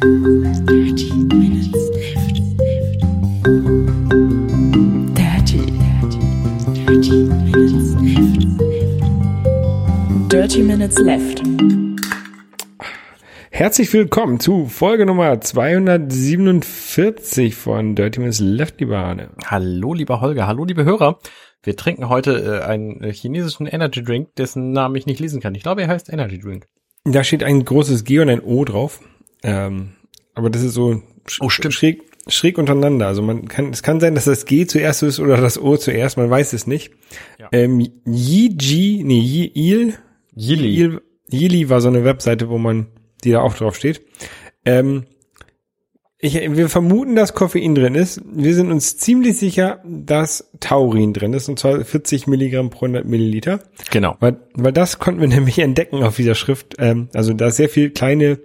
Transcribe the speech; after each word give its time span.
Dirty 0.00 1.12
Minutes 1.12 1.76
Left. 1.92 2.40
Dirty, 5.14 5.60
dirty, 5.76 6.18
dirty 6.72 7.28
Minutes 7.44 7.92
Left. 8.00 8.40
Dirty 10.32 10.62
Minutes 10.62 10.96
Left. 11.00 11.42
Herzlich 13.50 13.92
willkommen 13.92 14.40
zu 14.40 14.68
Folge 14.68 15.04
Nummer 15.04 15.38
247 15.38 17.54
von 17.54 17.94
Dirty 17.94 18.20
Minutes 18.20 18.40
Left, 18.40 18.80
lieber 18.80 18.96
Arne. 18.96 19.28
Hallo, 19.44 19.92
lieber 19.92 20.22
Holger, 20.22 20.46
hallo, 20.46 20.64
liebe 20.64 20.86
Hörer. 20.86 21.18
Wir 21.62 21.76
trinken 21.76 22.08
heute 22.08 22.62
äh, 22.62 22.64
einen 22.64 23.02
äh, 23.02 23.12
chinesischen 23.12 23.66
Energy 23.66 24.02
Drink, 24.02 24.34
dessen 24.36 24.72
Namen 24.72 24.96
ich 24.96 25.04
nicht 25.04 25.20
lesen 25.20 25.42
kann. 25.42 25.54
Ich 25.54 25.62
glaube, 25.62 25.82
er 25.82 25.88
heißt 25.88 26.10
Energy 26.10 26.38
Drink. 26.38 26.64
Da 27.04 27.22
steht 27.22 27.44
ein 27.44 27.66
großes 27.66 28.04
G 28.04 28.20
und 28.20 28.30
ein 28.30 28.40
O 28.40 28.64
drauf. 28.64 29.00
Ähm, 29.42 29.90
aber 30.34 30.50
das 30.50 30.62
ist 30.62 30.74
so 30.74 31.02
sch 31.26 31.40
Oh, 31.42 31.48
schräg, 31.48 32.02
schräg 32.28 32.58
untereinander. 32.58 33.06
Also 33.06 33.22
man 33.22 33.48
kann, 33.48 33.70
es 33.70 33.82
kann 33.82 34.00
sein, 34.00 34.14
dass 34.14 34.24
das 34.24 34.44
G 34.46 34.66
zuerst 34.66 35.02
ist 35.02 35.20
oder 35.20 35.36
das 35.36 35.60
O 35.60 35.76
zuerst, 35.76 36.16
man 36.16 36.30
weiß 36.30 36.52
es 36.52 36.66
nicht. 36.66 36.92
Ja. 37.38 37.48
Ähm, 37.52 37.80
Yiji, 38.06 39.02
nee, 39.04 39.18
Yi- 39.20 39.52
Il, 39.54 39.94
Yili. 40.34 40.74
Il, 40.76 41.00
Yili 41.30 41.68
war 41.68 41.80
so 41.80 41.88
eine 41.88 42.04
Webseite, 42.04 42.48
wo 42.48 42.58
man, 42.58 42.86
die 43.24 43.30
da 43.32 43.40
auch 43.40 43.54
drauf 43.54 43.76
steht. 43.76 44.02
Ähm, 44.64 45.04
ich, 46.22 46.34
wir 46.34 46.68
vermuten, 46.68 47.16
dass 47.16 47.32
Koffein 47.34 47.74
drin 47.74 47.94
ist. 47.94 48.20
Wir 48.30 48.54
sind 48.54 48.70
uns 48.70 48.98
ziemlich 48.98 49.38
sicher, 49.38 49.82
dass 49.86 50.50
Taurin 50.60 51.14
drin 51.14 51.32
ist, 51.32 51.48
und 51.48 51.58
zwar 51.58 51.82
40 51.82 52.26
Milligramm 52.26 52.68
pro 52.68 52.84
100 52.84 53.06
Milliliter. 53.06 53.60
Genau. 53.90 54.16
Weil, 54.20 54.36
weil 54.52 54.72
das 54.72 54.98
konnten 54.98 55.20
wir 55.22 55.28
nämlich 55.36 55.58
entdecken 55.58 56.02
auf 56.02 56.16
dieser 56.16 56.34
Schrift. 56.34 56.74
Ähm, 56.78 57.08
also 57.14 57.32
da 57.32 57.46
ist 57.46 57.56
sehr 57.56 57.70
viel 57.70 57.88
kleine 57.90 58.38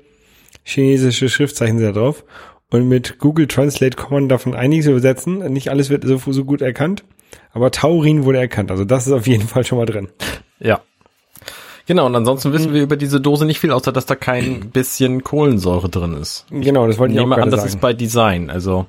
chinesische 0.65 1.29
Schriftzeichen 1.29 1.77
sind 1.77 1.87
da 1.95 1.99
drauf. 1.99 2.25
Und 2.71 2.89
mit 2.89 3.19
Google 3.19 3.47
Translate 3.47 3.95
kann 3.95 4.11
man 4.11 4.27
davon 4.27 4.53
einiges 4.55 4.87
übersetzen. 4.87 5.37
Nicht 5.53 5.69
alles 5.69 5.89
wird 5.89 6.03
so, 6.03 6.17
so 6.17 6.43
gut 6.43 6.61
erkannt. 6.61 7.05
Aber 7.53 7.71
Taurin 7.71 8.25
wurde 8.25 8.39
erkannt. 8.39 8.71
Also 8.71 8.83
das 8.83 9.07
ist 9.07 9.13
auf 9.13 9.27
jeden 9.27 9.47
Fall 9.47 9.63
schon 9.63 9.77
mal 9.77 9.85
drin. 9.85 10.09
Ja. 10.59 10.81
Genau, 11.85 12.07
und 12.07 12.15
ansonsten 12.15 12.51
wissen 12.51 12.73
wir 12.73 12.81
über 12.81 12.97
diese 12.97 13.21
Dose 13.21 13.45
nicht 13.45 13.59
viel, 13.59 13.71
außer 13.71 13.91
dass 13.91 14.07
da 14.07 14.15
kein 14.15 14.69
bisschen 14.73 15.23
Kohlensäure 15.23 15.87
drin 15.87 16.15
ist. 16.15 16.47
Genau, 16.49 16.87
das 16.87 16.97
wollte 16.97 17.13
Ich 17.13 17.17
ich 17.17 17.21
auch 17.21 17.25
nehme 17.25 17.35
an, 17.35 17.41
gerade 17.41 17.51
das 17.51 17.59
sagen. 17.61 17.69
ist 17.69 17.79
bei 17.81 17.93
Design, 17.93 18.49
also 18.49 18.87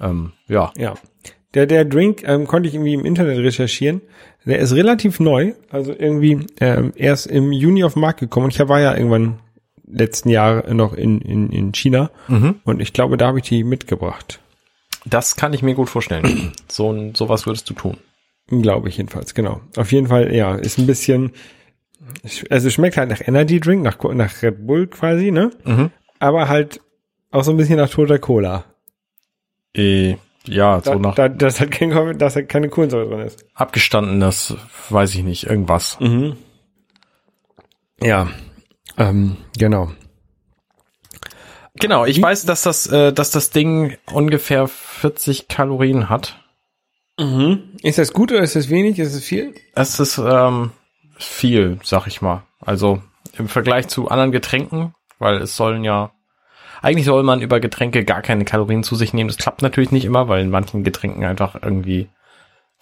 ähm, 0.00 0.32
ja. 0.48 0.72
Ja. 0.76 0.94
Der, 1.54 1.66
der 1.66 1.84
Drink 1.84 2.22
ähm, 2.26 2.46
konnte 2.48 2.68
ich 2.68 2.74
irgendwie 2.74 2.94
im 2.94 3.04
Internet 3.04 3.38
recherchieren. 3.38 4.00
Der 4.44 4.58
ist 4.58 4.74
relativ 4.74 5.20
neu. 5.20 5.52
Also 5.70 5.92
irgendwie 5.96 6.46
ähm, 6.60 6.92
erst 6.96 7.26
im 7.28 7.52
Juni 7.52 7.84
auf 7.84 7.92
den 7.92 8.00
Markt 8.00 8.18
gekommen. 8.20 8.44
Und 8.46 8.54
ich 8.54 8.68
war 8.68 8.80
ja 8.80 8.96
irgendwann 8.96 9.38
letzten 9.92 10.28
Jahr 10.30 10.72
noch 10.72 10.92
in, 10.94 11.20
in, 11.20 11.50
in 11.50 11.72
China. 11.72 12.10
Mhm. 12.28 12.56
Und 12.64 12.80
ich 12.80 12.92
glaube, 12.92 13.16
da 13.16 13.28
habe 13.28 13.38
ich 13.38 13.44
die 13.48 13.64
mitgebracht. 13.64 14.40
Das 15.04 15.36
kann 15.36 15.52
ich 15.52 15.62
mir 15.62 15.74
gut 15.74 15.88
vorstellen. 15.90 16.52
so 16.68 16.92
ein, 16.92 17.14
sowas 17.14 17.46
würdest 17.46 17.68
du 17.70 17.74
tun. 17.74 17.96
Glaube 18.48 18.88
ich 18.88 18.96
jedenfalls, 18.98 19.34
genau. 19.34 19.60
Auf 19.76 19.92
jeden 19.92 20.08
Fall, 20.08 20.34
ja, 20.34 20.54
ist 20.56 20.78
ein 20.78 20.86
bisschen, 20.86 21.32
also 22.50 22.68
schmeckt 22.70 22.96
halt 22.96 23.08
nach 23.10 23.20
Energy 23.26 23.60
Drink, 23.60 23.82
nach, 23.82 23.98
nach 24.14 24.42
Red 24.42 24.66
Bull 24.66 24.88
quasi, 24.88 25.30
ne? 25.30 25.50
Mhm. 25.64 25.90
Aber 26.18 26.48
halt 26.48 26.80
auch 27.30 27.44
so 27.44 27.50
ein 27.52 27.56
bisschen 27.56 27.76
nach 27.76 27.88
toter 27.88 28.18
Cola. 28.18 28.64
Äh, 29.74 30.16
ja, 30.44 30.80
so 30.80 30.92
Da, 30.94 30.98
nach 30.98 31.14
da, 31.14 31.28
dass 31.28 31.60
halt 31.60 31.70
kein, 31.70 32.18
dass 32.18 32.36
halt 32.36 32.48
keine 32.48 32.68
Kohlensäure 32.68 33.08
drin 33.08 33.20
ist. 33.26 33.46
abgestandenes, 33.54 34.54
weiß 34.90 35.14
ich 35.14 35.22
nicht, 35.22 35.44
irgendwas. 35.44 35.98
Mhm. 36.00 36.36
Ja, 38.02 38.28
ähm, 38.98 39.36
genau. 39.56 39.92
Genau, 41.74 42.04
ich 42.04 42.20
weiß, 42.20 42.44
dass 42.44 42.62
das, 42.62 42.86
äh, 42.86 43.12
dass 43.12 43.30
das 43.30 43.50
Ding 43.50 43.96
ungefähr 44.12 44.68
40 44.68 45.48
Kalorien 45.48 46.08
hat. 46.08 46.38
Ist 47.82 47.98
das 47.98 48.12
gut 48.12 48.30
oder 48.32 48.42
ist 48.42 48.56
das 48.56 48.68
wenig? 48.68 48.98
Ist 48.98 49.14
es 49.14 49.24
viel? 49.24 49.54
Es 49.74 49.98
ist 49.98 50.18
ähm, 50.18 50.72
viel, 51.16 51.78
sag 51.82 52.06
ich 52.06 52.20
mal. 52.20 52.42
Also 52.60 53.02
im 53.38 53.48
Vergleich 53.48 53.88
zu 53.88 54.08
anderen 54.08 54.32
Getränken, 54.32 54.94
weil 55.18 55.36
es 55.36 55.56
sollen 55.56 55.84
ja 55.84 56.12
eigentlich 56.82 57.06
soll 57.06 57.22
man 57.22 57.40
über 57.40 57.60
Getränke 57.60 58.04
gar 58.04 58.22
keine 58.22 58.44
Kalorien 58.44 58.82
zu 58.82 58.96
sich 58.96 59.14
nehmen. 59.14 59.28
Das 59.28 59.38
klappt 59.38 59.62
natürlich 59.62 59.92
nicht 59.92 60.04
immer, 60.04 60.28
weil 60.28 60.42
in 60.42 60.50
manchen 60.50 60.82
Getränken 60.82 61.24
einfach 61.24 61.54
irgendwie 61.54 62.08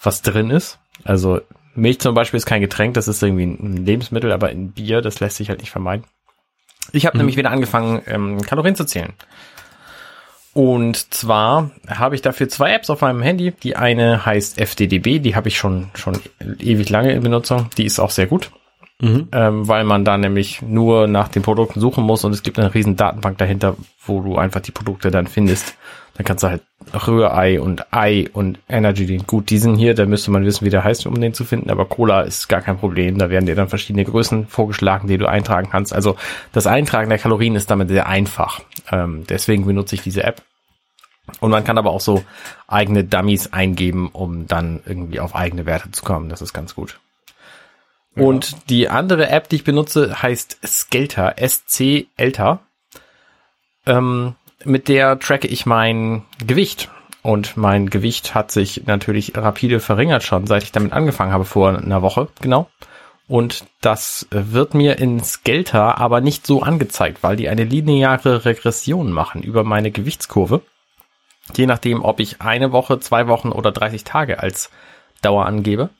was 0.03 0.23
drin 0.23 0.51
ist. 0.51 0.79
Also 1.05 1.43
Milch 1.75 2.01
zum 2.01 2.15
Beispiel 2.15 2.39
ist 2.39 2.47
kein 2.47 2.61
Getränk, 2.61 2.95
das 2.95 3.09
ist 3.09 3.23
irgendwie 3.23 3.45
ein 3.45 3.85
Lebensmittel, 3.85 4.33
aber 4.33 4.51
in 4.51 4.73
Bier, 4.73 5.03
das 5.03 5.21
lässt 5.21 5.37
sich 5.37 5.49
halt 5.49 5.61
nicht 5.61 5.71
vermeiden. 5.71 6.05
Ich 6.93 7.07
habe 7.07 7.17
nämlich 7.19 7.37
wieder 7.37 7.51
angefangen, 7.51 8.03
ähm, 8.07 8.43
Kalorien 8.43 8.75
zu 8.75 8.85
zählen. 8.85 9.13
Und 10.53 11.15
zwar 11.15 11.71
habe 11.87 12.17
ich 12.17 12.23
dafür 12.23 12.49
zwei 12.49 12.73
Apps 12.73 12.91
auf 12.91 13.03
meinem 13.03 13.23
Handy. 13.23 13.53
Die 13.53 13.77
eine 13.77 14.27
heißt 14.27 14.59
FDDB, 14.59 15.21
die 15.21 15.37
habe 15.37 15.49
ich 15.49 15.57
schon, 15.57 15.91
schon 15.95 16.19
ewig 16.59 16.91
lange 16.91 17.13
in 17.13 17.23
Benutzung. 17.23 17.71
Die 17.77 17.85
ist 17.85 18.01
auch 18.01 18.11
sehr 18.11 18.27
gut, 18.27 18.51
ähm, 19.33 19.69
weil 19.69 19.85
man 19.85 20.05
da 20.05 20.19
nämlich 20.19 20.63
nur 20.63 21.07
nach 21.07 21.29
den 21.29 21.43
Produkten 21.43 21.81
suchen 21.81 22.05
muss 22.05 22.25
und 22.25 22.33
es 22.33 22.43
gibt 22.43 22.59
eine 22.59 22.75
riesen 22.75 22.97
Datenbank 22.97 23.39
dahinter, 23.39 23.77
wo 24.05 24.21
du 24.21 24.37
einfach 24.37 24.61
die 24.61 24.73
Produkte 24.73 25.11
dann 25.11 25.27
findest. 25.27 25.75
Dann 26.17 26.27
kannst 26.27 26.45
du 26.45 26.49
halt 26.49 26.63
Rührei 27.07 27.61
und 27.61 27.95
Ei 27.95 28.29
und 28.33 28.59
Energy 28.69 29.07
Drink. 29.07 29.27
Gut, 29.27 29.49
die 29.49 29.59
sind 29.59 29.77
hier, 29.77 29.95
da 29.95 30.05
müsste 30.05 30.31
man 30.31 30.45
wissen, 30.45 30.67
wie 30.67 30.71
der 30.71 30.85
heißt, 30.85 31.07
um 31.07 31.19
den 31.19 31.33
zu 31.33 31.45
finden, 31.45 31.71
aber 31.71 31.87
Cola 31.87 32.23
ist 32.23 32.49
gar 32.49 32.61
kein 32.61 32.79
Problem. 32.79 33.17
Da 33.17 33.31
werden 33.31 33.47
dir 33.47 33.55
dann 33.55 33.69
verschiedene 33.69 34.05
Größen 34.05 34.47
vorgeschlagen, 34.47 35.09
die 35.09 35.17
du 35.17 35.27
eintragen 35.27 35.71
kannst. 35.71 35.95
Also 35.95 36.17
das 36.53 36.67
Eintragen 36.67 37.09
der 37.09 37.19
Kalorien 37.19 37.55
ist 37.55 37.71
damit 37.71 37.89
sehr 37.89 38.07
einfach. 38.07 38.61
Ähm, 38.91 39.25
deswegen 39.29 39.65
benutze 39.65 39.95
ich 39.95 40.03
diese 40.03 40.25
App. 40.25 40.43
Und 41.39 41.51
man 41.51 41.65
kann 41.65 41.79
aber 41.79 41.91
auch 41.91 42.01
so 42.01 42.25
eigene 42.67 43.05
Dummies 43.05 43.53
eingeben, 43.53 44.11
um 44.13 44.47
dann 44.47 44.81
irgendwie 44.85 45.21
auf 45.21 45.35
eigene 45.35 45.65
Werte 45.65 45.91
zu 45.93 46.03
kommen. 46.05 46.29
Das 46.29 46.43
ist 46.43 46.53
ganz 46.53 46.75
gut. 46.75 46.99
Und 48.17 48.71
die 48.71 48.89
andere 48.89 49.29
App, 49.29 49.49
die 49.49 49.57
ich 49.57 49.65
benutze, 49.65 50.23
heißt 50.23 50.59
Skelter, 50.67 51.35
S-C 51.39 52.09
Elter. 52.17 52.61
Ähm, 53.87 54.35
mit 54.65 54.89
der 54.89 55.19
tracke 55.19 55.47
ich 55.47 55.65
mein 55.67 56.25
Gewicht. 56.47 56.91
Und 57.23 57.57
mein 57.57 57.91
Gewicht 57.91 58.35
hat 58.35 58.51
sich 58.51 58.87
natürlich 58.87 59.37
rapide 59.37 59.81
verringert 59.81 60.23
schon, 60.23 60.47
seit 60.47 60.63
ich 60.63 60.73
damit 60.73 60.93
angefangen 60.93 61.33
habe, 61.33 61.45
vor 61.45 61.77
einer 61.77 62.03
Woche, 62.03 62.29
genau. 62.41 62.69
Und 63.29 63.65
das 63.81 64.27
wird 64.31 64.75
mir 64.75 64.99
in 64.99 65.23
Skelter 65.23 65.99
aber 65.99 66.21
nicht 66.21 66.47
so 66.47 66.63
angezeigt, 66.63 67.23
weil 67.23 67.37
die 67.37 67.49
eine 67.49 67.63
lineare 67.63 68.45
Regression 68.45 69.13
machen 69.13 69.43
über 69.43 69.63
meine 69.63 69.93
Gewichtskurve. 69.93 70.63
Je 71.55 71.67
nachdem, 71.67 72.03
ob 72.05 72.21
ich 72.21 72.41
eine 72.41 72.73
Woche, 72.73 72.99
zwei 72.99 73.29
Wochen 73.29 73.53
oder 73.53 73.71
30 73.71 74.03
Tage 74.03 74.41
als 74.41 74.71
Dauer 75.23 75.47
angebe. 75.47 75.91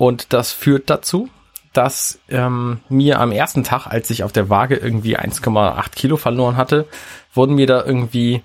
Und 0.00 0.32
das 0.32 0.50
führt 0.50 0.88
dazu, 0.88 1.28
dass 1.74 2.20
ähm, 2.30 2.80
mir 2.88 3.20
am 3.20 3.32
ersten 3.32 3.64
Tag, 3.64 3.86
als 3.86 4.08
ich 4.08 4.24
auf 4.24 4.32
der 4.32 4.48
Waage 4.48 4.76
irgendwie 4.76 5.18
1,8 5.18 5.90
Kilo 5.94 6.16
verloren 6.16 6.56
hatte, 6.56 6.86
wurden 7.34 7.54
mir 7.54 7.66
da 7.66 7.84
irgendwie 7.84 8.42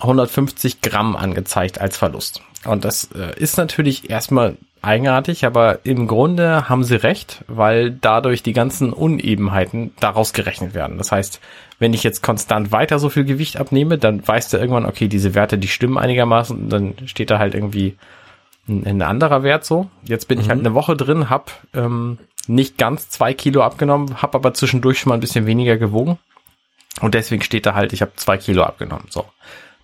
150 0.00 0.82
Gramm 0.82 1.16
angezeigt 1.16 1.80
als 1.80 1.96
Verlust. 1.96 2.42
Und 2.66 2.84
das 2.84 3.08
äh, 3.14 3.40
ist 3.40 3.56
natürlich 3.56 4.10
erstmal 4.10 4.58
eigenartig, 4.82 5.46
aber 5.46 5.78
im 5.86 6.06
Grunde 6.06 6.68
haben 6.68 6.84
sie 6.84 7.02
recht, 7.02 7.42
weil 7.48 7.90
dadurch 7.90 8.42
die 8.42 8.52
ganzen 8.52 8.92
Unebenheiten 8.92 9.94
daraus 9.98 10.34
gerechnet 10.34 10.74
werden. 10.74 10.98
Das 10.98 11.10
heißt, 11.10 11.40
wenn 11.78 11.94
ich 11.94 12.02
jetzt 12.02 12.22
konstant 12.22 12.70
weiter 12.70 12.98
so 12.98 13.08
viel 13.08 13.24
Gewicht 13.24 13.56
abnehme, 13.56 13.96
dann 13.96 14.28
weißt 14.28 14.52
du 14.52 14.58
irgendwann, 14.58 14.84
okay, 14.84 15.08
diese 15.08 15.34
Werte, 15.34 15.56
die 15.56 15.68
stimmen 15.68 15.96
einigermaßen, 15.96 16.68
dann 16.68 16.96
steht 17.06 17.30
da 17.30 17.38
halt 17.38 17.54
irgendwie 17.54 17.96
ein, 18.68 18.86
ein 18.86 19.02
anderer 19.02 19.42
Wert 19.42 19.64
so. 19.64 19.88
Jetzt 20.04 20.28
bin 20.28 20.40
ich 20.40 20.48
halt 20.48 20.60
eine 20.60 20.74
Woche 20.74 20.96
drin, 20.96 21.30
hab 21.30 21.50
ähm, 21.74 22.18
nicht 22.46 22.78
ganz 22.78 23.08
zwei 23.08 23.34
Kilo 23.34 23.62
abgenommen, 23.62 24.22
hab 24.22 24.34
aber 24.34 24.54
zwischendurch 24.54 24.98
schon 24.98 25.10
mal 25.10 25.16
ein 25.16 25.20
bisschen 25.20 25.46
weniger 25.46 25.76
gewogen. 25.76 26.18
Und 27.00 27.14
deswegen 27.14 27.42
steht 27.42 27.66
da 27.66 27.74
halt, 27.74 27.92
ich 27.92 28.02
habe 28.02 28.12
zwei 28.16 28.36
Kilo 28.36 28.62
abgenommen. 28.62 29.06
So. 29.08 29.24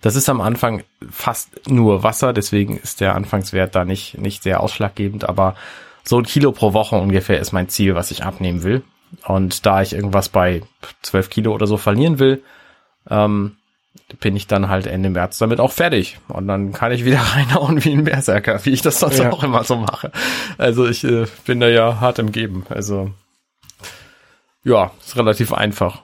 Das 0.00 0.14
ist 0.14 0.28
am 0.28 0.40
Anfang 0.40 0.84
fast 1.10 1.68
nur 1.68 2.02
Wasser, 2.02 2.32
deswegen 2.32 2.76
ist 2.76 3.00
der 3.00 3.14
Anfangswert 3.14 3.74
da 3.74 3.84
nicht, 3.84 4.18
nicht 4.18 4.42
sehr 4.42 4.60
ausschlaggebend, 4.60 5.28
aber 5.28 5.56
so 6.04 6.18
ein 6.18 6.24
Kilo 6.24 6.52
pro 6.52 6.72
Woche 6.72 6.96
ungefähr 6.96 7.40
ist 7.40 7.52
mein 7.52 7.68
Ziel, 7.68 7.94
was 7.94 8.10
ich 8.10 8.24
abnehmen 8.24 8.62
will. 8.62 8.82
Und 9.26 9.66
da 9.66 9.82
ich 9.82 9.94
irgendwas 9.94 10.28
bei 10.28 10.62
12 11.02 11.30
Kilo 11.30 11.54
oder 11.54 11.66
so 11.66 11.76
verlieren 11.76 12.18
will, 12.18 12.42
ähm, 13.10 13.56
bin 14.20 14.36
ich 14.36 14.46
dann 14.46 14.68
halt 14.68 14.86
Ende 14.86 15.10
März 15.10 15.38
damit 15.38 15.60
auch 15.60 15.72
fertig. 15.72 16.18
Und 16.28 16.48
dann 16.48 16.72
kann 16.72 16.92
ich 16.92 17.04
wieder 17.04 17.18
reinhauen 17.34 17.84
wie 17.84 17.92
ein 17.92 18.04
Berserker, 18.04 18.64
wie 18.64 18.70
ich 18.70 18.82
das 18.82 19.00
sonst 19.00 19.18
Ja. 19.18 19.30
auch 19.32 19.44
immer 19.44 19.64
so 19.64 19.76
mache. 19.76 20.10
Also 20.56 20.86
ich 20.88 21.04
äh, 21.04 21.26
bin 21.46 21.60
da 21.60 21.68
ja 21.68 22.00
hart 22.00 22.18
im 22.18 22.32
Geben. 22.32 22.64
Also 22.68 23.10
ja, 24.64 24.90
ist 25.04 25.16
relativ 25.16 25.52
einfach. 25.52 26.02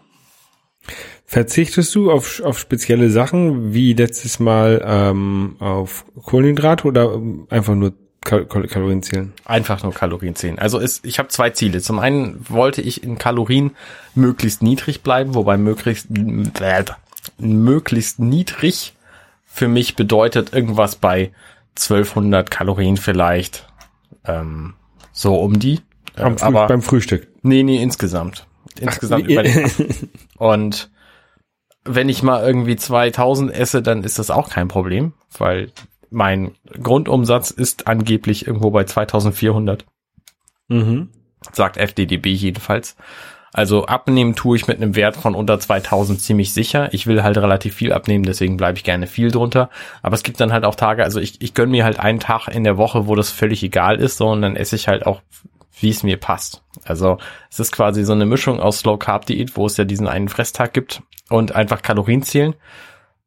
Verzichtest 1.26 1.94
du 1.94 2.12
auf, 2.12 2.41
auf 2.44 2.58
spezielle 2.58 3.11
Sachen, 3.11 3.73
wie 3.75 3.94
letztes 3.94 4.38
Mal 4.38 4.82
ähm, 4.87 5.56
auf 5.58 6.05
Kohlenhydrate 6.23 6.87
oder 6.87 7.14
ähm, 7.14 7.46
einfach 7.50 7.75
nur 7.75 7.94
Kal 8.25 8.46
Kal 8.46 8.67
Kalorien 8.69 9.02
zählen? 9.02 9.32
Einfach 9.44 9.82
nur 9.82 9.93
Kalorien 9.93 10.35
zählen. 10.37 10.58
Also 10.58 10.79
es, 10.79 11.00
ich 11.02 11.19
habe 11.19 11.29
zwei 11.31 11.50
Ziele. 11.50 11.81
Zum 11.81 11.99
einen 11.99 12.44
wollte 12.49 12.82
ich 12.82 13.02
in 13.02 13.19
Kalorien 13.19 13.73
möglichst 14.14 14.62
niedrig 14.62 15.02
bleiben, 15.02 15.35
wobei 15.35 15.56
möglichst, 15.56 16.06
möglichst 17.38 18.18
niedrig 18.18 18.94
für 19.54 19.68
mich 19.68 19.94
bedeutet 19.94 20.52
irgendwas 20.52 20.96
bei 20.96 21.30
1200 21.76 22.50
Kalorien 22.50 22.96
vielleicht. 22.96 23.68
Ähm, 24.24 24.74
so 25.12 25.36
um 25.36 25.60
die. 25.60 25.80
Äh, 26.16 26.34
aber 26.40 26.66
beim 26.66 26.82
Frühstück. 26.82 27.28
nee, 27.42 27.62
nee, 27.62 27.80
insgesamt. 27.80 28.48
Insgesamt 28.80 29.26
Ach, 29.26 29.30
über 29.30 29.42
den 29.44 29.68
Tag. 29.68 29.86
Und 30.38 30.90
wenn 31.84 32.08
ich 32.08 32.24
mal 32.24 32.44
irgendwie 32.44 32.74
2000 32.74 33.52
esse, 33.52 33.80
dann 33.80 34.02
ist 34.02 34.18
das 34.18 34.30
auch 34.30 34.50
kein 34.50 34.66
Problem, 34.66 35.12
weil 35.38 35.70
mein 36.10 36.56
Grundumsatz 36.82 37.52
ist 37.52 37.86
angeblich 37.86 38.48
irgendwo 38.48 38.70
bei 38.70 38.84
2400 38.84 39.84
Mhm. 40.66 41.10
sagt 41.52 41.76
FDDB 41.76 42.32
jedenfalls. 42.32 42.96
Also 43.54 43.86
abnehmen 43.86 44.34
tue 44.34 44.56
ich 44.56 44.66
mit 44.66 44.78
einem 44.82 44.96
Wert 44.96 45.14
von 45.14 45.36
unter 45.36 45.60
2000 45.60 46.20
ziemlich 46.20 46.52
sicher. 46.52 46.92
Ich 46.92 47.06
will 47.06 47.22
halt 47.22 47.38
relativ 47.38 47.76
viel 47.76 47.92
abnehmen, 47.92 48.24
deswegen 48.24 48.56
bleibe 48.56 48.76
ich 48.78 48.82
gerne 48.82 49.06
viel 49.06 49.30
drunter. 49.30 49.70
Aber 50.02 50.16
es 50.16 50.24
gibt 50.24 50.40
dann 50.40 50.52
halt 50.52 50.64
auch 50.64 50.74
Tage, 50.74 51.04
also 51.04 51.20
ich, 51.20 51.40
ich 51.40 51.54
gönne 51.54 51.70
mir 51.70 51.84
halt 51.84 52.00
einen 52.00 52.18
Tag 52.18 52.48
in 52.48 52.64
der 52.64 52.78
Woche, 52.78 53.06
wo 53.06 53.14
das 53.14 53.30
völlig 53.30 53.62
egal 53.62 54.00
ist, 54.00 54.16
so 54.16 54.26
und 54.26 54.42
dann 54.42 54.56
esse 54.56 54.74
ich 54.74 54.88
halt 54.88 55.06
auch, 55.06 55.22
wie 55.78 55.90
es 55.90 56.02
mir 56.02 56.16
passt. 56.16 56.64
Also 56.82 57.18
es 57.48 57.60
ist 57.60 57.70
quasi 57.70 58.04
so 58.04 58.12
eine 58.12 58.26
Mischung 58.26 58.58
aus 58.58 58.80
Slow 58.80 58.98
Carb 58.98 59.24
Diät, 59.26 59.56
wo 59.56 59.66
es 59.66 59.76
ja 59.76 59.84
diesen 59.84 60.08
einen 60.08 60.28
Fresstag 60.28 60.74
gibt 60.74 61.02
und 61.30 61.54
einfach 61.54 61.80
Kalorien 61.80 62.24
zählen. 62.24 62.56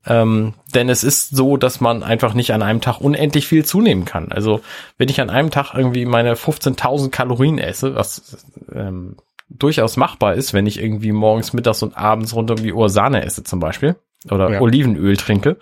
Ähm, 0.06 0.56
denn 0.76 0.90
es 0.90 1.06
ist 1.06 1.38
so, 1.38 1.56
dass 1.56 1.80
man 1.80 2.04
einfach 2.04 2.34
nicht 2.34 2.52
an 2.52 2.64
einem 2.64 2.82
Tag 2.82 3.00
unendlich 3.00 3.48
viel 3.48 3.64
zunehmen 3.64 4.04
kann. 4.04 4.34
Also 4.34 4.60
wenn 4.98 5.08
ich 5.08 5.22
an 5.22 5.30
einem 5.30 5.52
Tag 5.52 5.74
irgendwie 5.74 6.06
meine 6.06 6.34
15.000 6.34 7.12
Kalorien 7.12 7.60
esse, 7.60 7.96
was 7.96 8.46
ähm, 8.74 9.16
durchaus 9.50 9.98
machbar 9.98 10.34
ist, 10.36 10.54
wenn 10.54 10.66
ich 10.68 10.82
irgendwie 10.82 11.12
morgens, 11.12 11.54
mittags 11.54 11.82
und 11.84 11.98
abends 11.98 12.36
rund 12.36 12.52
um 12.52 12.58
die 12.58 12.74
Uhr 12.74 12.90
Sahne 12.90 13.24
esse 13.24 13.44
zum 13.44 13.60
Beispiel 13.60 13.96
oder 14.30 14.50
Ja. 14.52 14.62
Olivenöl 14.62 15.16
trinke, 15.18 15.58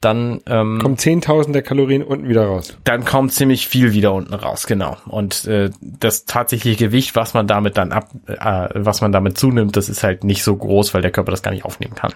dann 0.00 0.40
ähm, 0.46 0.80
10.000 0.82 1.52
der 1.52 1.62
Kalorien 1.62 2.02
unten 2.02 2.28
wieder 2.28 2.44
raus. 2.46 2.76
dann 2.84 3.04
kommt 3.04 3.32
ziemlich 3.32 3.68
viel 3.68 3.92
wieder 3.92 4.12
unten 4.12 4.34
raus, 4.34 4.66
genau. 4.66 4.96
Und 5.06 5.44
äh, 5.46 5.70
das 5.80 6.24
tatsächliche 6.24 6.86
Gewicht, 6.86 7.14
was 7.14 7.34
man 7.34 7.46
damit 7.46 7.76
dann 7.76 7.92
ab, 7.92 8.08
äh, 8.26 8.68
was 8.74 9.00
man 9.00 9.12
damit 9.12 9.38
zunimmt, 9.38 9.76
das 9.76 9.88
ist 9.88 10.02
halt 10.02 10.24
nicht 10.24 10.42
so 10.42 10.56
groß, 10.56 10.92
weil 10.92 11.02
der 11.02 11.12
Körper 11.12 11.30
das 11.30 11.42
gar 11.42 11.52
nicht 11.52 11.64
aufnehmen 11.64 11.94
kann. 11.94 12.12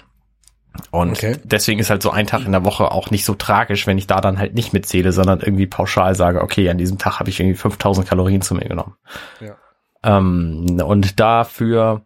Und 0.91 1.13
Okay. 1.13 1.37
deswegen 1.45 1.79
ist 1.81 1.89
halt 1.89 2.03
so 2.03 2.11
ein 2.11 2.27
Tag 2.27 2.45
in 2.45 2.53
der 2.53 2.65
Woche 2.65 2.91
auch 2.91 3.11
nicht 3.11 3.25
so 3.25 3.35
tragisch, 3.35 3.87
wenn 3.87 3.97
ich 3.99 4.07
da 4.09 4.21
dann 4.21 4.39
halt 4.39 4.55
nicht 4.55 4.73
mitzähle, 4.73 5.13
sondern 5.13 5.41
irgendwie 5.41 5.67
pauschal 5.67 6.15
sage, 6.17 6.43
okay, 6.43 6.69
an 6.69 6.77
diesem 6.79 6.99
Tag 6.99 7.21
habe 7.21 7.31
ich 7.31 7.39
irgendwie 7.41 7.57
5000 7.57 8.07
Kalorien 8.07 8.43
zu 8.43 8.55
mir 8.55 8.67
genommen. 8.69 8.95
Ja. 9.41 9.55
Ähm, 10.03 10.81
und 10.85 11.21
dafür 11.21 12.03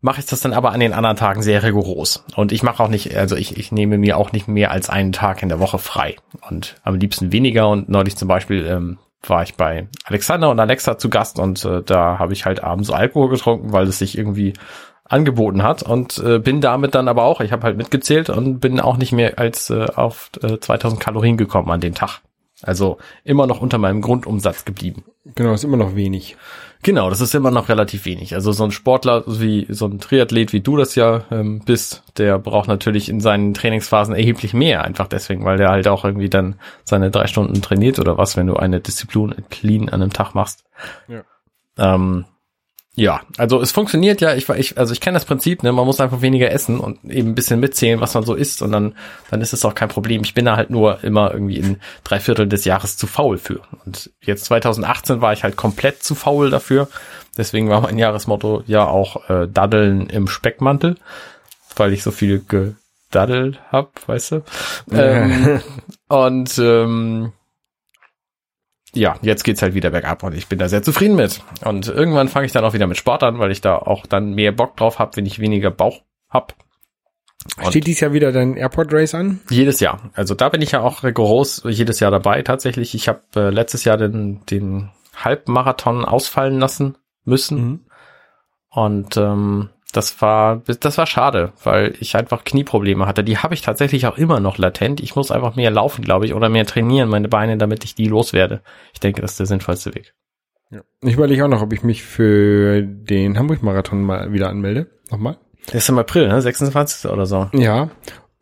mache 0.00 0.20
ich 0.20 0.26
das 0.26 0.40
dann 0.40 0.52
aber 0.52 0.72
an 0.72 0.80
den 0.80 0.92
anderen 0.92 1.16
Tagen 1.16 1.42
sehr 1.42 1.62
rigoros. 1.62 2.24
Und 2.36 2.52
ich 2.52 2.62
mache 2.62 2.82
auch 2.82 2.88
nicht, 2.88 3.16
also 3.16 3.36
ich, 3.36 3.56
ich 3.56 3.72
nehme 3.72 3.98
mir 3.98 4.16
auch 4.16 4.32
nicht 4.32 4.46
mehr 4.46 4.70
als 4.70 4.88
einen 4.88 5.12
Tag 5.12 5.42
in 5.42 5.48
der 5.48 5.58
Woche 5.58 5.78
frei. 5.78 6.16
Und 6.48 6.76
am 6.84 6.96
liebsten 6.96 7.32
weniger. 7.32 7.68
Und 7.68 7.88
neulich 7.88 8.16
zum 8.16 8.28
Beispiel 8.28 8.66
ähm, 8.66 8.98
war 9.28 9.42
ich 9.42 9.54
bei 9.56 9.88
Alexander 10.04 10.50
und 10.50 10.60
Alexa 10.60 10.98
zu 10.98 11.10
Gast 11.10 11.38
und 11.38 11.64
äh, 11.64 11.82
da 11.82 12.18
habe 12.18 12.32
ich 12.32 12.44
halt 12.44 12.62
abends 12.62 12.90
Alkohol 12.90 13.28
getrunken, 13.28 13.72
weil 13.72 13.86
es 13.86 13.98
sich 13.98 14.16
irgendwie 14.16 14.52
angeboten 15.04 15.62
hat 15.62 15.82
und 15.82 16.18
äh, 16.18 16.38
bin 16.38 16.60
damit 16.60 16.94
dann 16.94 17.08
aber 17.08 17.24
auch, 17.24 17.40
ich 17.40 17.52
habe 17.52 17.62
halt 17.62 17.76
mitgezählt 17.76 18.28
und 18.28 18.60
bin 18.60 18.80
auch 18.80 18.96
nicht 18.96 19.12
mehr 19.12 19.38
als 19.38 19.70
äh, 19.70 19.86
auf 19.94 20.30
äh, 20.42 20.58
2000 20.58 21.00
Kalorien 21.00 21.36
gekommen 21.36 21.70
an 21.70 21.80
dem 21.80 21.94
Tag. 21.94 22.20
Also 22.62 22.98
immer 23.22 23.46
noch 23.46 23.60
unter 23.60 23.76
meinem 23.78 24.00
Grundumsatz 24.00 24.64
geblieben. 24.64 25.04
Genau, 25.34 25.52
ist 25.52 25.64
immer 25.64 25.76
noch 25.76 25.94
wenig. 25.94 26.36
Genau, 26.82 27.10
das 27.10 27.20
ist 27.20 27.34
immer 27.34 27.50
noch 27.50 27.68
relativ 27.68 28.06
wenig. 28.06 28.34
Also 28.34 28.52
so 28.52 28.64
ein 28.64 28.70
Sportler 28.70 29.24
wie 29.26 29.66
so 29.68 29.86
ein 29.86 29.98
Triathlet 29.98 30.52
wie 30.52 30.60
du 30.60 30.76
das 30.76 30.94
ja 30.94 31.24
ähm, 31.30 31.60
bist, 31.64 32.02
der 32.16 32.38
braucht 32.38 32.68
natürlich 32.68 33.08
in 33.08 33.20
seinen 33.20 33.52
Trainingsphasen 33.54 34.14
erheblich 34.14 34.54
mehr, 34.54 34.84
einfach 34.84 35.08
deswegen, 35.08 35.44
weil 35.44 35.58
der 35.58 35.70
halt 35.70 35.88
auch 35.88 36.04
irgendwie 36.04 36.30
dann 36.30 36.56
seine 36.84 37.10
drei 37.10 37.26
Stunden 37.26 37.60
trainiert 37.60 37.98
oder 37.98 38.16
was, 38.16 38.36
wenn 38.36 38.46
du 38.46 38.56
eine 38.56 38.80
Disziplin 38.80 39.34
clean 39.50 39.88
an 39.88 40.00
einem 40.00 40.12
Tag 40.12 40.34
machst. 40.34 40.64
Ja. 41.08 41.24
Ähm, 41.76 42.24
ja, 42.98 43.20
also 43.36 43.60
es 43.60 43.72
funktioniert 43.72 44.22
ja, 44.22 44.34
ich, 44.34 44.48
ich 44.48 44.78
also 44.78 44.94
ich 44.94 45.02
kenne 45.02 45.16
das 45.16 45.26
Prinzip, 45.26 45.62
ne, 45.62 45.70
man 45.70 45.84
muss 45.84 46.00
einfach 46.00 46.22
weniger 46.22 46.50
essen 46.50 46.80
und 46.80 47.04
eben 47.04 47.28
ein 47.28 47.34
bisschen 47.34 47.60
mitzählen, 47.60 48.00
was 48.00 48.14
man 48.14 48.24
so 48.24 48.34
isst 48.34 48.62
und 48.62 48.72
dann, 48.72 48.94
dann 49.30 49.42
ist 49.42 49.52
es 49.52 49.66
auch 49.66 49.74
kein 49.74 49.90
Problem. 49.90 50.22
Ich 50.24 50.32
bin 50.32 50.46
da 50.46 50.56
halt 50.56 50.70
nur 50.70 51.04
immer 51.04 51.30
irgendwie 51.30 51.58
in 51.58 51.76
drei 52.04 52.20
Viertel 52.20 52.48
des 52.48 52.64
Jahres 52.64 52.96
zu 52.96 53.06
faul 53.06 53.36
für. 53.36 53.60
Und 53.84 54.10
jetzt 54.22 54.46
2018 54.46 55.20
war 55.20 55.34
ich 55.34 55.44
halt 55.44 55.56
komplett 55.56 56.02
zu 56.02 56.14
faul 56.14 56.48
dafür. 56.48 56.88
Deswegen 57.36 57.68
war 57.68 57.82
mein 57.82 57.98
Jahresmotto 57.98 58.64
ja 58.66 58.86
auch 58.86 59.28
äh, 59.28 59.46
Daddeln 59.46 60.08
im 60.08 60.26
Speckmantel, 60.26 60.96
weil 61.76 61.92
ich 61.92 62.02
so 62.02 62.10
viel 62.10 62.46
gedaddelt 62.48 63.60
hab, 63.70 64.08
weißt 64.08 64.32
du. 64.32 64.42
Ähm, 64.90 65.60
und 66.08 66.58
ähm, 66.58 67.32
ja, 68.94 69.16
jetzt 69.22 69.44
geht's 69.44 69.62
halt 69.62 69.74
wieder 69.74 69.90
bergab 69.90 70.22
und 70.22 70.34
ich 70.34 70.46
bin 70.46 70.58
da 70.58 70.68
sehr 70.68 70.82
zufrieden 70.82 71.16
mit. 71.16 71.42
Und 71.64 71.88
irgendwann 71.88 72.28
fange 72.28 72.46
ich 72.46 72.52
dann 72.52 72.64
auch 72.64 72.72
wieder 72.72 72.86
mit 72.86 72.96
Sport 72.96 73.22
an, 73.22 73.38
weil 73.38 73.50
ich 73.50 73.60
da 73.60 73.76
auch 73.76 74.06
dann 74.06 74.32
mehr 74.32 74.52
Bock 74.52 74.76
drauf 74.76 74.98
habe, 74.98 75.16
wenn 75.16 75.26
ich 75.26 75.38
weniger 75.38 75.70
Bauch 75.70 76.02
hab. 76.28 76.54
Und 77.58 77.68
Steht 77.68 77.86
dies 77.86 78.00
Jahr 78.00 78.12
wieder 78.12 78.32
dein 78.32 78.56
Airport 78.56 78.92
Race 78.92 79.14
an? 79.14 79.40
jedes 79.50 79.80
Jahr. 79.80 80.10
Also 80.14 80.34
da 80.34 80.48
bin 80.48 80.62
ich 80.62 80.72
ja 80.72 80.80
auch 80.80 81.04
rigoros 81.04 81.62
jedes 81.64 82.00
Jahr 82.00 82.10
dabei. 82.10 82.42
Tatsächlich, 82.42 82.94
ich 82.94 83.08
habe 83.08 83.22
äh, 83.36 83.50
letztes 83.50 83.84
Jahr 83.84 83.96
den, 83.96 84.44
den 84.46 84.90
Halbmarathon 85.14 86.04
ausfallen 86.04 86.58
lassen 86.58 86.96
müssen. 87.24 87.56
Mhm. 87.58 87.80
Und 88.70 89.16
ähm, 89.16 89.70
das 89.96 90.20
war 90.22 90.62
das 90.66 90.98
war 90.98 91.06
schade, 91.06 91.52
weil 91.64 91.94
ich 92.00 92.14
einfach 92.16 92.44
Knieprobleme 92.44 93.06
hatte. 93.06 93.24
Die 93.24 93.38
habe 93.38 93.54
ich 93.54 93.62
tatsächlich 93.62 94.06
auch 94.06 94.18
immer 94.18 94.40
noch 94.40 94.58
latent. 94.58 95.00
Ich 95.00 95.16
muss 95.16 95.30
einfach 95.30 95.56
mehr 95.56 95.70
laufen, 95.70 96.02
glaube 96.04 96.26
ich, 96.26 96.34
oder 96.34 96.48
mehr 96.48 96.66
trainieren, 96.66 97.08
meine 97.08 97.28
Beine, 97.28 97.56
damit 97.56 97.84
ich 97.84 97.94
die 97.94 98.06
loswerde. 98.08 98.60
Ich 98.92 99.00
denke, 99.00 99.20
das 99.22 99.32
ist 99.32 99.40
der 99.40 99.46
sinnvollste 99.46 99.94
Weg. 99.94 100.14
Ja. 100.70 100.80
Ich 101.02 101.14
überlege 101.14 101.44
auch 101.44 101.48
noch, 101.48 101.62
ob 101.62 101.72
ich 101.72 101.82
mich 101.82 102.02
für 102.02 102.82
den 102.82 103.38
Hamburg-Marathon 103.38 104.02
mal 104.02 104.32
wieder 104.32 104.48
anmelde. 104.50 104.90
Nochmal. 105.10 105.38
Das 105.66 105.76
ist 105.76 105.88
im 105.88 105.98
April, 105.98 106.28
ne? 106.28 106.40
26. 106.42 107.10
oder 107.10 107.26
so. 107.26 107.48
Ja. 107.52 107.90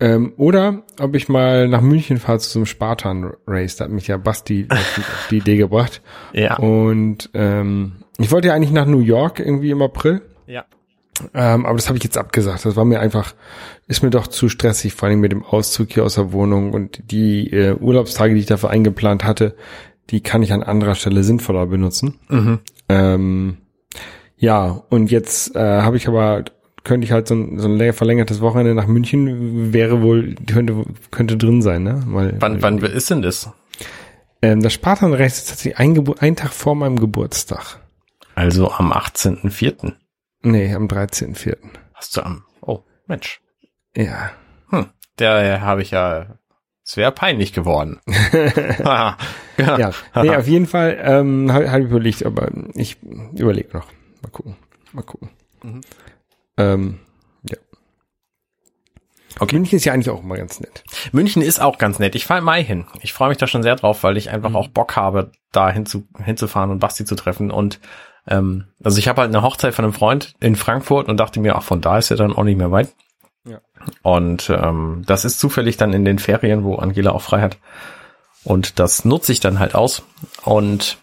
Ähm, 0.00 0.32
oder 0.36 0.82
ob 1.00 1.14
ich 1.14 1.28
mal 1.28 1.68
nach 1.68 1.80
München 1.80 2.16
fahre 2.18 2.38
zu 2.38 2.50
so 2.50 2.58
einem 2.58 2.66
Spartan-Race. 2.66 3.76
Da 3.76 3.84
hat 3.84 3.92
mich 3.92 4.08
ja 4.08 4.16
Basti 4.16 4.66
auf 4.70 4.94
die- 4.96 5.00
auf 5.02 5.26
die 5.30 5.36
Idee 5.38 5.56
gebracht. 5.56 6.02
Ja. 6.32 6.56
Und 6.56 7.30
ähm, 7.34 7.92
ich 8.18 8.30
wollte 8.32 8.48
ja 8.48 8.54
eigentlich 8.54 8.72
nach 8.72 8.86
New 8.86 9.00
York 9.00 9.38
irgendwie 9.40 9.70
im 9.70 9.82
April. 9.82 10.22
Ja. 10.46 10.64
Ähm, 11.34 11.64
aber 11.66 11.76
das 11.76 11.88
habe 11.88 11.96
ich 11.98 12.04
jetzt 12.04 12.18
abgesagt. 12.18 12.64
Das 12.64 12.76
war 12.76 12.84
mir 12.84 13.00
einfach, 13.00 13.34
ist 13.86 14.02
mir 14.02 14.10
doch 14.10 14.26
zu 14.26 14.48
stressig, 14.48 14.94
vor 14.94 15.08
allem 15.08 15.20
mit 15.20 15.32
dem 15.32 15.44
Auszug 15.44 15.92
hier 15.92 16.04
aus 16.04 16.14
der 16.16 16.32
Wohnung 16.32 16.72
und 16.72 17.10
die 17.10 17.50
äh, 17.52 17.74
Urlaubstage, 17.74 18.34
die 18.34 18.40
ich 18.40 18.46
dafür 18.46 18.70
eingeplant 18.70 19.24
hatte, 19.24 19.54
die 20.10 20.20
kann 20.20 20.42
ich 20.42 20.52
an 20.52 20.62
anderer 20.62 20.94
Stelle 20.94 21.22
sinnvoller 21.24 21.66
benutzen. 21.66 22.18
Mhm. 22.28 22.58
Ähm, 22.88 23.56
ja, 24.36 24.82
und 24.90 25.10
jetzt 25.10 25.56
äh, 25.56 25.80
habe 25.82 25.96
ich 25.96 26.08
aber, 26.08 26.44
könnte 26.82 27.06
ich 27.06 27.12
halt 27.12 27.28
so 27.28 27.34
ein, 27.34 27.58
so 27.58 27.68
ein 27.68 27.76
länger- 27.78 27.94
verlängertes 27.94 28.40
Wochenende 28.40 28.74
nach 28.74 28.86
München, 28.86 29.72
wäre 29.72 30.02
wohl, 30.02 30.34
könnte, 30.46 30.84
könnte 31.10 31.36
drin 31.38 31.62
sein, 31.62 31.82
ne? 31.84 32.02
Weil, 32.08 32.36
Wann, 32.40 32.60
wann 32.62 32.78
ist 32.78 33.08
denn 33.10 33.22
das? 33.22 33.48
Ähm, 34.42 34.62
das 34.62 34.74
Spartanrecht 34.74 35.36
ist 35.36 35.48
tatsächlich 35.48 35.78
ein, 35.78 36.04
ein 36.18 36.36
Tag 36.36 36.52
vor 36.52 36.74
meinem 36.74 36.98
Geburtstag. 36.98 37.78
Also 38.34 38.70
am 38.70 38.92
18.04. 38.92 39.92
Nee, 40.44 40.74
am 40.74 40.86
13.04. 40.86 41.56
Hast 41.94 42.16
du 42.16 42.22
am. 42.22 42.44
Oh, 42.60 42.80
Mensch. 43.06 43.40
Ja. 43.96 44.30
Hm, 44.70 44.86
der 45.18 45.60
habe 45.62 45.82
ich 45.82 45.90
ja. 45.90 46.38
Es 46.86 46.96
wäre 46.96 47.12
peinlich 47.12 47.52
geworden. 47.52 48.00
Ja, 49.56 49.92
nee, 50.20 50.30
auf 50.36 50.48
jeden 50.48 50.66
Fall 50.66 50.98
ähm, 51.00 51.52
habe 51.52 51.70
hab 51.70 51.78
ich 51.78 51.86
überlegt, 51.86 52.26
aber 52.26 52.50
ich 52.74 53.00
überlege 53.02 53.68
noch. 53.72 53.86
Mal 54.20 54.30
gucken. 54.30 54.56
Mal 54.92 55.02
gucken. 55.02 55.30
Mhm. 55.62 55.80
Ähm, 56.56 56.98
ja. 57.48 57.56
Okay. 59.38 59.54
München 59.54 59.76
ist 59.76 59.84
ja 59.84 59.92
eigentlich 59.92 60.10
auch 60.10 60.24
immer 60.24 60.36
ganz 60.36 60.58
nett. 60.58 60.82
München 61.12 61.40
ist 61.40 61.60
auch 61.60 61.78
ganz 61.78 62.00
nett. 62.00 62.16
Ich 62.16 62.26
fahre 62.26 62.38
im 62.40 62.44
Mai 62.46 62.64
hin. 62.64 62.86
Ich 63.00 63.12
freue 63.12 63.28
mich 63.28 63.38
da 63.38 63.46
schon 63.46 63.62
sehr 63.62 63.76
drauf, 63.76 64.02
weil 64.02 64.16
ich 64.16 64.30
einfach 64.30 64.50
Mhm. 64.50 64.56
auch 64.56 64.68
Bock 64.68 64.96
habe, 64.96 65.30
da 65.52 65.70
hinzu, 65.70 66.08
hinzufahren 66.22 66.70
und 66.70 66.80
Basti 66.80 67.04
zu 67.04 67.14
treffen. 67.14 67.52
Und 67.52 67.78
ähm, 68.26 68.64
also 68.82 68.98
ich 68.98 69.08
habe 69.08 69.20
halt 69.20 69.34
eine 69.34 69.42
Hochzeit 69.42 69.74
von 69.74 69.84
einem 69.84 69.94
Freund 69.94 70.34
in 70.40 70.56
Frankfurt 70.56 71.08
und 71.08 71.18
dachte 71.18 71.40
mir, 71.40 71.56
ach, 71.56 71.62
von 71.62 71.80
da 71.80 71.98
ist 71.98 72.10
er 72.10 72.16
dann 72.16 72.32
auch 72.32 72.44
nicht 72.44 72.58
mehr 72.58 72.70
weit. 72.70 72.94
Ja. 73.44 73.60
Und 74.02 74.50
ähm, 74.50 75.02
das 75.06 75.24
ist 75.24 75.38
zufällig 75.38 75.76
dann 75.76 75.92
in 75.92 76.04
den 76.04 76.18
Ferien, 76.18 76.64
wo 76.64 76.76
Angela 76.76 77.12
auch 77.12 77.22
frei 77.22 77.42
hat. 77.42 77.58
Und 78.42 78.78
das 78.78 79.04
nutze 79.04 79.32
ich 79.32 79.40
dann 79.40 79.58
halt 79.58 79.74
aus. 79.74 80.02
Und 80.42 80.98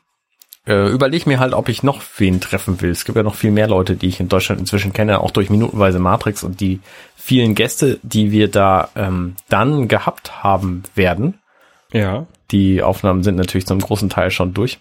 äh, 0.67 0.89
überlege 0.89 1.27
mir 1.27 1.39
halt, 1.39 1.53
ob 1.53 1.69
ich 1.69 1.83
noch 1.83 2.01
wen 2.17 2.39
treffen 2.39 2.81
will. 2.81 2.91
Es 2.91 3.05
gibt 3.05 3.15
ja 3.15 3.23
noch 3.23 3.35
viel 3.35 3.51
mehr 3.51 3.67
Leute, 3.67 3.95
die 3.95 4.07
ich 4.07 4.19
in 4.19 4.29
Deutschland 4.29 4.61
inzwischen 4.61 4.93
kenne, 4.93 5.21
auch 5.21 5.31
durch 5.31 5.49
minutenweise 5.49 5.99
Matrix 5.99 6.43
und 6.43 6.59
die 6.59 6.81
vielen 7.15 7.55
Gäste, 7.55 7.99
die 8.03 8.31
wir 8.31 8.49
da 8.49 8.89
ähm, 8.95 9.35
dann 9.49 9.87
gehabt 9.87 10.43
haben 10.43 10.83
werden. 10.95 11.39
Ja. 11.91 12.27
Die 12.51 12.83
Aufnahmen 12.83 13.23
sind 13.23 13.35
natürlich 13.35 13.65
zum 13.65 13.79
großen 13.79 14.09
Teil 14.09 14.31
schon 14.31 14.53
durch. 14.53 14.79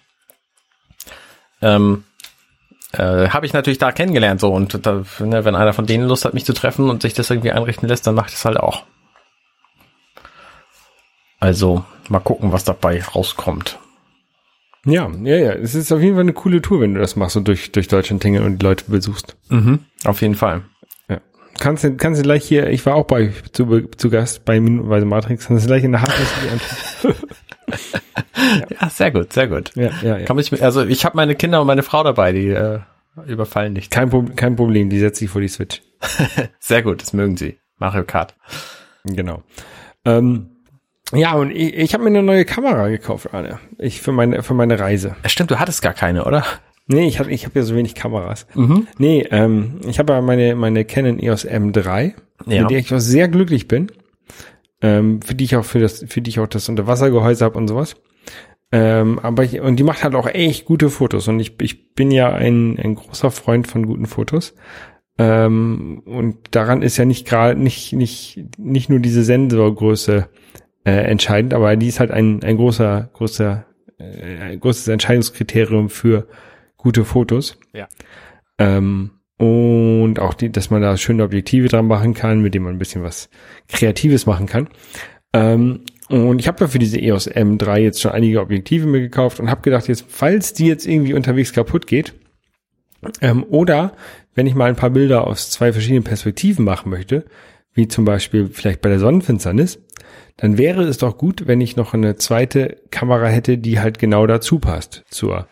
Ähm, 1.61 2.03
Äh, 2.93 3.29
habe 3.29 3.45
ich 3.45 3.53
natürlich 3.53 3.79
da 3.79 3.91
kennengelernt 3.91 4.41
so 4.41 4.53
und 4.53 4.85
da, 4.85 5.03
ne, 5.19 5.45
wenn 5.45 5.55
einer 5.55 5.73
von 5.73 5.85
denen 5.85 6.07
Lust 6.07 6.25
hat, 6.25 6.33
mich 6.33 6.45
zu 6.45 6.53
treffen 6.53 6.89
und 6.89 7.01
sich 7.01 7.13
das 7.13 7.29
irgendwie 7.29 7.51
einrichten 7.51 7.87
lässt, 7.87 8.05
dann 8.05 8.15
mache 8.15 8.27
ich 8.27 8.33
das 8.33 8.45
halt 8.45 8.57
auch. 8.57 8.83
Also 11.39 11.85
mal 12.09 12.19
gucken, 12.19 12.51
was 12.51 12.65
dabei 12.65 13.01
rauskommt. 13.03 13.79
Ja, 14.85 15.09
ja, 15.23 15.35
ja. 15.35 15.51
Es 15.53 15.75
ist 15.75 15.91
auf 15.91 16.01
jeden 16.01 16.15
Fall 16.15 16.23
eine 16.23 16.33
coole 16.33 16.61
Tour, 16.61 16.81
wenn 16.81 16.93
du 16.93 16.99
das 16.99 17.15
machst 17.15 17.37
und 17.37 17.47
durch, 17.47 17.71
durch 17.71 17.87
Deutschland 17.87 18.21
tingeln 18.21 18.43
und 18.43 18.61
die 18.61 18.65
Leute 18.65 18.85
besuchst. 18.87 19.35
Mhm. 19.49 19.79
Auf 20.03 20.21
jeden 20.21 20.35
Fall. 20.35 20.63
Ja. 21.07 21.21
Kannst 21.59 21.83
du, 21.83 21.95
kannst 21.95 22.19
du 22.19 22.23
gleich 22.23 22.43
hier, 22.43 22.69
ich 22.69 22.85
war 22.85 22.95
auch 22.95 23.05
bei 23.05 23.31
zu, 23.53 23.87
zu 23.97 24.09
Gast 24.09 24.43
bei 24.43 24.59
Minutenweise 24.59 25.05
Matrix, 25.05 25.47
kannst 25.47 25.65
du 25.65 25.67
gleich 25.67 25.83
in 25.83 25.91
der 25.93 26.01
Hand 26.01 26.13
Ja, 28.79 28.89
sehr 28.89 29.11
gut, 29.11 29.33
sehr 29.33 29.47
gut. 29.47 29.71
Ja, 29.75 29.89
ja, 30.01 30.17
ja. 30.17 30.25
Kann 30.25 30.35
mich, 30.35 30.63
also 30.63 30.83
ich 30.85 31.05
habe 31.05 31.15
meine 31.17 31.35
Kinder 31.35 31.61
und 31.61 31.67
meine 31.67 31.83
Frau 31.83 32.03
dabei, 32.03 32.31
die 32.31 32.47
äh, 32.49 32.79
überfallen 33.27 33.73
nicht. 33.73 33.91
Kein, 33.91 34.09
Pro 34.09 34.23
kein 34.35 34.55
Problem, 34.55 34.89
die 34.89 34.99
setze 34.99 35.25
ich 35.25 35.31
vor 35.31 35.41
die 35.41 35.47
Switch. 35.47 35.81
Sehr 36.59 36.81
gut, 36.81 37.01
das 37.01 37.13
mögen 37.13 37.37
sie. 37.37 37.57
Mario 37.77 38.03
Kart. 38.03 38.35
Genau. 39.03 39.43
Ähm, 40.05 40.47
ja, 41.13 41.33
und 41.33 41.51
ich, 41.51 41.73
ich 41.75 41.93
habe 41.93 42.03
mir 42.03 42.09
eine 42.09 42.23
neue 42.23 42.45
Kamera 42.45 42.87
gekauft, 42.87 43.33
Arne. 43.33 43.59
Ich 43.77 44.01
für 44.01 44.11
meine 44.11 44.43
für 44.43 44.53
meine 44.53 44.79
Reise. 44.79 45.15
Stimmt, 45.25 45.51
du 45.51 45.59
hattest 45.59 45.81
gar 45.81 45.93
keine, 45.93 46.25
oder? 46.25 46.45
Nee, 46.87 47.07
ich 47.07 47.19
habe 47.19 47.31
ich 47.31 47.45
hab 47.45 47.55
ja 47.55 47.63
so 47.63 47.75
wenig 47.75 47.95
Kameras. 47.95 48.47
Mhm. 48.55 48.87
Nee, 48.97 49.27
ähm, 49.31 49.79
ich 49.87 49.99
habe 49.99 50.13
ja 50.13 50.21
meine 50.21 50.55
meine 50.55 50.85
Canon 50.85 51.19
EOS 51.19 51.45
M3, 51.47 52.13
Ja. 52.47 52.61
mit 52.61 52.71
der 52.71 52.79
ich 52.79 52.93
auch 52.93 52.99
sehr 52.99 53.27
glücklich 53.27 53.67
bin. 53.67 53.91
Ähm, 54.81 55.21
für 55.21 55.35
die 55.35 55.43
ich 55.43 55.55
auch 55.55 55.65
für 55.65 55.79
das 55.79 56.03
für 56.07 56.21
die 56.21 56.29
ich 56.29 56.39
auch 56.39 56.47
das 56.47 56.69
Unterwassergehäuse 56.69 57.45
habe 57.45 57.57
und 57.57 57.67
sowas. 57.67 57.95
Ähm, 58.71 59.19
aber 59.19 59.43
ich, 59.43 59.59
und 59.59 59.75
die 59.77 59.83
macht 59.83 60.03
halt 60.03 60.15
auch 60.15 60.27
echt 60.27 60.65
gute 60.65 60.89
Fotos 60.89 61.27
und 61.27 61.39
ich, 61.39 61.59
ich 61.61 61.93
bin 61.93 62.09
ja 62.09 62.31
ein, 62.33 62.79
ein 62.79 62.95
großer 62.95 63.29
Freund 63.29 63.67
von 63.67 63.85
guten 63.85 64.05
Fotos. 64.05 64.55
Ähm, 65.17 66.01
und 66.05 66.37
daran 66.51 66.81
ist 66.81 66.97
ja 66.97 67.05
nicht 67.05 67.27
gerade 67.27 67.59
nicht 67.59 67.93
nicht 67.93 68.43
nicht 68.57 68.89
nur 68.89 68.99
diese 68.99 69.23
Sensorgröße 69.23 70.29
äh, 70.85 70.91
entscheidend, 70.91 71.53
aber 71.53 71.75
die 71.75 71.87
ist 71.87 71.99
halt 71.99 72.11
ein 72.11 72.43
ein 72.43 72.55
großer 72.55 73.09
großer 73.13 73.65
äh, 73.99 74.37
ein 74.37 74.59
großes 74.59 74.87
Entscheidungskriterium 74.87 75.89
für 75.89 76.27
gute 76.77 77.03
Fotos. 77.03 77.59
Ja. 77.73 77.87
Ähm, 78.57 79.11
und 79.41 80.19
auch 80.19 80.35
die, 80.35 80.51
dass 80.51 80.69
man 80.69 80.83
da 80.83 80.95
schöne 80.97 81.23
Objektive 81.23 81.67
dran 81.67 81.87
machen 81.87 82.13
kann, 82.13 82.41
mit 82.41 82.53
dem 82.53 82.61
man 82.61 82.75
ein 82.75 82.77
bisschen 82.77 83.01
was 83.01 83.27
Kreatives 83.67 84.27
machen 84.27 84.45
kann. 84.45 84.69
Ähm, 85.33 85.81
und 86.09 86.37
ich 86.39 86.47
habe 86.47 86.59
ja 86.59 86.67
für 86.67 86.77
diese 86.77 86.99
EOS 86.99 87.27
M3 87.27 87.77
jetzt 87.77 88.01
schon 88.01 88.11
einige 88.11 88.39
Objektive 88.39 88.85
mir 88.85 88.99
gekauft 88.99 89.39
und 89.39 89.49
habe 89.49 89.61
gedacht, 89.61 89.87
jetzt, 89.87 90.05
falls 90.07 90.53
die 90.53 90.67
jetzt 90.67 90.85
irgendwie 90.85 91.15
unterwegs 91.15 91.53
kaputt 91.53 91.87
geht, 91.87 92.13
ähm, 93.21 93.43
oder 93.49 93.93
wenn 94.35 94.45
ich 94.45 94.53
mal 94.53 94.69
ein 94.69 94.75
paar 94.75 94.91
Bilder 94.91 95.25
aus 95.25 95.49
zwei 95.49 95.73
verschiedenen 95.73 96.03
Perspektiven 96.03 96.63
machen 96.63 96.91
möchte, 96.91 97.25
wie 97.73 97.87
zum 97.87 98.05
Beispiel 98.05 98.47
vielleicht 98.47 98.81
bei 98.81 98.89
der 98.89 98.99
Sonnenfinsternis, 98.99 99.79
dann 100.37 100.59
wäre 100.59 100.83
es 100.83 100.99
doch 100.99 101.17
gut, 101.17 101.47
wenn 101.47 101.61
ich 101.61 101.75
noch 101.75 101.95
eine 101.95 102.15
zweite 102.15 102.77
Kamera 102.91 103.25
hätte, 103.25 103.57
die 103.57 103.79
halt 103.79 103.97
genau 103.97 104.27
dazu 104.27 104.59
passt 104.59 105.03
zur, 105.09 105.47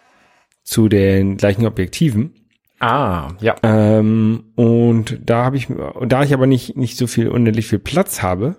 zu 0.62 0.90
den 0.90 1.38
gleichen 1.38 1.66
Objektiven. 1.66 2.36
Ah, 2.80 3.30
ja. 3.42 3.56
Ähm, 3.64 4.46
und 4.56 5.20
da 5.26 5.44
habe 5.44 5.58
ich, 5.58 5.68
da 6.08 6.24
ich 6.24 6.34
aber 6.34 6.48
nicht, 6.48 6.78
nicht 6.78 6.98
so 6.98 7.08
viel 7.08 7.28
unendlich 7.30 7.68
viel 7.68 7.80
Platz 7.80 8.22
habe, 8.22 8.56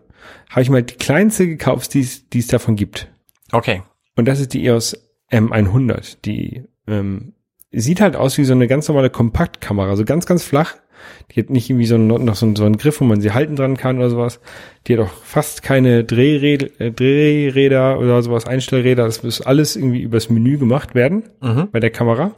habe 0.51 0.63
ich 0.63 0.71
mal 0.71 0.83
die 0.83 0.95
kleinste 0.95 1.47
gekauft, 1.47 1.95
die 1.95 2.01
es, 2.01 2.47
davon 2.49 2.77
gibt. 2.77 3.09
Okay. 3.53 3.83
Und 4.17 4.27
das 4.29 4.41
ist 4.41 4.53
die 4.53 4.65
EOS 4.67 4.97
M100. 5.33 6.19
Die 6.25 6.65
ähm, 6.87 7.33
sieht 7.73 8.01
halt 8.01 8.17
aus 8.17 8.37
wie 8.37 8.45
so 8.45 8.53
eine 8.53 8.67
ganz 8.69 8.89
normale 8.89 9.11
Kompaktkamera, 9.11 9.97
so 9.97 10.05
ganz, 10.05 10.27
ganz 10.27 10.45
flach. 10.45 10.75
Die 11.31 11.41
hat 11.41 11.49
nicht 11.49 11.71
irgendwie 11.71 11.87
so 11.87 11.95
ein, 11.95 12.07
noch 12.09 12.35
so, 12.35 12.45
ein- 12.45 12.57
so 12.57 12.65
einen 12.65 12.77
Griff, 12.77 13.01
wo 13.01 13.05
man 13.07 13.23
sie 13.23 13.33
halten 13.33 13.57
dran 13.57 13.79
kann 13.79 13.97
oder 13.97 14.11
sowas. 14.11 14.41
Die 14.87 14.99
hat 14.99 15.07
auch 15.07 15.13
fast 15.25 15.63
keine 15.63 16.05
Drehräder, 16.05 16.69
äh, 16.79 16.93
Drehräder 16.93 17.99
oder 17.99 18.23
sowas, 18.23 18.47
Einstellräder. 18.47 19.05
Das 19.07 19.23
muss 19.23 19.41
alles 19.41 19.77
irgendwie 19.77 20.03
übers 20.03 20.29
Menü 20.29 20.59
gemacht 20.59 20.95
werden 20.95 21.23
Mhm. 21.41 21.69
bei 21.73 21.81
der 21.81 21.91
Kamera. 21.91 22.33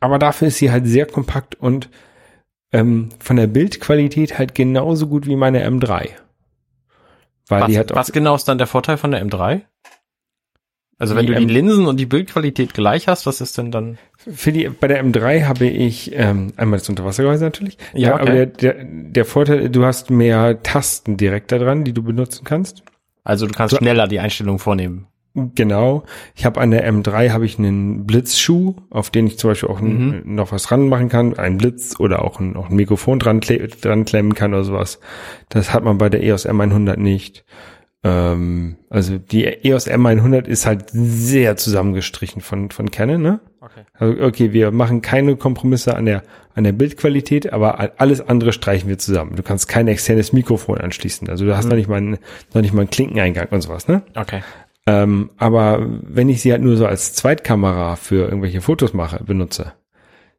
Aber 0.00 0.18
dafür 0.18 0.48
ist 0.48 0.58
sie 0.58 0.70
halt 0.70 0.86
sehr 0.86 1.06
kompakt 1.06 1.54
und 1.54 1.88
ähm, 2.72 3.08
von 3.18 3.36
der 3.36 3.46
Bildqualität 3.46 4.38
halt 4.38 4.54
genauso 4.54 5.06
gut 5.06 5.26
wie 5.26 5.36
meine 5.36 5.66
M3. 5.68 6.08
Weil 7.48 7.62
Was, 7.62 7.68
die 7.68 7.78
hat 7.78 7.92
auch, 7.92 7.96
was 7.96 8.12
genau 8.12 8.34
ist 8.34 8.44
dann 8.48 8.58
der 8.58 8.66
Vorteil 8.66 8.96
von 8.96 9.10
der 9.12 9.24
M3? 9.24 9.62
Also 10.98 11.14
wenn 11.14 11.26
Die 11.26 11.32
du 11.32 11.38
die 11.38 11.44
M- 11.44 11.50
Linsen 11.50 11.86
und 11.86 11.98
die 12.00 12.06
Bildqualität 12.06 12.72
gleich 12.74 13.06
hast, 13.06 13.26
was 13.26 13.40
ist 13.42 13.58
denn 13.58 13.70
dann? 13.70 13.98
Für 14.16 14.50
die, 14.50 14.68
bei 14.68 14.88
der 14.88 15.04
M3 15.04 15.44
habe 15.44 15.66
ich 15.66 16.10
ähm, 16.14 16.52
einmal 16.56 16.78
das 16.78 16.88
Unterwassergehäuse 16.88 17.44
natürlich. 17.44 17.76
Ja, 17.92 18.14
aber 18.14 18.22
okay. 18.22 18.32
der, 18.32 18.46
der, 18.46 18.84
der 18.84 19.24
Vorteil, 19.26 19.68
du 19.68 19.84
hast 19.84 20.10
mehr 20.10 20.62
Tasten 20.62 21.16
direkt 21.18 21.52
da 21.52 21.58
dran, 21.58 21.84
die 21.84 21.92
du 21.92 22.02
benutzen 22.02 22.44
kannst. 22.44 22.82
Also 23.24 23.46
du 23.46 23.52
kannst 23.52 23.72
So- 23.72 23.78
schneller 23.78 24.08
die 24.08 24.20
Einstellungen 24.20 24.58
vornehmen. 24.58 25.06
Genau. 25.54 26.04
Ich 26.34 26.46
habe 26.46 26.60
an 26.60 26.70
der 26.70 26.90
M3 26.90 27.30
habe 27.30 27.44
ich 27.44 27.58
einen 27.58 28.06
Blitzschuh, 28.06 28.74
auf 28.90 29.10
den 29.10 29.26
ich 29.26 29.38
zum 29.38 29.50
Beispiel 29.50 29.68
auch 29.68 29.80
Mhm. 29.80 30.22
noch 30.24 30.50
was 30.52 30.62
dran 30.64 30.88
machen 30.88 31.08
kann, 31.10 31.36
einen 31.38 31.58
Blitz 31.58 32.00
oder 32.00 32.22
auch 32.24 32.40
ein, 32.40 32.56
auch 32.56 32.70
ein 32.70 32.76
Mikrofon 32.76 33.18
dran, 33.18 33.40
dran 33.40 34.04
klemmen 34.06 34.34
kann 34.34 34.54
oder 34.54 34.64
sowas. 34.64 34.98
Das 35.50 35.72
hat 35.74 35.84
man 35.84 35.98
bei 35.98 36.08
der 36.08 36.22
EOS 36.22 36.46
M100 36.46 36.96
nicht. 36.96 37.44
Ähm, 38.02 38.76
also 38.88 39.18
die 39.18 39.44
EOS 39.44 39.88
M100 39.88 40.46
ist 40.46 40.64
halt 40.66 40.84
sehr 40.92 41.56
zusammengestrichen 41.56 42.40
von 42.40 42.70
von 42.70 42.90
Canon, 42.90 43.20
ne? 43.20 43.40
Okay. 43.60 43.80
Also, 43.94 44.22
okay, 44.22 44.52
wir 44.52 44.70
machen 44.70 45.02
keine 45.02 45.36
Kompromisse 45.36 45.96
an 45.96 46.06
der, 46.06 46.22
an 46.54 46.62
der 46.64 46.72
Bildqualität, 46.72 47.52
aber 47.52 48.00
alles 48.00 48.20
andere 48.26 48.52
streichen 48.52 48.88
wir 48.88 48.96
zusammen. 48.98 49.34
Du 49.34 49.42
kannst 49.42 49.66
kein 49.68 49.88
externes 49.88 50.32
Mikrofon 50.32 50.78
anschließen. 50.78 51.28
Also 51.28 51.44
du 51.44 51.56
hast 51.56 51.66
noch 51.68 51.74
nicht 51.76 51.88
mal 51.88 51.96
einen, 51.96 52.18
noch 52.54 52.62
nicht 52.62 52.72
mal 52.72 52.82
einen 52.82 52.90
Klinkeneingang 52.90 53.48
und 53.50 53.60
sowas, 53.62 53.88
ne? 53.88 54.02
Okay. 54.14 54.40
Ähm, 54.86 55.30
aber 55.36 55.84
wenn 56.02 56.28
ich 56.28 56.40
sie 56.40 56.52
halt 56.52 56.62
nur 56.62 56.76
so 56.76 56.86
als 56.86 57.12
Zweitkamera 57.14 57.96
für 57.96 58.26
irgendwelche 58.26 58.60
Fotos 58.60 58.94
mache, 58.94 59.22
benutze, 59.24 59.72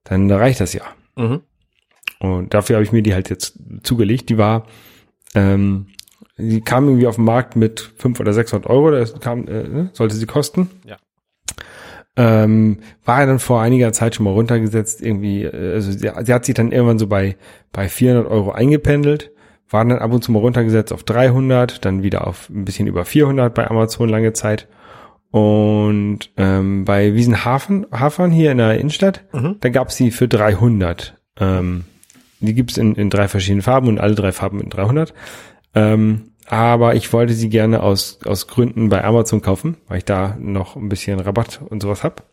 dann 0.06 0.32
reicht 0.32 0.62
das 0.62 0.74
ja. 0.74 0.84
Mhm. 1.18 1.42
Und 2.20 2.54
dafür 2.54 2.78
habe 2.78 2.84
ich 2.84 2.92
mir 2.92 3.04
die 3.04 3.14
halt 3.14 3.30
jetzt 3.30 3.60
zugelegt. 3.84 4.30
Die 4.30 4.38
war, 4.38 4.66
ähm, 5.36 5.88
die 6.38 6.62
kam 6.62 6.86
irgendwie 6.88 7.08
auf 7.08 7.16
den 7.16 7.26
Markt 7.26 7.56
mit 7.56 7.80
500 7.98 8.22
oder 8.22 8.34
600 8.34 8.70
Euro, 8.70 8.92
das 8.92 9.20
kam, 9.20 9.48
äh, 9.48 9.68
ne, 9.68 9.90
sollte 9.94 10.16
sie 10.16 10.26
kosten. 10.26 10.70
Ja. 10.86 10.98
Ähm, 12.16 12.80
war 13.06 13.20
ja 13.20 13.28
dann 13.28 13.40
vor 13.40 13.62
einiger 13.62 13.94
Zeit 13.94 14.16
schon 14.16 14.24
mal 14.24 14.32
runtergesetzt, 14.32 15.04
irgendwie, 15.04 15.44
äh, 15.44 15.74
also 15.74 15.92
sie, 15.92 16.10
sie 16.24 16.34
hat 16.34 16.46
sich 16.46 16.56
dann 16.56 16.72
irgendwann 16.72 17.00
so 17.00 17.08
bei, 17.08 17.38
bei 17.72 17.90
400 17.90 18.26
Euro 18.32 18.52
eingependelt, 18.52 19.32
war 19.70 19.84
dann 19.86 20.00
ab 20.00 20.12
und 20.12 20.24
zu 20.24 20.32
mal 20.32 20.40
runtergesetzt 20.40 20.94
auf 20.94 21.04
300, 21.04 21.84
dann 21.86 22.04
wieder 22.04 22.28
auf 22.28 22.50
ein 22.50 22.66
bisschen 22.66 22.88
über 22.88 23.06
400 23.06 23.54
bei 23.54 23.70
Amazon 23.70 24.10
lange 24.10 24.34
Zeit. 24.34 24.68
Und 25.32 26.20
ähm, 26.38 26.86
bei 26.86 27.14
Wiesenhafen 27.14 27.86
Hafern 27.92 28.32
hier 28.32 28.52
in 28.52 28.58
der 28.60 28.80
Innenstadt, 28.80 29.26
Mhm. 29.34 29.58
da 29.60 29.70
gab's 29.70 29.96
sie 29.96 30.12
für 30.12 30.28
300. 30.28 31.16
Ähm, 31.40 31.84
die 32.40 32.54
gibt's 32.54 32.78
in, 32.78 32.96
in 32.96 33.10
drei 33.10 33.28
verschiedenen 33.28 33.62
Farben 33.62 33.88
und 33.88 34.00
alle 34.00 34.16
drei 34.16 34.32
Farben 34.32 34.62
in 34.62 34.70
300. 34.70 35.14
Ähm, 35.76 36.32
aber 36.50 36.96
ich 36.96 37.12
wollte 37.12 37.34
sie 37.34 37.50
gerne 37.50 37.84
aus, 37.84 38.20
aus 38.26 38.48
Gründen 38.48 38.88
bei 38.90 39.04
Amazon 39.04 39.42
kaufen, 39.42 39.78
weil 39.88 39.98
ich 39.98 40.06
da 40.06 40.38
noch 40.40 40.76
ein 40.78 40.88
bisschen 40.88 41.20
Rabatt 41.20 41.60
und 41.68 41.82
sowas 41.82 42.04
hab. 42.06 42.24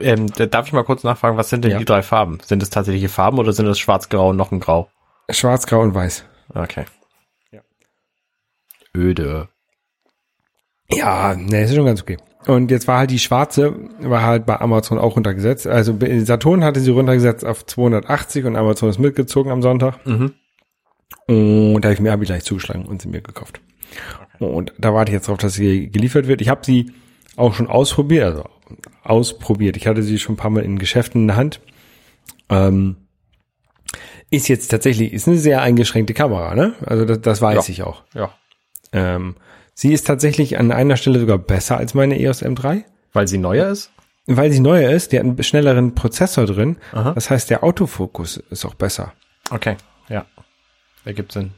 Ähm, 0.00 0.26
da 0.36 0.46
darf 0.46 0.66
ich 0.66 0.72
mal 0.72 0.82
kurz 0.84 1.04
nachfragen, 1.04 1.36
was 1.36 1.50
sind 1.50 1.64
denn 1.64 1.72
Ja. 1.72 1.78
die 1.78 1.84
drei 1.84 2.02
Farben? 2.02 2.38
Sind 2.44 2.62
es 2.62 2.70
tatsächliche 2.70 3.08
Farben 3.08 3.38
oder 3.38 3.52
sind 3.52 3.66
es 3.66 3.78
schwarz-grau 3.78 4.30
und 4.30 4.36
noch 4.36 4.50
ein 4.50 4.60
Grau? 4.60 4.88
Schwarz, 5.30 5.66
Grau 5.66 5.80
und 5.82 5.94
Weiß. 5.94 6.24
Okay. 6.54 6.84
Ja. 7.52 7.60
Öde. 8.96 9.48
Ja, 10.92 11.34
ne, 11.34 11.62
ist 11.62 11.74
schon 11.74 11.86
ganz 11.86 12.02
okay. 12.02 12.16
Und 12.46 12.70
jetzt 12.70 12.88
war 12.88 12.98
halt 12.98 13.10
die 13.10 13.18
schwarze, 13.18 13.74
war 14.00 14.22
halt 14.22 14.46
bei 14.46 14.60
Amazon 14.60 14.98
auch 14.98 15.16
runtergesetzt. 15.16 15.66
Also 15.66 15.96
Saturn 16.24 16.64
hatte 16.64 16.80
sie 16.80 16.90
runtergesetzt 16.90 17.44
auf 17.44 17.66
280 17.66 18.46
und 18.46 18.56
Amazon 18.56 18.88
ist 18.88 18.98
mitgezogen 18.98 19.52
am 19.52 19.62
Sonntag. 19.62 20.04
Mhm. 20.06 20.32
Und 21.26 21.80
da 21.82 21.88
habe 21.88 21.94
ich 21.94 22.00
mir 22.00 22.12
hab 22.12 22.22
ich 22.22 22.28
gleich 22.28 22.44
zugeschlagen 22.44 22.86
und 22.86 23.02
sie 23.02 23.08
mir 23.08 23.20
gekauft. 23.20 23.60
Und 24.38 24.72
da 24.78 24.94
warte 24.94 25.10
ich 25.10 25.14
jetzt 25.14 25.28
drauf, 25.28 25.38
dass 25.38 25.54
sie 25.54 25.90
geliefert 25.90 26.28
wird. 26.28 26.40
Ich 26.40 26.48
habe 26.48 26.64
sie 26.64 26.92
auch 27.36 27.54
schon 27.54 27.66
ausprobiert, 27.66 28.24
also 28.24 28.44
ausprobiert. 29.02 29.76
Ich 29.76 29.86
hatte 29.86 30.02
sie 30.02 30.18
schon 30.18 30.34
ein 30.34 30.38
paar 30.38 30.50
Mal 30.50 30.64
in 30.64 30.78
Geschäften 30.78 31.22
in 31.22 31.26
der 31.28 31.36
Hand. 31.36 31.60
Ähm, 32.48 32.96
ist 34.30 34.48
jetzt 34.48 34.68
tatsächlich, 34.70 35.12
ist 35.12 35.28
eine 35.28 35.38
sehr 35.38 35.62
eingeschränkte 35.62 36.14
Kamera, 36.14 36.54
ne? 36.54 36.74
Also 36.86 37.04
das, 37.04 37.20
das 37.20 37.42
weiß 37.42 37.66
Ja. 37.68 37.72
ich 37.72 37.82
auch. 37.82 38.04
Ja. 38.14 38.30
Ähm, 38.92 39.36
sie 39.74 39.92
ist 39.92 40.06
tatsächlich 40.06 40.58
an 40.58 40.72
einer 40.72 40.96
Stelle 40.96 41.18
sogar 41.20 41.38
besser 41.38 41.76
als 41.76 41.94
meine 41.94 42.18
EOS 42.18 42.42
M3, 42.42 42.84
Weil 43.12 43.28
sie 43.28 43.38
neuer 43.38 43.68
ist? 43.68 43.90
weil 44.26 44.52
sie 44.52 44.60
neuer 44.60 44.90
ist. 44.90 45.10
Die 45.12 45.18
hat 45.18 45.24
einen 45.24 45.42
schnelleren 45.42 45.94
Prozessor 45.96 46.46
drin. 46.46 46.76
Aha. 46.92 47.12
Das 47.14 47.30
heißt, 47.30 47.50
der 47.50 47.64
Autofokus 47.64 48.36
ist 48.36 48.64
auch 48.64 48.74
besser. 48.74 49.12
Okay. 49.50 49.76
Ja. 50.08 50.24
Ergibt 51.04 51.32
Sinn. 51.32 51.50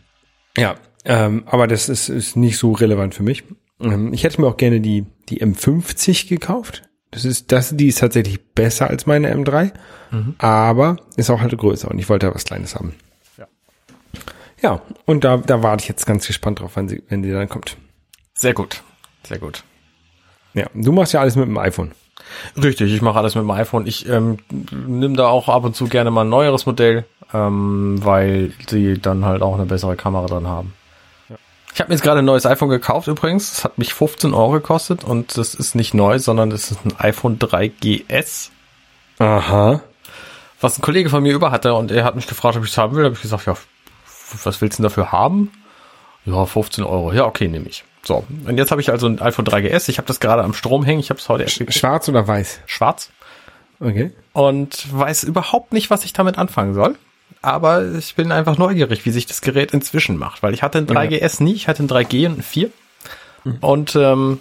Ja, 0.56 0.76
ähm, 1.04 1.42
aber 1.46 1.66
das 1.66 1.88
ist, 1.90 2.08
ist 2.08 2.36
nicht 2.36 2.56
so 2.56 2.72
relevant 2.72 3.14
für 3.14 3.22
mich. 3.22 3.44
Ähm, 3.80 4.12
ich 4.14 4.24
hätte 4.24 4.40
mir 4.40 4.46
auch 4.46 4.56
gerne 4.56 4.80
die, 4.80 5.04
die 5.28 5.42
M50 5.44 6.28
gekauft. 6.28 6.82
Das 7.12 7.24
ist, 7.26 7.52
das, 7.52 7.76
die 7.76 7.88
ist 7.88 8.00
tatsächlich 8.00 8.42
besser 8.54 8.88
als 8.88 9.06
meine 9.06 9.32
M3, 9.32 9.70
aber 10.38 10.96
ist 11.16 11.30
auch 11.30 11.40
halt 11.40 11.56
größer 11.56 11.90
und 11.90 11.98
ich 11.98 12.08
wollte 12.08 12.26
ja 12.26 12.34
was 12.34 12.44
Kleines 12.44 12.74
haben. 12.74 12.94
Ja. 13.36 13.46
Ja, 14.62 14.82
und 15.04 15.22
da, 15.22 15.36
da 15.36 15.62
warte 15.62 15.82
ich 15.82 15.88
jetzt 15.88 16.06
ganz 16.06 16.26
gespannt 16.26 16.60
drauf, 16.60 16.74
wenn 16.74 16.88
sie, 16.88 17.02
wenn 17.08 17.22
die 17.22 17.30
dann 17.30 17.48
kommt. 17.48 17.76
Sehr 18.34 18.54
gut. 18.54 18.82
Sehr 19.24 19.38
gut. 19.38 19.62
Ja, 20.54 20.66
du 20.74 20.90
machst 20.90 21.12
ja 21.12 21.20
alles 21.20 21.36
mit 21.36 21.46
dem 21.46 21.58
iPhone. 21.58 21.92
Richtig, 22.56 22.92
ich 22.92 23.02
mache 23.02 23.18
alles 23.18 23.34
mit 23.34 23.44
dem 23.44 23.50
iPhone. 23.50 23.86
Ich 23.86 24.08
ähm, 24.08 24.38
nehme 24.70 25.16
da 25.16 25.28
auch 25.28 25.48
ab 25.48 25.64
und 25.64 25.76
zu 25.76 25.88
gerne 25.88 26.10
mal 26.10 26.22
ein 26.22 26.30
neueres 26.30 26.64
Modell, 26.66 27.04
ähm, 27.34 27.98
weil 28.02 28.52
sie 28.68 28.98
dann 28.98 29.24
halt 29.24 29.42
auch 29.42 29.54
eine 29.54 29.66
bessere 29.66 29.96
Kamera 29.96 30.26
drin 30.26 30.46
haben. 30.46 30.72
Ich 31.74 31.80
habe 31.80 31.88
mir 31.88 31.94
jetzt 31.94 32.02
gerade 32.02 32.18
ein 32.18 32.24
neues 32.24 32.44
iPhone 32.44 32.68
gekauft 32.68 33.08
übrigens. 33.08 33.50
Das 33.50 33.64
hat 33.64 33.78
mich 33.78 33.94
15 33.94 34.34
Euro 34.34 34.52
gekostet 34.52 35.04
und 35.04 35.38
das 35.38 35.54
ist 35.54 35.74
nicht 35.74 35.94
neu, 35.94 36.18
sondern 36.18 36.50
das 36.50 36.70
ist 36.70 36.84
ein 36.84 36.94
iPhone 36.98 37.38
3GS, 37.38 38.50
Aha. 39.18 39.80
was 40.60 40.78
ein 40.78 40.82
Kollege 40.82 41.08
von 41.08 41.22
mir 41.22 41.32
über 41.32 41.50
hatte 41.50 41.74
und 41.74 41.90
er 41.90 42.04
hat 42.04 42.14
mich 42.14 42.26
gefragt, 42.26 42.56
ob 42.56 42.64
ich 42.64 42.70
es 42.70 42.78
haben 42.78 42.94
will. 42.94 43.02
Da 43.02 43.06
habe 43.06 43.16
ich 43.16 43.22
gesagt, 43.22 43.46
ja, 43.46 43.56
was 44.44 44.60
willst 44.60 44.78
du 44.78 44.82
denn 44.82 44.90
dafür 44.90 45.12
haben? 45.12 45.50
Ja, 46.24 46.44
15 46.44 46.84
Euro. 46.84 47.12
Ja, 47.12 47.24
okay, 47.24 47.48
nehme 47.48 47.68
ich. 47.68 47.84
So, 48.04 48.24
und 48.46 48.58
jetzt 48.58 48.70
habe 48.70 48.80
ich 48.80 48.90
also 48.90 49.06
ein 49.06 49.20
iPhone 49.20 49.46
3GS. 49.46 49.88
Ich 49.88 49.98
habe 49.98 50.06
das 50.06 50.20
gerade 50.20 50.42
am 50.42 50.54
Strom 50.54 50.84
hängen. 50.84 51.00
Ich 51.00 51.10
habe 51.10 51.20
es 51.20 51.28
heute 51.28 51.44
erst 51.44 51.58
gekriegt. 51.58 51.78
Schwarz 51.78 52.08
oder 52.08 52.26
weiß? 52.26 52.60
schwarz. 52.66 53.10
Okay. 53.80 54.12
und 54.32 54.96
weiß 54.96 55.24
überhaupt 55.24 55.72
nicht, 55.72 55.90
was 55.90 56.04
ich 56.04 56.12
damit 56.12 56.38
anfangen 56.38 56.74
soll. 56.74 56.96
Aber 57.40 57.92
ich 57.92 58.14
bin 58.14 58.32
einfach 58.32 58.58
neugierig, 58.58 59.04
wie 59.06 59.10
sich 59.10 59.26
das 59.26 59.40
Gerät 59.40 59.72
inzwischen 59.72 60.18
macht, 60.18 60.42
weil 60.42 60.54
ich 60.54 60.62
hatte 60.62 60.78
ein 60.78 60.86
3GS 60.86 61.42
nie, 61.42 61.54
ich 61.54 61.68
hatte 61.68 61.82
ein 61.82 61.88
3G 61.88 62.26
und 62.26 62.38
ein 62.38 62.42
4 62.42 62.70
und 63.60 63.96
ähm, 63.96 64.40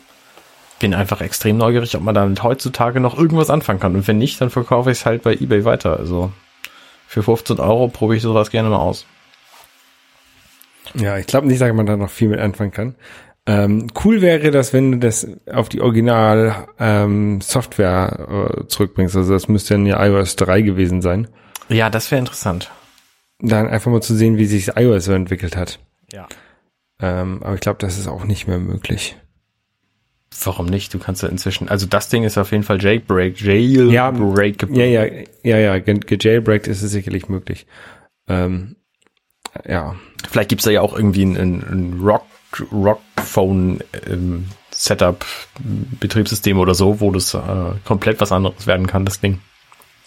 bin 0.80 0.94
einfach 0.94 1.22
extrem 1.22 1.58
neugierig, 1.58 1.96
ob 1.96 2.02
man 2.02 2.16
damit 2.16 2.44
heutzutage 2.44 3.00
noch 3.00 3.18
irgendwas 3.18 3.50
anfangen 3.50 3.80
kann. 3.80 3.96
Und 3.96 4.08
wenn 4.08 4.18
nicht, 4.18 4.42
dann 4.42 4.50
verkaufe 4.50 4.92
ich 4.92 5.00
es 5.00 5.06
halt 5.06 5.24
bei 5.24 5.34
eBay 5.34 5.64
weiter. 5.64 5.98
Also 5.98 6.32
für 7.08 7.24
15 7.24 7.60
Euro 7.60 7.88
probiere 7.88 8.18
ich 8.18 8.24
sowas 8.24 8.50
gerne 8.50 8.70
mal 8.70 8.78
aus. 8.78 9.06
Ja, 10.96 11.18
ich 11.18 11.28
glaube 11.28 11.48
nicht, 11.48 11.62
dass 11.62 11.74
man 11.74 11.86
da 11.86 11.96
noch 11.96 12.10
viel 12.10 12.30
mit 12.30 12.40
anfangen 12.40 12.72
kann. 12.72 12.96
Ähm, 13.46 13.88
cool 14.04 14.22
wäre 14.22 14.52
das, 14.52 14.72
wenn 14.74 14.92
du 14.92 14.98
das 15.00 15.28
auf 15.52 15.70
die 15.70 15.82
Original 15.82 16.68
ähm, 16.80 17.42
Software 17.42 18.60
äh, 18.62 18.68
zurückbringst. 18.68 19.16
Also 19.16 19.34
das 19.34 19.48
müsste 19.48 19.76
dann 19.76 19.86
ja 19.86 20.04
iOS 20.06 20.36
3 20.36 20.62
gewesen 20.62 21.02
sein. 21.02 21.28
Ja, 21.70 21.90
das 21.90 22.12
wäre 22.12 22.20
interessant. 22.20 22.72
Dann 23.42 23.68
einfach 23.68 23.92
mal 23.92 24.02
zu 24.02 24.16
sehen, 24.16 24.38
wie 24.38 24.46
sich 24.46 24.66
das 24.66 24.76
iOS 24.78 25.06
so 25.06 25.14
entwickelt 25.14 25.56
hat. 25.56 25.80
Ja. 26.14 26.28
Ähm, 27.02 27.42
aber 27.44 27.56
ich 27.56 27.62
glaube, 27.62 27.80
das 27.80 27.98
ist 27.98 28.08
auch 28.08 28.24
nicht 28.26 28.48
mehr 28.48 28.60
möglich. 28.60 29.18
Warum 30.44 30.68
nicht? 30.68 30.94
Du 30.94 31.00
kannst 31.00 31.24
ja 31.24 31.30
inzwischen, 31.30 31.68
also 31.68 31.86
das 31.88 32.10
Ding 32.10 32.24
ist 32.24 32.38
auf 32.38 32.52
jeden 32.52 32.64
Fall 32.64 32.82
Jailbreak, 32.82 33.42
Jailbreak. 33.42 34.68
Ja, 34.72 34.86
ja, 34.86 35.06
ja, 35.44 35.58
ja, 35.58 35.80
ge- 35.80 36.00
gejailbreakt 36.00 36.68
ist 36.68 36.82
es 36.84 36.92
sicherlich 36.92 37.28
möglich. 37.28 37.66
Ähm, 38.28 38.76
ja, 39.68 39.96
Vielleicht 40.30 40.50
gibt's 40.50 40.66
da 40.66 40.72
ja 40.72 40.82
auch 40.82 40.96
irgendwie 40.96 41.24
ein, 41.26 41.36
ein, 41.36 41.64
ein 41.64 42.00
Rock, 42.02 42.26
Rockphone 42.72 43.80
ähm, 44.08 44.46
Setup 44.72 45.26
Betriebssystem 46.00 46.58
oder 46.60 46.76
so, 46.76 47.02
wo 47.02 47.12
das 47.12 47.34
äh, 47.34 47.40
komplett 47.86 48.22
was 48.22 48.32
anderes 48.32 48.68
werden 48.68 48.88
kann, 48.88 49.04
das 49.06 49.20
Ding. 49.20 49.40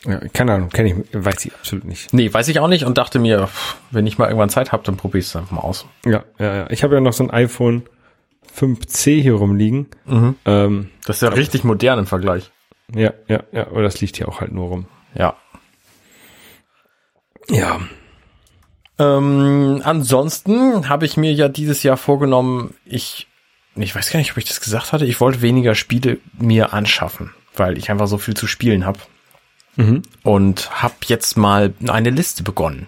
Ja 0.07 0.21
keine 0.33 0.55
Ahnung, 0.55 0.69
kenne 0.71 0.91
ich, 0.91 0.97
weiß 1.25 1.45
ich 1.47 1.55
absolut 1.55 1.85
nicht. 1.85 2.13
Nee, 2.13 2.33
weiß 2.33 2.49
ich 2.49 2.59
auch 2.61 2.69
nicht 2.69 2.85
und 2.85 2.99
dachte 2.99 3.19
mir, 3.19 3.49
wenn 3.91 4.07
ich 4.07 4.19
mal 4.19 4.27
irgendwann 4.27 4.51
Zeit 4.51 4.73
habe, 4.73 4.83
dann 4.85 4.97
probiere 4.97 5.19
ich 5.21 5.27
es 5.27 5.37
einfach 5.37 5.53
mal 5.53 5.61
aus. 5.63 5.87
Ja, 6.05 6.25
ja, 6.39 6.57
ja. 6.57 6.71
Ich 6.71 6.83
habe 6.85 6.95
ja 6.95 7.01
noch 7.01 7.13
so 7.13 7.25
ein 7.25 7.31
iPhone 7.31 7.83
5C 8.57 9.21
hier 9.23 9.35
rumliegen. 9.35 9.87
Ähm, 10.45 10.91
Das 11.07 11.17
ist 11.17 11.23
ja 11.23 11.29
richtig 11.31 11.65
modern 11.65 11.99
im 12.01 12.07
Vergleich. 12.07 12.51
ja, 12.95 13.13
ja, 13.29 13.43
ja, 13.53 13.67
aber 13.67 13.83
das 13.83 14.01
liegt 14.01 14.17
hier 14.17 14.29
auch 14.29 14.41
halt 14.41 14.53
nur 14.53 14.69
rum. 14.69 14.87
Ja. 15.15 15.37
Ja, 17.51 17.81
Ähm, 18.99 19.81
ansonsten 19.85 20.89
habe 20.89 21.05
ich 21.05 21.17
mir 21.17 21.33
ja 21.33 21.49
dieses 21.49 21.83
Jahr 21.83 21.97
vorgenommen, 21.97 22.75
ich, 22.85 23.27
ich 23.75 23.95
weiß 23.95 24.11
gar 24.13 24.19
nicht, 24.19 24.31
ob 24.31 24.39
ich 24.39 24.45
das 24.45 24.61
gesagt 24.61 24.93
hatte, 24.93 25.05
ich 25.05 25.21
wollte 25.21 25.43
weniger 25.43 25.75
Spiele 25.75 26.19
mir 26.39 26.73
anschaffen, 26.73 27.31
weil 27.57 27.77
ich 27.77 27.91
einfach 27.91 28.07
so 28.07 28.19
viel 28.19 28.35
zu 28.35 28.47
spielen 28.47 28.87
habe. 28.87 29.01
Und 30.23 30.83
habe 30.83 30.95
jetzt 31.07 31.37
mal 31.37 31.75
eine 31.87 32.11
Liste 32.11 32.43
begonnen. 32.43 32.87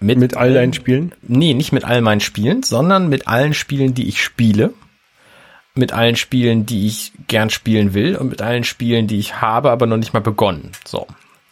mit 0.00 0.36
all 0.36 0.54
deinen 0.54 0.72
Spielen. 0.72 1.12
Nee, 1.22 1.54
nicht 1.54 1.72
mit 1.72 1.84
all 1.84 2.00
meinen 2.00 2.20
Spielen, 2.20 2.62
sondern 2.62 3.08
mit 3.08 3.28
allen 3.28 3.54
Spielen, 3.54 3.94
die 3.94 4.08
ich 4.08 4.22
spiele. 4.22 4.72
Mit 5.74 5.92
allen 5.92 6.16
Spielen, 6.16 6.66
die 6.66 6.86
ich 6.86 7.12
gern 7.28 7.50
spielen 7.50 7.94
will 7.94 8.16
und 8.16 8.28
mit 8.28 8.42
allen 8.42 8.64
Spielen, 8.64 9.06
die 9.06 9.18
ich 9.18 9.40
habe, 9.40 9.70
aber 9.70 9.86
noch 9.86 9.96
nicht 9.96 10.12
mal 10.12 10.20
begonnen. 10.20 10.72
So. 10.84 11.06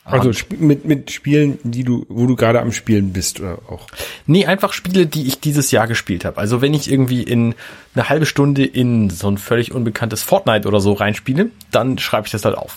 Also 0.06 0.30
mit, 0.58 0.84
mit 0.84 1.10
Spielen, 1.10 1.58
die 1.64 1.82
du, 1.82 2.06
wo 2.08 2.26
du 2.26 2.36
gerade 2.36 2.60
am 2.60 2.70
Spielen 2.70 3.12
bist 3.12 3.40
oder 3.40 3.58
auch. 3.68 3.88
Nee, 4.26 4.46
einfach 4.46 4.72
Spiele, 4.72 5.06
die 5.06 5.26
ich 5.26 5.40
dieses 5.40 5.72
Jahr 5.72 5.88
gespielt 5.88 6.24
habe. 6.24 6.38
Also 6.38 6.62
wenn 6.62 6.74
ich 6.74 6.90
irgendwie 6.90 7.24
in 7.24 7.56
eine 7.94 8.08
halbe 8.08 8.24
Stunde 8.24 8.64
in 8.64 9.10
so 9.10 9.28
ein 9.28 9.36
völlig 9.36 9.72
unbekanntes 9.72 10.22
Fortnite 10.22 10.68
oder 10.68 10.78
so 10.78 10.92
reinspiele, 10.92 11.50
dann 11.72 11.98
schreibe 11.98 12.26
ich 12.26 12.32
das 12.32 12.44
halt 12.44 12.56
auf. 12.56 12.76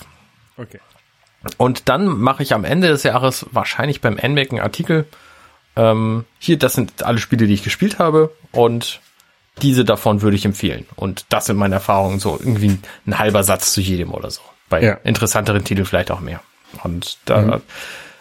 Okay. 0.56 0.80
Und 1.56 1.88
dann 1.88 2.06
mache 2.06 2.42
ich 2.42 2.52
am 2.52 2.64
Ende 2.64 2.88
des 2.88 3.02
Jahres 3.02 3.46
wahrscheinlich 3.50 4.00
beim 4.00 4.14
NMAC 4.14 4.50
einen 4.52 4.60
Artikel. 4.60 5.06
Ähm, 5.76 6.24
hier, 6.38 6.58
das 6.58 6.74
sind 6.74 7.02
alle 7.02 7.18
Spiele, 7.18 7.46
die 7.46 7.54
ich 7.54 7.62
gespielt 7.62 7.98
habe 7.98 8.30
und 8.52 9.00
diese 9.62 9.84
davon 9.84 10.22
würde 10.22 10.36
ich 10.36 10.44
empfehlen. 10.44 10.86
Und 10.96 11.24
das 11.28 11.46
sind 11.46 11.56
meine 11.56 11.76
Erfahrungen, 11.76 12.18
so 12.18 12.38
irgendwie 12.38 12.78
ein 13.06 13.18
halber 13.18 13.42
Satz 13.44 13.72
zu 13.72 13.80
jedem 13.80 14.12
oder 14.12 14.30
so. 14.30 14.40
Bei 14.68 14.82
Ja. 14.82 14.94
interessanteren 15.04 15.64
Titeln 15.64 15.86
vielleicht 15.86 16.10
auch 16.10 16.20
mehr. 16.20 16.40
Und 16.82 17.18
da, 17.24 17.60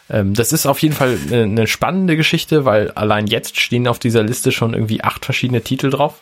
ähm, 0.09 0.33
das 0.33 0.51
ist 0.53 0.65
auf 0.65 0.81
jeden 0.81 0.95
Fall 0.95 1.17
eine, 1.27 1.43
eine 1.43 1.67
spannende 1.67 2.17
Geschichte, 2.17 2.65
weil 2.65 2.91
allein 2.91 3.27
jetzt 3.27 3.59
stehen 3.59 3.87
auf 3.87 3.99
dieser 3.99 4.23
Liste 4.23 4.51
schon 4.51 4.73
irgendwie 4.73 5.03
acht 5.03 5.25
verschiedene 5.25 5.61
Titel 5.61 5.89
drauf. 5.89 6.15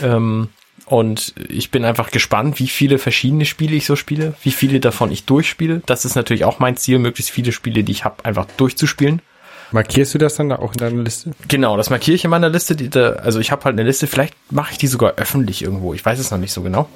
Ähm, 0.00 0.48
und 0.92 1.32
ich 1.48 1.70
bin 1.70 1.86
einfach 1.86 2.10
gespannt, 2.10 2.58
wie 2.58 2.68
viele 2.68 2.98
verschiedene 2.98 3.46
Spiele 3.46 3.74
ich 3.74 3.86
so 3.86 3.96
spiele, 3.96 4.34
wie 4.42 4.50
viele 4.50 4.78
davon 4.78 5.10
ich 5.10 5.24
durchspiele. 5.24 5.80
Das 5.86 6.04
ist 6.04 6.16
natürlich 6.16 6.44
auch 6.44 6.58
mein 6.58 6.76
Ziel, 6.76 6.98
möglichst 6.98 7.32
viele 7.32 7.52
Spiele, 7.52 7.82
die 7.82 7.92
ich 7.92 8.04
habe, 8.04 8.22
einfach 8.26 8.44
durchzuspielen. 8.58 9.22
Markierst 9.70 10.12
du 10.12 10.18
das 10.18 10.34
dann 10.34 10.50
da 10.50 10.56
auch 10.56 10.72
in 10.72 10.76
deiner 10.76 11.02
Liste? 11.02 11.30
Genau, 11.48 11.78
das 11.78 11.88
markiere 11.88 12.14
ich 12.14 12.24
in 12.24 12.30
meiner 12.30 12.50
Liste. 12.50 12.76
Die, 12.76 12.90
da, 12.90 13.12
also 13.12 13.40
ich 13.40 13.50
habe 13.52 13.64
halt 13.64 13.72
eine 13.72 13.84
Liste, 13.84 14.06
vielleicht 14.06 14.34
mache 14.52 14.72
ich 14.72 14.76
die 14.76 14.86
sogar 14.86 15.12
öffentlich 15.12 15.62
irgendwo. 15.62 15.94
Ich 15.94 16.04
weiß 16.04 16.18
es 16.18 16.30
noch 16.30 16.36
nicht 16.36 16.52
so 16.52 16.60
genau. 16.60 16.90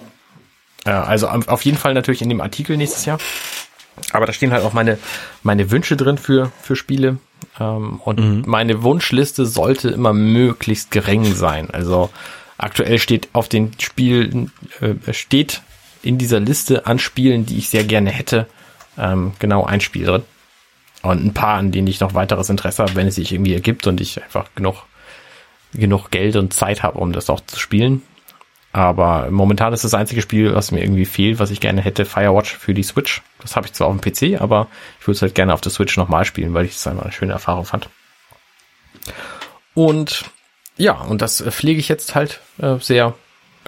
Äh, 0.85 0.91
also 0.91 1.29
auf 1.29 1.65
jeden 1.65 1.79
Fall 1.79 1.95
natürlich 1.95 2.21
in 2.21 2.29
dem 2.29 2.43
Artikel 2.43 2.77
nächstes 2.77 3.07
Jahr. 3.07 3.19
Aber 4.13 4.27
da 4.27 4.35
stehen 4.35 4.53
halt 4.53 4.63
auch 4.63 4.75
meine, 4.75 4.99
meine 5.43 5.71
Wünsche 5.71 5.97
drin 5.97 6.19
für, 6.19 6.53
für 6.61 6.77
Spiele. 6.77 7.17
Ähm, 7.59 7.99
und 8.05 8.47
meine 8.47 8.83
Wunschliste 8.83 9.47
sollte 9.47 9.89
immer 9.89 10.13
möglichst 10.13 10.91
gering 10.91 11.25
sein. 11.33 11.71
Also 11.71 12.11
aktuell 12.59 12.99
steht 12.99 13.29
auf 13.33 13.49
den 13.49 13.73
Spielen, 13.81 14.53
äh, 14.81 15.12
steht 15.12 15.62
in 16.03 16.19
dieser 16.19 16.40
Liste 16.40 16.87
an 16.87 16.99
Spielen, 16.99 17.47
die 17.47 17.59
ich 17.59 17.69
sehr 17.69 17.85
gerne 17.85 18.11
hätte, 18.11 18.47
ähm, 18.99 19.33
genau 19.38 19.64
ein 19.64 19.81
Spiel 19.81 20.07
drin. 20.07 20.23
Und 21.03 21.25
ein 21.25 21.35
paar, 21.35 21.59
an 21.59 21.73
denen 21.73 21.88
ich 21.88 22.01
noch 22.01 22.14
weiteres 22.14 22.49
Interesse 22.49 22.83
habe, 22.83 22.95
wenn 22.95 23.07
es 23.07 23.16
sich 23.16 23.33
irgendwie 23.33 23.55
ergibt 23.55 23.87
und 23.87 24.01
ich 24.01 24.23
einfach 24.23 24.49
genug, 24.55 24.87
genug 25.73 26.11
Geld 26.11 26.37
und 26.37 26.53
Zeit 26.53 26.83
habe, 26.83 26.99
um 26.99 27.12
das 27.12 27.31
auch 27.31 27.40
zu 27.40 27.59
spielen. 27.59 28.03
Aber 28.73 29.31
momentan 29.31 29.73
ist 29.73 29.85
das 29.85 29.95
einzige 29.95 30.21
Spiel, 30.21 30.55
was 30.55 30.71
mir 30.71 30.83
irgendwie 30.83 31.07
fehlt, 31.07 31.38
was 31.38 31.51
ich 31.51 31.61
gerne 31.61 31.81
hätte, 31.81 32.05
Firewatch 32.05 32.57
für 32.57 32.75
die 32.75 32.83
Switch. 32.83 33.23
Das 33.40 33.57
habe 33.57 33.66
ich 33.66 33.73
zwar 33.73 33.87
auf 33.87 33.99
dem 33.99 34.03
PC, 34.03 34.40
aber 34.40 34.69
ich 35.01 35.07
würde 35.07 35.16
es 35.16 35.23
halt 35.23 35.35
gerne 35.35 35.55
auf 35.55 35.61
der 35.61 35.73
Switch 35.73 35.97
nochmal 35.97 36.25
spielen, 36.25 36.53
weil 36.53 36.66
ich 36.66 36.73
es 36.73 36.87
einfach 36.87 37.05
eine 37.05 37.12
schöne 37.12 37.33
Erfahrung 37.33 37.64
fand. 37.64 37.88
Und 39.75 40.25
ja, 40.77 40.93
und 40.93 41.23
das 41.23 41.41
äh, 41.41 41.51
pflege 41.51 41.81
ich 41.81 41.89
jetzt 41.89 42.15
halt 42.15 42.41
äh, 42.59 42.77
sehr, 42.79 43.15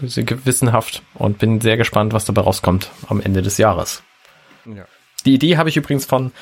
gewissenhaft 0.00 1.02
und 1.14 1.38
bin 1.38 1.60
sehr 1.60 1.76
gespannt, 1.76 2.12
was 2.12 2.24
dabei 2.24 2.42
rauskommt 2.42 2.90
am 3.08 3.20
Ende 3.20 3.42
des 3.42 3.58
Jahres. 3.58 4.02
Ja. 4.64 4.84
Die 5.24 5.34
Idee 5.34 5.56
habe 5.56 5.68
ich 5.68 5.76
übrigens 5.76 6.04
von 6.04 6.32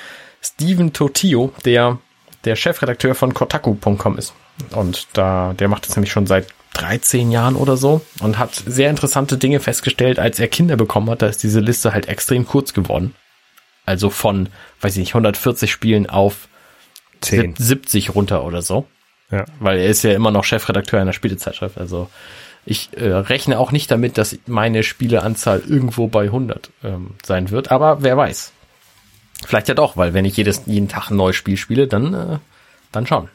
Steven 0.42 0.92
Totio, 0.92 1.52
der 1.64 1.98
der 2.44 2.56
Chefredakteur 2.56 3.14
von 3.14 3.34
Kotaku.com 3.34 4.18
ist. 4.18 4.32
Und 4.70 5.08
da, 5.14 5.52
der 5.58 5.68
macht 5.68 5.86
das 5.86 5.96
nämlich 5.96 6.12
schon 6.12 6.26
seit 6.26 6.46
13 6.74 7.30
Jahren 7.30 7.56
oder 7.56 7.76
so 7.76 8.02
und 8.20 8.38
hat 8.38 8.54
sehr 8.54 8.90
interessante 8.90 9.36
Dinge 9.38 9.60
festgestellt, 9.60 10.18
als 10.18 10.38
er 10.38 10.48
Kinder 10.48 10.76
bekommen 10.76 11.10
hat. 11.10 11.22
Da 11.22 11.26
ist 11.26 11.42
diese 11.42 11.60
Liste 11.60 11.92
halt 11.92 12.08
extrem 12.08 12.46
kurz 12.46 12.72
geworden. 12.72 13.14
Also 13.84 14.10
von, 14.10 14.48
weiß 14.80 14.92
ich 14.92 14.98
nicht, 15.00 15.14
140 15.14 15.70
Spielen 15.70 16.08
auf 16.08 16.48
Zehn. 17.20 17.54
70 17.56 18.14
runter 18.14 18.44
oder 18.44 18.62
so. 18.62 18.86
Ja. 19.30 19.44
Weil 19.60 19.78
er 19.78 19.86
ist 19.86 20.02
ja 20.02 20.12
immer 20.12 20.30
noch 20.30 20.44
Chefredakteur 20.44 21.00
einer 21.00 21.12
Spielezeitschrift. 21.12 21.78
Also 21.78 22.08
ich 22.64 22.90
äh, 22.96 23.08
rechne 23.08 23.58
auch 23.58 23.72
nicht 23.72 23.90
damit, 23.90 24.18
dass 24.18 24.38
meine 24.46 24.82
Spieleanzahl 24.82 25.62
irgendwo 25.66 26.08
bei 26.08 26.24
100 26.24 26.70
ähm, 26.84 27.10
sein 27.24 27.50
wird. 27.50 27.70
Aber 27.70 28.02
wer 28.02 28.16
weiß. 28.16 28.52
Vielleicht 29.44 29.68
ja 29.68 29.74
doch, 29.74 29.96
weil 29.96 30.14
wenn 30.14 30.24
ich 30.24 30.36
jedes, 30.36 30.62
jeden 30.66 30.88
Tag 30.88 31.10
ein 31.10 31.16
neues 31.16 31.36
Spiel 31.36 31.56
spiele, 31.56 31.86
dann, 31.86 32.14
äh, 32.14 32.38
dann 32.92 33.06
schon. 33.06 33.28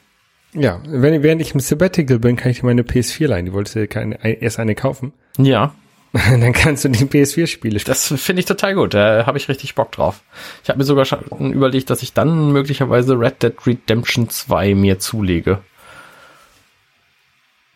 Ja, 0.54 0.82
wenn, 0.86 1.24
während 1.24 1.42
ich 1.42 1.54
im 1.54 1.60
Sabbatical 1.60 2.20
bin, 2.20 2.36
kann 2.36 2.52
ich 2.52 2.60
dir 2.60 2.66
meine 2.66 2.84
PS4 2.84 3.28
leihen. 3.28 3.46
Die 3.46 3.54
wolltest 3.54 3.76
du 3.76 3.80
ja 3.80 3.88
keine, 3.88 4.24
erst 4.42 4.60
eine 4.60 4.76
kaufen. 4.76 5.14
Ja, 5.38 5.74
Dann 6.14 6.52
kannst 6.52 6.84
du 6.84 6.90
die 6.90 7.06
PS4-Spiele 7.06 7.80
spielen. 7.80 7.84
Das 7.86 8.14
finde 8.18 8.42
ich 8.42 8.46
total 8.46 8.76
gut. 8.76 8.94
Da 8.94 9.26
habe 9.26 9.38
ich 9.38 9.48
richtig 9.48 9.76
Bock 9.76 9.94
drauf. 9.94 10.22
Ich 10.64 10.70
habe 10.70 10.80
mir 10.80 10.84
sogar 10.84 11.06
schon 11.06 11.54
überlegt, 11.54 11.90
dass 11.90 12.04
ich 12.04 12.14
dann 12.14 12.52
möglicherweise 12.52 13.18
Red 13.18 13.42
Dead 13.42 13.54
Redemption 13.66 14.30
2 14.30 14.76
mir 14.76 15.00
zulege. 15.00 15.60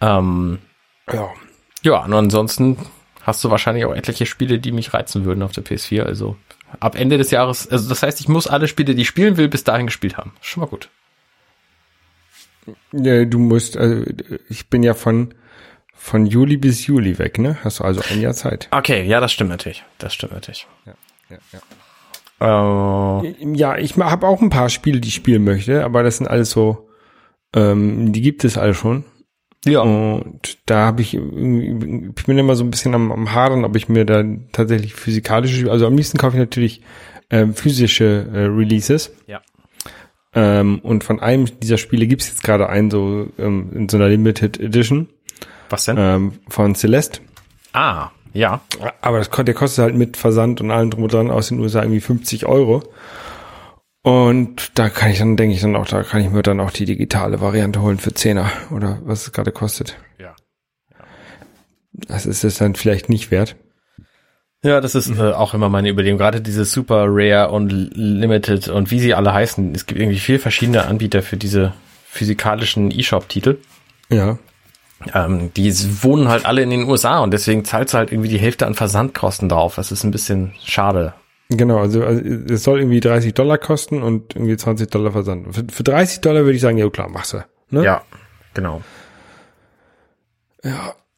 Ähm, 0.02 0.60
Ja. 1.12 1.30
ja, 1.84 2.04
und 2.04 2.14
ansonsten 2.14 2.78
hast 3.22 3.44
du 3.44 3.50
wahrscheinlich 3.50 3.86
auch 3.86 3.94
etliche 3.96 4.26
Spiele, 4.26 4.60
die 4.60 4.72
mich 4.72 4.94
reizen 4.94 5.26
würden 5.26 5.42
auf 5.44 5.52
der 5.52 5.64
PS4. 5.64 6.04
Also 6.04 6.36
ab 6.80 6.96
Ende 6.96 7.18
des 7.18 7.32
Jahres, 7.32 7.68
also 7.70 7.90
das 7.90 8.04
heißt, 8.04 8.20
ich 8.20 8.28
muss 8.28 8.48
alle 8.48 8.68
Spiele, 8.68 8.94
die 8.96 9.02
ich 9.04 9.08
spielen 9.08 9.38
will, 9.38 9.48
bis 9.48 9.64
dahin 9.64 9.86
gespielt 9.88 10.18
haben. 10.18 10.34
Schon 10.42 10.62
mal 10.62 10.68
gut. 10.68 10.90
Ja, 12.92 13.26
du 13.26 13.38
musst, 13.40 13.78
also 13.78 14.04
ich 14.50 14.68
bin 14.70 14.82
ja 14.84 14.94
von, 14.96 15.34
von 15.94 16.26
Juli 16.26 16.58
bis 16.58 16.88
Juli 16.88 17.20
weg, 17.20 17.38
ne? 17.38 17.58
Hast 17.64 17.80
du 17.80 17.84
also 17.84 18.02
ein 18.10 18.22
Jahr 18.22 18.34
Zeit. 18.34 18.68
Okay, 18.72 19.04
ja, 19.04 19.20
das 19.20 19.32
stimmt 19.32 19.52
natürlich. 19.52 19.84
Das 20.00 20.14
stimmt 20.14 20.34
natürlich. 20.34 20.68
Ja, 20.86 20.94
ja. 21.52 23.22
Äh, 23.22 23.36
Ja, 23.56 23.78
ich 23.78 23.96
habe 23.98 24.28
auch 24.28 24.42
ein 24.42 24.50
paar 24.50 24.70
Spiele, 24.70 25.00
die 25.00 25.08
ich 25.10 25.16
spielen 25.16 25.44
möchte, 25.44 25.84
aber 25.86 26.04
das 26.04 26.18
sind 26.18 26.28
alles 26.28 26.50
so, 26.52 26.90
ähm, 27.56 28.12
die 28.12 28.22
gibt 28.22 28.44
es 28.44 28.58
alle 28.58 28.74
schon. 28.74 29.06
Ja. 29.66 29.82
Und 29.82 30.58
da 30.66 30.86
habe 30.86 31.02
ich, 31.02 31.14
irgendwie- 31.14 32.12
ich 32.18 32.26
bin 32.26 32.38
immer 32.38 32.56
so 32.56 32.64
ein 32.64 32.72
bisschen 32.72 32.94
am, 32.96 33.12
am 33.12 33.34
Hadern, 33.34 33.66
ob 33.66 33.76
ich 33.76 33.90
mir 33.90 34.06
da 34.06 34.24
tatsächlich 34.52 34.94
physikalische, 34.96 35.70
also 35.72 35.86
am 35.88 35.96
liebsten 35.98 36.18
kaufe 36.18 36.36
ich 36.38 36.40
natürlich 36.40 36.82
ähm, 37.30 37.54
physische 37.54 38.28
äh, 38.34 38.40
Releases. 38.46 39.12
Ja. 39.28 39.42
Ähm, 40.34 40.80
und 40.80 41.04
von 41.04 41.20
einem 41.20 41.48
dieser 41.60 41.78
Spiele 41.78 42.08
gibt 42.08 42.22
es 42.22 42.28
jetzt 42.28 42.44
gerade 42.44 42.70
einen 42.70 42.92
so 42.92 43.28
ähm, 43.40 43.70
in 43.74 43.90
so 43.90 43.98
einer 43.98 44.10
Limited 44.10 44.60
Edition 44.60 45.08
Was 45.70 45.86
denn? 45.86 45.96
ähm, 45.98 46.34
von 46.50 46.76
Celeste. 46.76 47.22
Ah, 47.74 48.10
ja. 48.34 48.62
Aber 49.02 49.18
das, 49.20 49.30
der 49.30 49.54
kostet 49.54 49.84
halt 49.84 49.96
mit 49.96 50.18
Versand 50.18 50.60
und 50.62 50.72
allem 50.72 50.90
drum 50.92 51.04
und 51.04 51.14
dran 51.14 51.32
aus 51.32 51.48
den 51.50 51.60
USA 51.60 51.82
irgendwie 51.84 52.02
50 52.02 52.46
Euro. 52.46 52.84
Und 54.06 54.78
da 54.78 54.90
kann 54.90 55.10
ich 55.10 55.18
dann, 55.18 55.36
denke 55.36 55.56
ich 55.56 55.62
dann 55.62 55.76
auch, 55.76 55.88
da 55.88 56.04
kann 56.04 56.22
ich 56.22 56.30
mir 56.30 56.44
dann 56.44 56.60
auch 56.60 56.70
die 56.70 56.86
digitale 56.86 57.42
Variante 57.42 57.82
holen 57.82 57.98
für 57.98 58.12
10er 58.12 58.46
oder 58.70 59.00
was 59.04 59.24
es 59.24 59.32
gerade 59.32 59.52
kostet. 59.52 59.98
Ja. 60.20 60.36
Das 61.92 62.28
ist 62.28 62.44
es 62.44 62.60
dann 62.60 62.76
vielleicht 62.76 63.10
nicht 63.10 63.32
wert. 63.32 63.56
Ja, 64.64 64.80
das 64.80 64.94
ist 64.94 65.10
äh, 65.10 65.32
auch 65.32 65.56
immer 65.56 65.70
meine 65.70 65.90
Überlegung. 65.90 66.20
Gerade 66.20 66.40
diese 66.40 66.66
Super 66.66 67.06
Rare 67.08 67.50
und 67.50 67.72
Limited 67.72 68.68
und 68.68 68.92
wie 68.92 69.00
sie 69.00 69.16
alle 69.16 69.34
heißen. 69.34 69.74
Es 69.74 69.88
gibt 69.88 70.00
irgendwie 70.00 70.20
viel 70.20 70.38
verschiedene 70.38 70.86
Anbieter 70.86 71.24
für 71.24 71.38
diese 71.38 71.74
physikalischen 72.08 72.92
E-Shop-Titel. 72.92 73.58
Ja. 74.12 74.38
Ähm, 75.16 75.52
die 75.56 75.74
wohnen 76.04 76.28
halt 76.28 76.46
alle 76.46 76.62
in 76.62 76.70
den 76.70 76.84
USA 76.84 77.22
und 77.22 77.32
deswegen 77.32 77.66
zahlst 77.66 77.96
du 77.96 77.98
halt 77.98 78.12
irgendwie 78.12 78.30
die 78.30 78.38
Hälfte 78.38 78.68
an 78.68 78.76
Versandkosten 78.76 79.50
drauf. 79.50 79.74
Das 79.78 79.92
ist 79.92 80.04
ein 80.04 80.12
bisschen 80.12 80.54
schade. 80.64 81.16
Genau, 81.50 81.78
also, 81.78 82.04
also 82.04 82.22
es 82.24 82.64
soll 82.64 82.80
irgendwie 82.80 83.00
30 83.00 83.34
Dollar 83.34 83.58
kosten 83.58 84.02
und 84.02 84.36
irgendwie 84.36 84.58
20 84.58 84.90
Dollar 84.90 85.12
Versand. 85.12 85.54
Für, 85.54 85.64
für 85.72 85.84
30 85.84 86.22
Dollar 86.22 86.44
würde 86.44 86.56
ich 86.56 86.62
sagen, 86.62 86.78
ja 86.78 86.90
klar, 86.90 87.10
machst 87.10 87.34
du. 87.34 87.46
Ne? 87.70 87.84
Ja, 87.84 88.02
genau. 88.54 88.82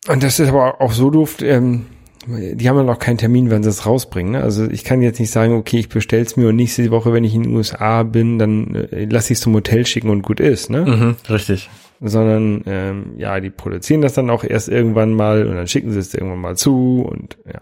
Und 0.08 0.24
das 0.24 0.40
ist 0.40 0.50
aber 0.50 0.82
auch 0.82 0.92
so 0.92 1.10
doof, 1.10 1.38
ähm, 1.42 1.86
die 2.28 2.68
haben 2.68 2.76
ja 2.76 2.84
noch 2.84 3.00
keinen 3.00 3.18
Termin, 3.18 3.50
wenn 3.50 3.64
sie 3.64 3.70
es 3.70 3.86
rausbringen. 3.86 4.34
Ne? 4.34 4.44
Also 4.44 4.70
ich 4.70 4.84
kann 4.84 5.02
jetzt 5.02 5.20
nicht 5.20 5.32
sagen, 5.32 5.54
okay, 5.54 5.80
ich 5.80 5.88
bestell's 5.88 6.36
mir 6.36 6.50
und 6.50 6.58
nächste 6.58 6.92
Woche, 6.92 7.14
wenn 7.14 7.24
ich 7.24 7.34
in 7.34 7.44
den 7.44 7.56
USA 7.56 8.04
bin, 8.04 8.38
dann 8.38 8.76
äh, 8.76 9.08
lass 9.10 9.30
ich 9.30 9.40
zum 9.40 9.54
Hotel 9.54 9.86
schicken 9.86 10.10
und 10.10 10.24
gut 10.24 10.42
ist, 10.42 10.70
ne? 10.70 10.82
Mhm, 10.82 11.16
richtig. 11.30 11.70
Sondern 12.02 12.64
ähm, 12.66 13.14
ja, 13.18 13.40
die 13.40 13.50
produzieren 13.50 14.02
das 14.02 14.14
dann 14.14 14.30
auch 14.30 14.44
erst 14.44 14.68
irgendwann 14.68 15.14
mal 15.14 15.48
und 15.48 15.56
dann 15.56 15.68
schicken 15.68 15.92
sie 15.92 16.00
es 16.00 16.14
irgendwann 16.14 16.40
mal 16.42 16.58
zu 16.58 17.08
und 17.10 17.38
ja. 17.46 17.54
Ja. 17.54 17.62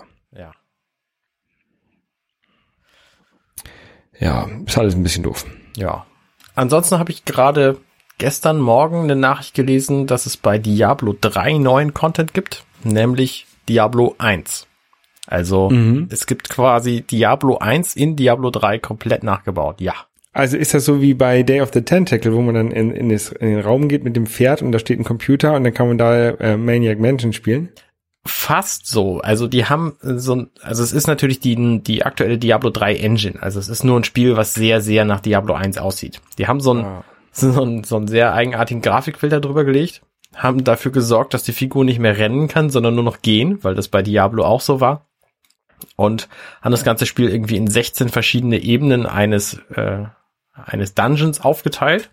Ja, 4.20 4.48
ist 4.66 4.78
alles 4.78 4.96
ein 4.96 5.04
bisschen 5.04 5.24
doof. 5.24 5.46
Ja. 5.76 6.06
Ansonsten 6.56 7.00
habe 7.00 7.12
ich 7.12 7.26
gerade 7.26 7.78
gestern 8.18 8.60
Morgen 8.60 9.04
eine 9.04 9.16
Nachricht 9.16 9.56
gelesen, 9.56 10.08
dass 10.08 10.26
es 10.26 10.38
bei 10.38 10.58
Diablo 10.58 11.16
3 11.20 11.58
neuen 11.58 11.94
Content 11.94 12.34
gibt, 12.34 12.64
nämlich 12.84 13.46
Diablo 13.68 14.16
1. 14.18 14.68
Also 15.28 15.72
es 16.10 16.28
gibt 16.28 16.50
quasi 16.50 17.02
Diablo 17.02 17.58
1 17.58 17.96
in 17.96 18.16
Diablo 18.16 18.52
3 18.52 18.78
komplett 18.80 19.24
nachgebaut. 19.24 19.82
Ja. 19.82 19.94
Also 20.34 20.58
ist 20.58 20.74
das 20.74 20.86
so 20.86 21.02
wie 21.02 21.14
bei 21.14 21.44
Day 21.44 21.62
of 21.62 21.72
the 21.74 21.82
Tentacle, 21.82 22.34
wo 22.34 22.42
man 22.42 22.56
dann 22.56 22.72
in, 22.72 22.92
in, 22.92 23.10
das, 23.10 23.32
in 23.32 23.48
den 23.48 23.62
Raum 23.62 23.88
geht 23.88 24.04
mit 24.04 24.16
dem 24.16 24.28
Pferd 24.28 24.62
und 24.62 24.72
da 24.72 24.80
steht 24.80 25.00
ein 25.00 25.06
Computer 25.06 25.54
und 25.54 25.64
dann 25.64 25.74
kann 25.74 25.88
man 25.88 25.98
da 25.98 26.30
äh, 26.30 26.58
Maniac 26.58 27.00
Mansion 27.00 27.32
spielen? 27.34 27.70
Fast 28.28 28.88
so. 28.88 29.20
Also 29.20 29.48
die 29.48 29.66
haben 29.66 29.98
so 30.02 30.36
ein, 30.36 30.50
also 30.62 30.82
es 30.84 30.94
ist 30.94 31.08
natürlich 31.08 31.40
die, 31.40 31.80
die 31.84 32.04
aktuelle 32.06 32.38
Diablo 32.40 32.72
3 32.72 32.96
Engine. 32.96 33.42
Also 33.42 33.60
es 33.60 33.70
ist 33.70 33.84
nur 33.84 34.00
ein 34.00 34.04
Spiel, 34.04 34.36
was 34.36 34.54
sehr, 34.56 34.82
sehr 34.82 35.06
nach 35.06 35.20
Diablo 35.20 35.54
1 35.54 35.78
aussieht. 35.78 36.22
Die 36.40 36.48
haben 36.48 36.60
so 36.60 36.74
ein, 36.74 36.86
Ah. 36.86 37.04
so 37.32 37.62
ein, 37.64 37.84
so 37.84 37.98
einen 37.98 38.08
sehr 38.08 38.34
eigenartigen 38.34 38.82
Grafikfilter 38.82 39.42
drüber 39.42 39.64
gelegt, 39.64 40.02
haben 40.34 40.64
dafür 40.64 40.92
gesorgt, 40.92 41.34
dass 41.36 41.44
die 41.44 41.54
Figur 41.54 41.86
nicht 41.86 42.00
mehr 42.00 42.18
rennen 42.18 42.48
kann, 42.48 42.70
sondern 42.72 42.96
nur 42.96 43.04
noch 43.04 43.22
gehen, 43.22 43.64
weil 43.64 43.76
das 43.76 43.90
bei 43.90 44.02
Diablo 44.02 44.44
auch 44.44 44.62
so 44.62 44.82
war. 44.82 45.08
Und 45.96 46.28
haben 46.62 46.72
das 46.72 46.84
ganze 46.84 47.06
Spiel 47.06 47.30
irgendwie 47.30 47.58
in 47.58 47.68
16 47.68 48.10
verschiedene 48.10 48.58
Ebenen 48.58 49.06
eines, 49.06 49.60
äh, 49.76 50.06
eines 50.54 50.96
Dungeons 50.96 51.42
aufgeteilt, 51.42 52.12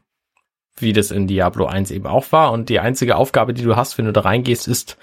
wie 0.76 0.92
das 0.92 1.10
in 1.10 1.26
Diablo 1.26 1.66
1 1.66 1.90
eben 1.90 2.06
auch 2.06 2.32
war. 2.32 2.52
Und 2.52 2.68
die 2.68 2.80
einzige 2.80 3.16
Aufgabe, 3.16 3.54
die 3.54 3.62
du 3.62 3.76
hast, 3.76 3.96
wenn 3.98 4.04
du 4.04 4.12
da 4.12 4.20
reingehst, 4.22 4.68
ist, 4.68 4.98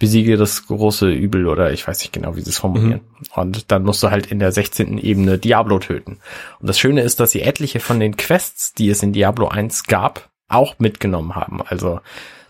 besiege 0.00 0.36
das 0.36 0.66
große 0.66 1.08
Übel 1.08 1.46
oder 1.46 1.72
ich 1.72 1.86
weiß 1.86 2.00
nicht 2.00 2.12
genau, 2.12 2.34
wie 2.34 2.40
sie 2.40 2.50
es 2.50 2.58
formulieren. 2.58 3.02
Und 3.36 3.70
dann 3.70 3.84
musst 3.84 4.02
du 4.02 4.10
halt 4.10 4.26
in 4.26 4.40
der 4.40 4.50
16. 4.50 4.98
Ebene 4.98 5.38
Diablo 5.38 5.78
töten. 5.78 6.18
Und 6.58 6.68
das 6.68 6.80
Schöne 6.80 7.02
ist, 7.02 7.20
dass 7.20 7.30
sie 7.30 7.42
etliche 7.42 7.78
von 7.78 8.00
den 8.00 8.16
Quests, 8.16 8.72
die 8.72 8.88
es 8.88 9.02
in 9.02 9.12
Diablo 9.12 9.48
1 9.48 9.84
gab, 9.84 10.30
auch 10.48 10.78
mitgenommen 10.78 11.36
haben. 11.36 11.60
Also 11.62 12.00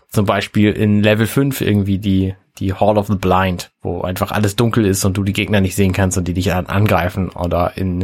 zum 0.07 0.25
Beispiel 0.25 0.71
in 0.71 1.03
Level 1.03 1.27
5 1.27 1.61
irgendwie 1.61 1.99
die, 1.99 2.35
die 2.57 2.73
Hall 2.73 2.97
of 2.97 3.07
the 3.07 3.15
Blind, 3.15 3.71
wo 3.81 4.01
einfach 4.01 4.31
alles 4.31 4.55
dunkel 4.55 4.85
ist 4.85 5.03
und 5.03 5.17
du 5.17 5.23
die 5.23 5.33
Gegner 5.33 5.59
nicht 5.59 5.75
sehen 5.75 5.93
kannst 5.93 6.17
und 6.17 6.29
die 6.29 6.33
dich 6.33 6.53
an, 6.53 6.67
angreifen. 6.67 7.29
Oder 7.29 7.73
in, 7.75 8.03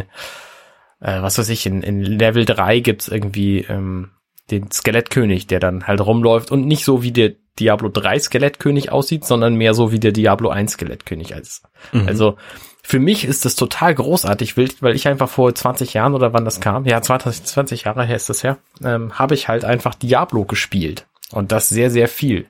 äh, 0.99 1.21
was 1.21 1.37
weiß 1.37 1.47
ich, 1.49 1.65
in, 1.65 1.83
in 1.83 2.03
Level 2.03 2.43
3 2.43 2.81
gibt's 2.81 3.07
irgendwie 3.07 3.61
ähm, 3.61 4.09
den 4.51 4.71
Skelettkönig, 4.71 5.47
der 5.47 5.59
dann 5.59 5.87
halt 5.87 6.01
rumläuft 6.01 6.51
und 6.51 6.65
nicht 6.65 6.85
so 6.85 7.03
wie 7.03 7.11
der 7.11 7.33
Diablo 7.59 7.89
3 7.89 8.19
Skelettkönig 8.19 8.91
aussieht, 8.91 9.25
sondern 9.25 9.55
mehr 9.55 9.73
so 9.73 9.91
wie 9.91 9.99
der 9.99 10.11
Diablo 10.11 10.49
1 10.49 10.73
Skelettkönig 10.73 11.33
als. 11.33 11.63
Also 12.05 12.37
für 12.83 12.99
mich 12.99 13.25
ist 13.25 13.45
das 13.45 13.55
total 13.55 13.95
großartig 13.95 14.55
wild, 14.55 14.81
weil 14.81 14.95
ich 14.95 15.07
einfach 15.07 15.27
vor 15.27 15.53
20 15.53 15.93
Jahren 15.93 16.13
oder 16.13 16.33
wann 16.33 16.45
das 16.45 16.61
kam, 16.61 16.85
ja 16.85 17.01
20, 17.01 17.43
20 17.43 17.83
Jahre 17.83 18.05
her 18.05 18.15
ist 18.15 18.29
das 18.29 18.43
her, 18.43 18.57
ähm, 18.83 19.17
habe 19.17 19.33
ich 19.33 19.47
halt 19.47 19.65
einfach 19.65 19.95
Diablo 19.95 20.45
gespielt 20.45 21.07
und 21.31 21.51
das 21.51 21.67
sehr, 21.67 21.91
sehr 21.91 22.07
viel. 22.07 22.47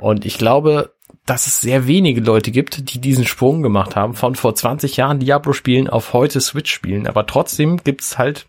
Und 0.00 0.26
ich 0.26 0.38
glaube, 0.38 0.92
dass 1.26 1.46
es 1.46 1.60
sehr 1.60 1.86
wenige 1.86 2.20
Leute 2.20 2.50
gibt, 2.50 2.92
die 2.92 3.00
diesen 3.00 3.26
Sprung 3.26 3.62
gemacht 3.62 3.96
haben, 3.96 4.14
von 4.14 4.34
vor 4.34 4.54
20 4.54 4.96
Jahren 4.96 5.18
Diablo 5.18 5.52
spielen 5.52 5.88
auf 5.88 6.12
heute 6.12 6.40
Switch 6.40 6.72
spielen. 6.72 7.06
Aber 7.06 7.26
trotzdem 7.26 7.78
gibt's 7.78 8.18
halt, 8.18 8.46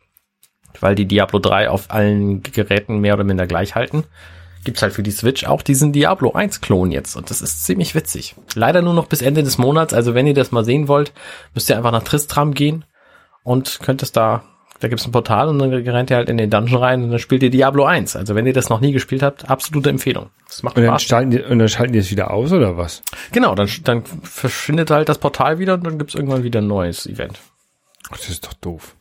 weil 0.82 0.96
die 0.96 1.06
Diablo 1.06 1.40
3 1.40 1.70
auf 1.70 1.92
allen 1.92 2.44
Geräten 2.44 3.00
mehr 3.00 3.14
oder 3.16 3.24
minder 3.24 3.48
gleich 3.48 3.76
halten, 3.76 4.04
gibt's 4.64 4.82
halt 4.82 4.94
für 4.94 5.04
die 5.04 5.12
Switch 5.12 5.46
auch 5.46 5.62
diesen 5.62 5.94
Diablo 5.94 6.34
1 6.34 6.62
Klon 6.62 6.92
jetzt. 6.92 7.16
Und 7.16 7.30
das 7.30 7.42
ist 7.42 7.66
ziemlich 7.66 7.96
witzig. 7.96 8.36
Leider 8.56 8.82
nur 8.82 8.94
noch 8.94 9.08
bis 9.08 9.22
Ende 9.22 9.44
des 9.44 9.58
Monats. 9.58 9.94
Also 9.94 10.14
wenn 10.16 10.28
ihr 10.28 10.34
das 10.34 10.52
mal 10.52 10.66
sehen 10.66 10.88
wollt, 10.88 11.14
müsst 11.54 11.70
ihr 11.70 11.78
einfach 11.78 11.92
nach 11.92 12.04
Tristram 12.04 12.54
gehen 12.54 12.84
und 13.44 13.80
könnt 13.82 14.04
es 14.04 14.12
da, 14.12 14.44
da 14.82 14.88
gibt's 14.90 15.06
ein 15.06 15.12
Portal 15.14 15.48
und 15.48 15.60
dann 15.60 15.72
rennt 15.74 16.10
ihr 16.10 16.18
halt 16.18 16.30
in 16.30 16.38
den 16.38 16.50
Dungeon 16.50 16.82
rein 16.84 17.04
und 17.04 17.10
dann 17.10 17.20
spielt 17.20 17.42
ihr 17.44 17.50
Diablo 17.50 17.86
1. 17.86 18.16
Also 18.18 18.36
wenn 18.36 18.46
ihr 18.46 18.54
das 18.54 18.70
noch 18.70 18.82
nie 18.82 18.92
gespielt 18.92 19.24
habt, 19.24 19.50
absolute 19.50 19.90
Empfehlung. 19.90 20.30
Das 20.48 20.62
macht 20.64 20.76
Und 20.78 20.84
dann, 20.84 20.92
Spaß. 20.92 21.04
schalten 21.04 21.32
die, 21.32 21.42
und 21.42 21.60
dann 21.60 21.70
schalten 21.70 21.94
die 21.94 22.00
es 22.00 22.12
wieder 22.12 22.32
aus 22.32 22.52
oder 22.52 22.76
was? 22.78 23.02
Genau, 23.32 23.56
dann, 23.56 23.70
dann 23.86 24.04
verschwindet 24.24 24.92
halt 24.92 25.08
das 25.10 25.18
Portal 25.20 25.58
wieder 25.60 25.76
und 25.76 25.86
dann 25.86 25.98
gibt's 25.98 26.16
irgendwann 26.16 26.44
wieder 26.44 26.60
ein 26.60 26.68
neues 26.68 27.06
Event. 27.08 27.40
Ach, 28.12 28.18
das 28.18 28.30
ist 28.30 28.46
doch 28.46 28.54
doof. 28.56 28.96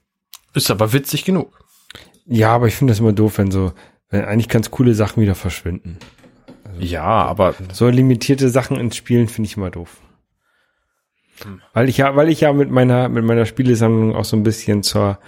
Ist 0.54 0.70
aber 0.70 0.92
witzig 0.92 1.24
genug. 1.24 1.58
Ja, 2.28 2.54
aber 2.54 2.66
ich 2.66 2.76
finde 2.76 2.92
das 2.92 3.00
immer 3.00 3.12
doof, 3.12 3.38
wenn 3.38 3.50
so, 3.50 3.72
wenn 4.10 4.24
eigentlich 4.24 4.48
ganz 4.48 4.70
coole 4.70 4.94
Sachen 4.94 5.22
wieder 5.22 5.34
verschwinden. 5.34 5.98
Ja, 6.78 7.02
aber 7.02 7.54
So 7.72 7.88
limitierte 7.88 8.50
Sachen 8.50 8.78
ins 8.78 8.96
Spielen 8.96 9.28
finde 9.28 9.48
ich 9.48 9.56
immer 9.56 9.70
doof. 9.70 10.00
Weil 11.72 11.88
ich 11.88 11.98
ja, 11.98 12.14
weil 12.16 12.28
ich 12.28 12.40
ja 12.40 12.52
mit 12.52 12.70
meiner, 12.70 13.08
mit 13.08 13.24
meiner 13.24 13.46
Spielesammlung 13.46 14.14
auch 14.14 14.24
so 14.24 14.36
ein 14.36 14.42
bisschen 14.42 14.82
zur, 14.82 15.18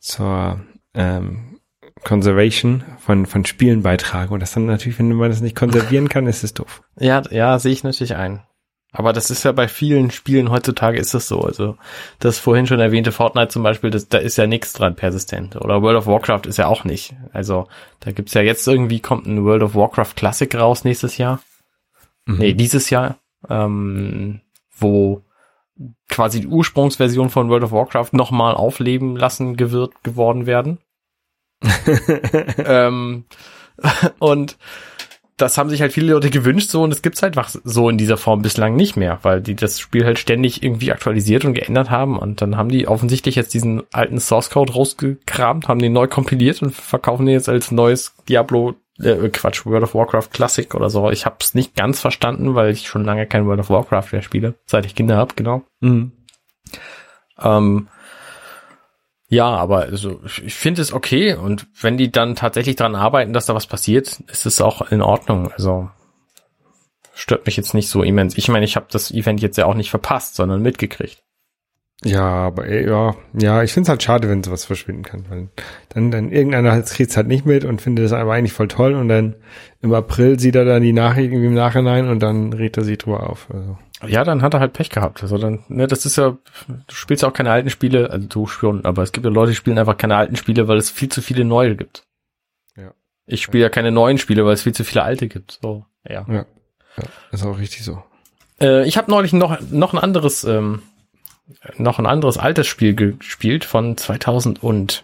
zur, 0.00 0.60
ähm, 0.94 1.58
Conservation 2.04 2.84
von, 2.98 3.26
von 3.26 3.44
Spielen 3.44 3.82
beitrage. 3.82 4.32
Und 4.32 4.40
das 4.40 4.52
dann 4.52 4.66
natürlich, 4.66 4.98
wenn 4.98 5.12
man 5.12 5.30
das 5.30 5.40
nicht 5.40 5.56
konservieren 5.56 6.08
kann, 6.08 6.26
ist 6.26 6.44
es 6.44 6.54
doof. 6.54 6.82
ja, 6.98 7.22
ja, 7.30 7.58
sehe 7.58 7.72
ich 7.72 7.84
natürlich 7.84 8.16
ein. 8.16 8.40
Aber 8.92 9.12
das 9.12 9.30
ist 9.30 9.44
ja 9.44 9.52
bei 9.52 9.68
vielen 9.68 10.10
Spielen 10.10 10.50
heutzutage 10.50 10.98
ist 10.98 11.14
es 11.14 11.28
so. 11.28 11.40
Also 11.40 11.76
das 12.18 12.38
vorhin 12.38 12.66
schon 12.66 12.80
erwähnte 12.80 13.12
Fortnite 13.12 13.48
zum 13.48 13.62
Beispiel, 13.62 13.90
das, 13.90 14.08
da 14.08 14.18
ist 14.18 14.38
ja 14.38 14.46
nichts 14.46 14.72
dran 14.72 14.96
persistent. 14.96 15.56
Oder 15.56 15.82
World 15.82 15.98
of 15.98 16.06
Warcraft 16.06 16.46
ist 16.46 16.56
ja 16.56 16.66
auch 16.66 16.84
nicht. 16.84 17.14
Also 17.32 17.68
da 18.00 18.12
gibt's 18.12 18.34
ja 18.34 18.40
jetzt 18.40 18.66
irgendwie 18.66 19.00
kommt 19.00 19.26
ein 19.26 19.44
World 19.44 19.62
of 19.62 19.74
Warcraft 19.74 20.14
Classic 20.16 20.52
raus 20.54 20.84
nächstes 20.84 21.18
Jahr. 21.18 21.40
Nee, 22.26 22.52
dieses 22.54 22.90
Jahr. 22.90 23.18
Ähm, 23.48 24.40
wo 24.76 25.22
quasi 26.08 26.40
die 26.40 26.46
Ursprungsversion 26.46 27.30
von 27.30 27.48
World 27.48 27.64
of 27.64 27.72
Warcraft 27.72 28.10
nochmal 28.12 28.54
aufleben 28.54 29.16
lassen 29.16 29.56
gewirrt 29.56 30.02
geworden 30.02 30.46
werden. 30.46 30.78
ähm, 32.58 33.24
und 34.18 34.56
das 35.38 35.56
haben 35.56 35.70
sich 35.70 35.80
halt 35.80 35.92
viele 35.92 36.12
Leute 36.12 36.30
gewünscht 36.30 36.68
so 36.70 36.82
und 36.82 36.92
es 36.92 37.00
gibt's 37.00 37.22
halt 37.22 37.36
einfach 37.36 37.54
so 37.64 37.88
in 37.88 37.96
dieser 37.96 38.16
Form 38.16 38.42
bislang 38.42 38.74
nicht 38.74 38.96
mehr, 38.96 39.20
weil 39.22 39.40
die 39.40 39.54
das 39.54 39.80
Spiel 39.80 40.04
halt 40.04 40.18
ständig 40.18 40.62
irgendwie 40.62 40.92
aktualisiert 40.92 41.44
und 41.44 41.54
geändert 41.54 41.90
haben 41.90 42.18
und 42.18 42.42
dann 42.42 42.56
haben 42.56 42.68
die 42.68 42.88
offensichtlich 42.88 43.36
jetzt 43.36 43.54
diesen 43.54 43.82
alten 43.92 44.20
Source 44.20 44.50
Code 44.50 44.72
rausgekramt, 44.72 45.68
haben 45.68 45.80
den 45.80 45.92
neu 45.92 46.08
kompiliert 46.08 46.60
und 46.60 46.74
verkaufen 46.74 47.26
den 47.26 47.34
jetzt 47.34 47.48
als 47.48 47.70
neues 47.70 48.14
Diablo 48.28 48.74
äh, 49.00 49.28
Quatsch, 49.28 49.64
World 49.64 49.84
of 49.84 49.94
Warcraft 49.94 50.30
Classic 50.32 50.74
oder 50.74 50.90
so. 50.90 51.10
Ich 51.10 51.24
habe 51.24 51.36
es 51.40 51.54
nicht 51.54 51.76
ganz 51.76 52.00
verstanden, 52.00 52.54
weil 52.54 52.72
ich 52.72 52.88
schon 52.88 53.04
lange 53.04 53.26
kein 53.26 53.46
World 53.46 53.60
of 53.60 53.70
Warcraft 53.70 54.08
mehr 54.12 54.22
spiele, 54.22 54.54
seit 54.66 54.86
ich 54.86 54.94
Kinder 54.94 55.16
habe, 55.16 55.34
genau. 55.36 55.62
Mhm. 55.80 56.12
Ähm, 57.40 57.88
ja, 59.28 59.46
aber 59.46 59.80
also 59.80 60.20
ich 60.24 60.54
finde 60.54 60.80
es 60.80 60.92
okay 60.92 61.34
und 61.34 61.66
wenn 61.80 61.98
die 61.98 62.10
dann 62.10 62.34
tatsächlich 62.34 62.76
dran 62.76 62.94
arbeiten, 62.94 63.32
dass 63.32 63.46
da 63.46 63.54
was 63.54 63.66
passiert, 63.66 64.20
ist 64.30 64.46
es 64.46 64.60
auch 64.60 64.90
in 64.90 65.02
Ordnung. 65.02 65.52
Also 65.52 65.90
stört 67.12 67.44
mich 67.44 67.56
jetzt 67.56 67.74
nicht 67.74 67.90
so 67.90 68.02
immens. 68.02 68.38
Ich 68.38 68.48
meine, 68.48 68.64
ich 68.64 68.76
habe 68.76 68.86
das 68.90 69.10
Event 69.10 69.42
jetzt 69.42 69.58
ja 69.58 69.66
auch 69.66 69.74
nicht 69.74 69.90
verpasst, 69.90 70.34
sondern 70.34 70.62
mitgekriegt. 70.62 71.22
Ja, 72.04 72.22
aber 72.22 72.66
ey, 72.66 72.86
ja, 72.86 73.16
ja, 73.34 73.62
ich 73.64 73.72
find's 73.72 73.88
halt 73.88 74.02
schade, 74.02 74.28
wenn 74.28 74.44
sowas 74.44 74.64
verschwinden 74.64 75.02
kann, 75.02 75.24
weil 75.28 75.48
dann, 75.88 76.12
dann 76.12 76.30
irgendeiner 76.30 76.80
kriegt's 76.82 77.16
halt 77.16 77.26
nicht 77.26 77.44
mit 77.44 77.64
und 77.64 77.82
findet 77.82 78.04
es 78.04 78.12
aber 78.12 78.34
eigentlich 78.34 78.52
voll 78.52 78.68
toll 78.68 78.94
und 78.94 79.08
dann 79.08 79.34
im 79.82 79.92
April 79.92 80.38
sieht 80.38 80.54
er 80.54 80.64
dann 80.64 80.82
die 80.82 80.92
Nachricht 80.92 81.32
irgendwie 81.32 81.48
im 81.48 81.54
Nachhinein 81.54 82.08
und 82.08 82.20
dann 82.20 82.52
regt 82.52 82.76
er 82.76 82.84
sich 82.84 82.98
drüber 82.98 83.28
auf. 83.28 83.48
Also. 83.52 83.76
Ja, 84.06 84.22
dann 84.22 84.42
hat 84.42 84.54
er 84.54 84.60
halt 84.60 84.72
Pech 84.74 84.90
gehabt. 84.90 85.22
Also 85.22 85.38
dann, 85.38 85.64
ne, 85.68 85.86
das 85.86 86.06
ist 86.06 86.16
ja, 86.16 86.36
du 86.68 86.94
spielst 86.94 87.24
auch 87.24 87.32
keine 87.32 87.50
alten 87.50 87.70
Spiele, 87.70 88.10
also 88.10 88.26
du 88.28 88.46
schon, 88.46 88.84
aber 88.84 89.02
es 89.02 89.12
gibt 89.12 89.26
ja 89.26 89.32
Leute, 89.32 89.50
die 89.50 89.56
spielen 89.56 89.78
einfach 89.78 89.96
keine 89.96 90.16
alten 90.16 90.36
Spiele, 90.36 90.68
weil 90.68 90.78
es 90.78 90.90
viel 90.90 91.08
zu 91.08 91.20
viele 91.20 91.44
neue 91.44 91.74
gibt. 91.74 92.04
Ja. 92.76 92.92
Ich 93.26 93.42
spiele 93.42 93.64
ja 93.64 93.68
keine 93.70 93.90
neuen 93.90 94.18
Spiele, 94.18 94.44
weil 94.44 94.54
es 94.54 94.62
viel 94.62 94.74
zu 94.74 94.84
viele 94.84 95.02
alte 95.02 95.26
gibt. 95.26 95.58
So, 95.62 95.84
ja. 96.08 96.24
Ja, 96.28 96.46
ja 96.96 97.04
ist 97.32 97.44
auch 97.44 97.58
richtig 97.58 97.84
so. 97.84 98.02
Äh, 98.60 98.86
ich 98.86 98.96
habe 98.96 99.10
neulich 99.10 99.32
noch 99.32 99.60
noch 99.70 99.92
ein 99.92 99.98
anderes 99.98 100.44
ähm, 100.44 100.82
noch 101.76 101.98
ein 101.98 102.06
anderes 102.06 102.38
altes 102.38 102.66
Spiel 102.66 102.94
gespielt 102.94 103.64
von 103.64 103.96
2011 103.96 105.02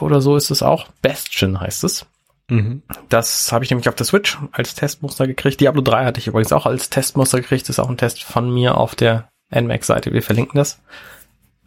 oder 0.00 0.20
so 0.20 0.36
ist 0.36 0.50
es 0.50 0.62
auch. 0.62 0.88
Bastion 1.02 1.60
heißt 1.60 1.84
es. 1.84 2.06
Mhm. 2.48 2.82
Das 3.08 3.52
habe 3.52 3.64
ich 3.64 3.70
nämlich 3.70 3.88
auf 3.88 3.94
der 3.94 4.06
Switch 4.06 4.38
als 4.52 4.74
Testmuster 4.74 5.26
gekriegt. 5.26 5.60
Diablo 5.60 5.82
3 5.82 6.04
hatte 6.04 6.20
ich 6.20 6.26
übrigens 6.26 6.52
auch 6.52 6.66
als 6.66 6.90
Testmuster 6.90 7.40
gekriegt. 7.40 7.62
Das 7.62 7.78
ist 7.78 7.84
auch 7.84 7.88
ein 7.88 7.96
Test 7.96 8.22
von 8.22 8.52
mir 8.52 8.76
auf 8.76 8.94
der 8.94 9.28
NMAX-Seite. 9.50 10.12
Wir 10.12 10.22
verlinken 10.22 10.58
das. 10.58 10.80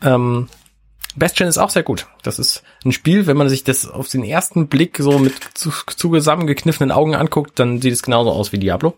Ähm, 0.02 0.50
Bastion 1.16 1.48
ist 1.48 1.58
auch 1.58 1.72
sehr 1.72 1.84
gut. 1.84 2.08
Das 2.22 2.38
ist 2.38 2.64
ein 2.86 2.92
Spiel, 2.92 3.26
wenn 3.26 3.38
man 3.38 3.50
sich 3.50 3.64
das 3.64 3.90
auf 3.90 4.08
den 4.08 4.24
ersten 4.24 4.68
Blick 4.68 4.98
so 5.00 5.18
mit 5.18 5.34
zu, 5.56 5.72
zusammengekniffenen 5.72 6.92
Augen 6.92 7.16
anguckt, 7.16 7.58
dann 7.58 7.82
sieht 7.82 7.94
es 7.94 8.04
genauso 8.04 8.32
aus 8.32 8.52
wie 8.52 8.60
Diablo. 8.60 8.94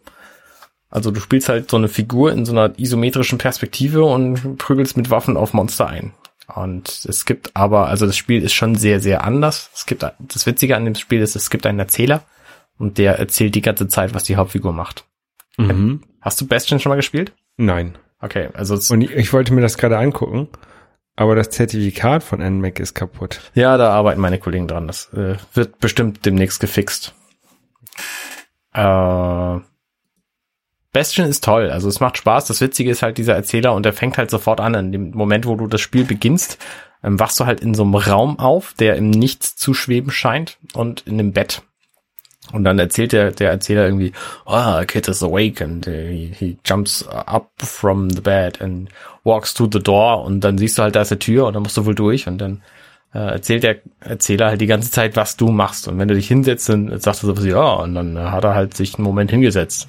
Also 0.89 1.11
du 1.11 1.19
spielst 1.21 1.49
halt 1.49 1.69
so 1.69 1.77
eine 1.77 1.87
Figur 1.87 2.31
in 2.31 2.45
so 2.45 2.51
einer 2.51 2.77
isometrischen 2.77 3.37
Perspektive 3.37 4.03
und 4.03 4.57
prügelst 4.57 4.97
mit 4.97 5.09
Waffen 5.09 5.37
auf 5.37 5.53
Monster 5.53 5.87
ein. 5.87 6.13
Und 6.55 7.05
es 7.05 7.25
gibt 7.25 7.55
aber, 7.55 7.87
also 7.87 8.05
das 8.05 8.17
Spiel 8.17 8.43
ist 8.43 8.53
schon 8.53 8.75
sehr, 8.75 8.99
sehr 8.99 9.23
anders. 9.23 9.69
Es 9.73 9.85
gibt, 9.85 10.03
das 10.03 10.45
Witzige 10.45 10.75
an 10.75 10.85
dem 10.85 10.95
Spiel 10.95 11.21
ist, 11.21 11.35
es 11.35 11.49
gibt 11.49 11.65
einen 11.65 11.79
Erzähler 11.79 12.23
und 12.77 12.97
der 12.97 13.19
erzählt 13.19 13.55
die 13.55 13.61
ganze 13.61 13.87
Zeit, 13.87 14.13
was 14.13 14.23
die 14.23 14.35
Hauptfigur 14.35 14.73
macht. 14.73 15.05
Mhm. 15.57 16.01
Hast 16.21 16.41
du 16.41 16.47
Bastion 16.47 16.79
schon 16.79 16.89
mal 16.89 16.95
gespielt? 16.95 17.33
Nein. 17.57 17.97
Okay, 18.21 18.49
also 18.53 18.77
Und 18.93 19.01
ich, 19.01 19.11
ich 19.11 19.31
wollte 19.33 19.53
mir 19.53 19.61
das 19.61 19.77
gerade 19.77 19.97
angucken, 19.97 20.49
aber 21.15 21.35
das 21.35 21.49
Zertifikat 21.49 22.23
von 22.23 22.39
NMAC 22.39 22.79
ist 22.79 22.93
kaputt. 22.93 23.39
ja, 23.53 23.77
da 23.77 23.91
arbeiten 23.91 24.21
meine 24.21 24.39
Kollegen 24.39 24.67
dran. 24.67 24.87
Das 24.87 25.13
äh, 25.13 25.35
wird 25.53 25.79
bestimmt 25.79 26.25
demnächst 26.25 26.59
gefixt. 26.59 27.13
Äh, 28.73 29.59
Bastion 30.91 31.27
ist 31.27 31.43
toll, 31.43 31.69
also 31.69 31.87
es 31.87 31.99
macht 31.99 32.17
Spaß. 32.17 32.45
Das 32.45 32.61
Witzige 32.61 32.89
ist 32.89 33.03
halt 33.03 33.17
dieser 33.17 33.35
Erzähler 33.35 33.73
und 33.73 33.83
der 33.83 33.93
fängt 33.93 34.17
halt 34.17 34.31
sofort 34.31 34.59
an. 34.59 34.73
In 34.73 34.91
dem 34.91 35.11
Moment, 35.11 35.45
wo 35.45 35.55
du 35.55 35.67
das 35.67 35.81
Spiel 35.81 36.03
beginnst, 36.03 36.57
ähm, 37.03 37.19
wachst 37.19 37.39
du 37.39 37.45
halt 37.45 37.61
in 37.61 37.73
so 37.73 37.83
einem 37.83 37.95
Raum 37.95 38.39
auf, 38.39 38.73
der 38.79 38.95
im 38.95 39.09
Nichts 39.09 39.55
zu 39.55 39.73
schweben 39.73 40.11
scheint 40.11 40.57
und 40.73 41.01
in 41.01 41.13
einem 41.13 41.31
Bett. 41.31 41.61
Und 42.51 42.63
dann 42.63 42.79
erzählt 42.79 43.11
der, 43.11 43.31
der 43.31 43.51
Erzähler 43.51 43.85
irgendwie, 43.85 44.13
oh, 44.45 44.53
a 44.53 44.85
kid 44.85 45.07
is 45.07 45.21
awake 45.21 45.63
and 45.63 45.85
he, 45.85 46.33
he 46.35 46.57
jumps 46.65 47.07
up 47.07 47.51
from 47.57 48.09
the 48.09 48.21
bed 48.21 48.59
and 48.61 48.89
walks 49.23 49.53
to 49.53 49.69
the 49.71 49.79
door 49.79 50.23
und 50.23 50.41
dann 50.41 50.57
siehst 50.57 50.77
du 50.77 50.81
halt, 50.81 50.95
da 50.95 51.01
ist 51.01 51.11
eine 51.11 51.19
Tür 51.19 51.45
und 51.45 51.53
dann 51.53 51.63
musst 51.63 51.77
du 51.77 51.85
wohl 51.85 51.93
durch 51.93 52.27
und 52.27 52.39
dann 52.39 52.63
äh, 53.13 53.19
erzählt 53.19 53.63
der 53.63 53.77
Erzähler 53.99 54.47
halt 54.47 54.61
die 54.61 54.67
ganze 54.67 54.89
Zeit, 54.89 55.15
was 55.15 55.37
du 55.37 55.49
machst. 55.49 55.87
Und 55.87 55.99
wenn 55.99 56.07
du 56.07 56.15
dich 56.15 56.27
hinsetzt, 56.27 56.69
dann 56.69 56.99
sagst 56.99 57.21
du 57.21 57.27
sowas, 57.27 57.45
ja, 57.45 57.73
und 57.73 57.93
dann 57.93 58.17
hat 58.17 58.43
er 58.43 58.55
halt 58.55 58.75
sich 58.75 58.95
einen 58.95 59.03
Moment 59.03 59.29
hingesetzt. 59.29 59.87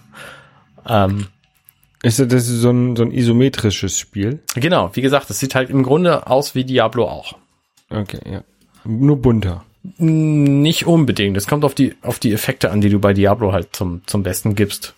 Ähm, 0.87 1.27
Ist 2.03 2.19
das 2.19 2.29
das 2.29 2.49
ist 2.49 2.61
so 2.61 2.71
ein, 2.71 2.97
so 2.97 3.03
ein 3.03 3.13
isometrisches 3.13 3.99
Spiel? 3.99 4.41
genau, 4.55 4.91
wie 4.95 5.03
gesagt, 5.03 5.29
das 5.31 5.39
sieht 5.39 5.55
halt 5.55 5.71
im 5.71 5.83
Grunde 5.83 6.27
aus 6.27 6.55
wie 6.55 6.65
Diablo 6.65 7.07
auch. 7.09 7.35
Okay, 7.91 8.21
ja. 8.31 8.43
Nur 8.85 9.17
bunter. 9.21 9.65
Nicht 9.99 10.87
unbedingt. 10.87 11.37
Es 11.37 11.47
kommt 11.47 11.65
auf 11.65 11.75
die, 11.75 11.95
auf 12.03 12.19
die 12.19 12.33
Effekte 12.33 12.71
an, 12.71 12.81
die 12.81 12.91
du 12.91 12.99
bei 12.99 13.13
Diablo 13.15 13.53
halt 13.53 13.75
zum, 13.75 14.03
zum 14.07 14.23
Besten 14.23 14.55
gibst. 14.55 14.95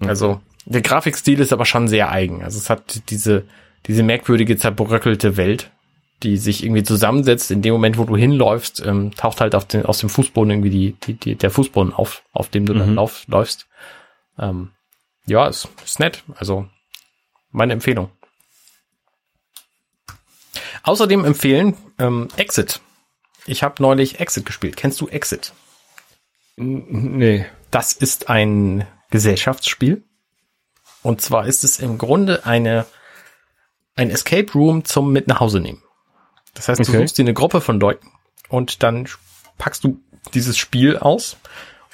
Also, 0.00 0.40
der 0.64 0.82
Grafikstil 0.82 1.40
ist 1.40 1.52
aber 1.52 1.64
schon 1.64 1.88
sehr 1.88 2.10
eigen. 2.10 2.42
Also 2.42 2.58
es 2.58 2.68
hat 2.68 3.08
diese, 3.10 3.44
diese 3.86 4.02
merkwürdige, 4.02 4.56
zerbröckelte 4.56 5.36
Welt, 5.36 5.70
die 6.22 6.36
sich 6.38 6.64
irgendwie 6.64 6.82
zusammensetzt. 6.82 7.50
In 7.52 7.62
dem 7.62 7.72
Moment, 7.72 7.98
wo 7.98 8.04
du 8.04 8.16
hinläufst, 8.16 8.84
ähm, 8.84 9.12
taucht 9.16 9.40
halt 9.40 9.54
auf 9.54 9.64
den, 9.64 9.86
aus 9.86 9.98
dem 9.98 10.08
Fußboden 10.08 10.50
irgendwie 10.50 10.70
die, 10.70 10.92
die, 11.06 11.14
die, 11.14 11.34
der 11.36 11.50
Fußboden 11.50 11.92
auf, 11.92 12.22
auf 12.32 12.48
dem 12.48 12.66
du 12.66 12.74
dann 12.74 12.90
Mhm. 12.90 12.94
lauf, 12.96 13.24
läufst. 13.28 13.66
Ähm, 14.38 14.70
ja, 15.26 15.46
ist, 15.48 15.68
ist 15.84 16.00
nett. 16.00 16.22
Also, 16.36 16.68
meine 17.50 17.72
Empfehlung. 17.72 18.10
Außerdem 20.82 21.24
empfehlen 21.24 21.76
ähm, 21.98 22.28
Exit. 22.36 22.80
Ich 23.46 23.62
habe 23.62 23.82
neulich 23.82 24.20
Exit 24.20 24.46
gespielt. 24.46 24.76
Kennst 24.76 25.00
du 25.00 25.08
Exit? 25.08 25.52
Nee. 26.56 27.46
Das 27.70 27.92
ist 27.92 28.28
ein 28.30 28.86
Gesellschaftsspiel. 29.10 30.04
Und 31.02 31.20
zwar 31.20 31.46
ist 31.46 31.64
es 31.64 31.78
im 31.78 31.98
Grunde 31.98 32.46
eine, 32.46 32.86
ein 33.94 34.10
Escape 34.10 34.52
Room 34.52 34.84
zum 34.84 35.12
mit 35.12 35.28
nach 35.28 35.40
Hause 35.40 35.60
nehmen. 35.60 35.82
Das 36.54 36.68
heißt, 36.68 36.80
du 36.80 36.90
Okay. 36.90 36.98
suchst 37.02 37.18
dir 37.18 37.22
eine 37.22 37.34
Gruppe 37.34 37.60
von 37.60 37.78
Leuten 37.78 38.10
und 38.48 38.82
dann 38.82 39.08
packst 39.58 39.84
du 39.84 40.00
dieses 40.34 40.56
Spiel 40.58 40.96
aus. 40.96 41.36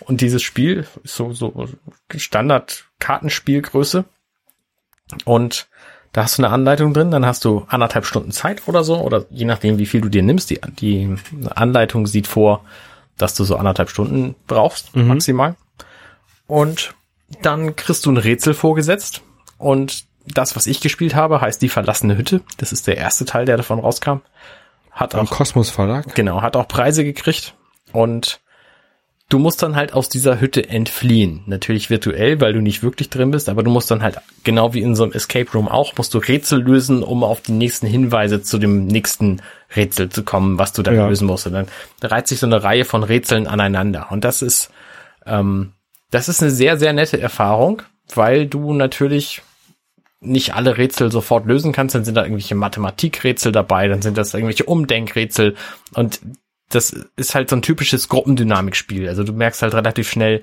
Und 0.06 0.20
dieses 0.20 0.42
Spiel 0.42 0.86
ist 1.04 1.14
so, 1.14 1.32
so 1.32 1.68
Standard 2.16 2.84
Kartenspielgröße. 2.98 4.04
Und 5.24 5.68
da 6.12 6.24
hast 6.24 6.38
du 6.38 6.44
eine 6.44 6.52
Anleitung 6.52 6.92
drin, 6.92 7.10
dann 7.10 7.24
hast 7.24 7.44
du 7.44 7.64
anderthalb 7.68 8.04
Stunden 8.04 8.32
Zeit 8.32 8.68
oder 8.68 8.84
so, 8.84 8.98
oder 8.98 9.24
je 9.30 9.46
nachdem, 9.46 9.78
wie 9.78 9.86
viel 9.86 10.00
du 10.02 10.08
dir 10.08 10.22
nimmst. 10.22 10.50
Die, 10.50 10.60
die 10.78 11.14
Anleitung 11.54 12.06
sieht 12.06 12.26
vor, 12.26 12.64
dass 13.16 13.34
du 13.34 13.44
so 13.44 13.56
anderthalb 13.56 13.88
Stunden 13.90 14.34
brauchst, 14.46 14.94
maximal. 14.94 15.56
Und 16.46 16.94
dann 17.40 17.76
kriegst 17.76 18.04
du 18.04 18.10
ein 18.12 18.18
Rätsel 18.18 18.52
vorgesetzt. 18.52 19.22
Und 19.58 20.04
das, 20.26 20.54
was 20.54 20.66
ich 20.66 20.80
gespielt 20.80 21.14
habe, 21.14 21.40
heißt 21.40 21.62
die 21.62 21.68
verlassene 21.68 22.16
Hütte. 22.16 22.42
Das 22.58 22.72
ist 22.72 22.86
der 22.86 22.98
erste 22.98 23.24
Teil, 23.24 23.46
der 23.46 23.56
davon 23.56 23.78
rauskam. 23.78 24.18
Hat 24.90 25.14
Am 25.14 25.26
auch, 25.26 25.30
Kosmos 25.30 25.70
Verlag. 25.70 26.14
genau, 26.14 26.42
hat 26.42 26.56
auch 26.56 26.68
Preise 26.68 27.04
gekriegt. 27.04 27.54
Und 27.92 28.40
du 29.32 29.38
musst 29.38 29.62
dann 29.62 29.76
halt 29.76 29.94
aus 29.94 30.10
dieser 30.10 30.40
Hütte 30.40 30.68
entfliehen. 30.68 31.42
Natürlich 31.46 31.88
virtuell, 31.88 32.40
weil 32.40 32.52
du 32.52 32.60
nicht 32.60 32.82
wirklich 32.82 33.08
drin 33.08 33.30
bist, 33.30 33.48
aber 33.48 33.62
du 33.62 33.70
musst 33.70 33.90
dann 33.90 34.02
halt, 34.02 34.20
genau 34.44 34.74
wie 34.74 34.82
in 34.82 34.94
so 34.94 35.04
einem 35.04 35.12
Escape 35.12 35.50
Room 35.52 35.68
auch, 35.68 35.96
musst 35.96 36.12
du 36.12 36.18
Rätsel 36.18 36.60
lösen, 36.62 37.02
um 37.02 37.24
auf 37.24 37.40
die 37.40 37.52
nächsten 37.52 37.86
Hinweise 37.86 38.42
zu 38.42 38.58
dem 38.58 38.86
nächsten 38.86 39.40
Rätsel 39.74 40.10
zu 40.10 40.22
kommen, 40.22 40.58
was 40.58 40.74
du 40.74 40.82
dann 40.82 40.96
Ja. 40.96 41.08
lösen 41.08 41.26
musst. 41.26 41.46
Und 41.46 41.54
dann 41.54 41.66
reiht 42.02 42.28
sich 42.28 42.40
so 42.40 42.46
eine 42.46 42.62
Reihe 42.62 42.84
von 42.84 43.02
Rätseln 43.04 43.46
aneinander. 43.46 44.08
Und 44.10 44.24
das 44.24 44.42
ist, 44.42 44.70
ähm, 45.24 45.72
das 46.10 46.28
ist 46.28 46.42
eine 46.42 46.50
sehr, 46.50 46.76
sehr 46.76 46.92
nette 46.92 47.18
Erfahrung, 47.18 47.80
weil 48.14 48.46
du 48.46 48.74
natürlich 48.74 49.40
nicht 50.20 50.54
alle 50.54 50.76
Rätsel 50.76 51.10
sofort 51.10 51.46
lösen 51.46 51.72
kannst, 51.72 51.94
dann 51.94 52.04
sind 52.04 52.16
da 52.16 52.22
irgendwelche 52.22 52.54
Mathematikrätsel 52.54 53.50
dabei, 53.50 53.88
dann 53.88 54.02
sind 54.02 54.18
das 54.18 54.34
irgendwelche 54.34 54.64
Umdenkrätsel 54.64 55.56
und 55.94 56.20
das 56.74 56.94
ist 57.16 57.34
halt 57.34 57.50
so 57.50 57.56
ein 57.56 57.62
typisches 57.62 58.08
Gruppendynamikspiel. 58.08 59.08
Also 59.08 59.24
du 59.24 59.32
merkst 59.32 59.62
halt 59.62 59.74
relativ 59.74 60.08
schnell, 60.08 60.42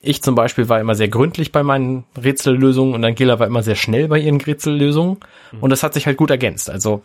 ich 0.00 0.22
zum 0.22 0.34
Beispiel 0.34 0.68
war 0.68 0.80
immer 0.80 0.94
sehr 0.94 1.08
gründlich 1.08 1.50
bei 1.52 1.62
meinen 1.62 2.04
Rätsellösungen 2.22 2.94
und 2.94 3.04
Angela 3.04 3.38
war 3.38 3.46
immer 3.46 3.62
sehr 3.62 3.74
schnell 3.74 4.08
bei 4.08 4.18
ihren 4.18 4.40
Rätsellösungen 4.40 5.18
und 5.60 5.70
das 5.70 5.82
hat 5.82 5.94
sich 5.94 6.06
halt 6.06 6.16
gut 6.16 6.30
ergänzt. 6.30 6.70
Also 6.70 7.02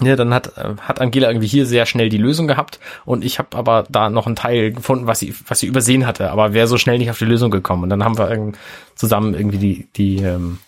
ja, 0.00 0.14
dann 0.14 0.32
hat, 0.32 0.56
äh, 0.56 0.74
hat 0.80 1.00
Angela 1.00 1.28
irgendwie 1.28 1.48
hier 1.48 1.66
sehr 1.66 1.84
schnell 1.84 2.08
die 2.08 2.18
Lösung 2.18 2.46
gehabt 2.46 2.78
und 3.04 3.24
ich 3.24 3.38
habe 3.38 3.56
aber 3.56 3.84
da 3.88 4.10
noch 4.10 4.26
einen 4.26 4.36
Teil 4.36 4.72
gefunden, 4.72 5.06
was 5.06 5.18
sie, 5.18 5.34
was 5.46 5.58
sie 5.58 5.66
übersehen 5.66 6.06
hatte, 6.06 6.30
aber 6.30 6.54
wäre 6.54 6.68
so 6.68 6.78
schnell 6.78 6.98
nicht 6.98 7.10
auf 7.10 7.18
die 7.18 7.24
Lösung 7.24 7.50
gekommen. 7.50 7.82
Und 7.84 7.90
dann 7.90 8.04
haben 8.04 8.16
wir 8.16 8.52
zusammen 8.94 9.34
irgendwie 9.34 9.58
die, 9.58 9.88
die, 9.96 10.22
ähm, 10.22 10.58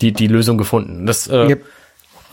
die, 0.00 0.12
die 0.12 0.26
Lösung 0.26 0.58
gefunden. 0.58 1.06
Das, 1.06 1.28
äh, 1.28 1.46
Ihr, 1.46 1.58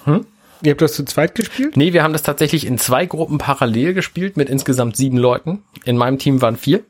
habt, 0.08 0.26
ihr 0.66 0.72
habt 0.72 0.82
das 0.82 0.94
zu 0.94 1.06
zweit 1.06 1.36
gespielt? 1.36 1.78
nee, 1.78 1.94
wir 1.94 2.04
haben 2.04 2.14
das 2.14 2.24
tatsächlich 2.24 2.66
in 2.66 2.78
zwei 2.78 3.06
Gruppen 3.06 3.38
parallel 3.38 3.94
gespielt 3.94 4.38
mit 4.38 4.50
insgesamt 4.50 4.98
sieben 4.98 5.18
Leuten. 5.18 5.64
In 5.84 5.98
meinem 5.98 6.18
Team 6.18 6.42
waren 6.42 6.58
vier 6.58 6.84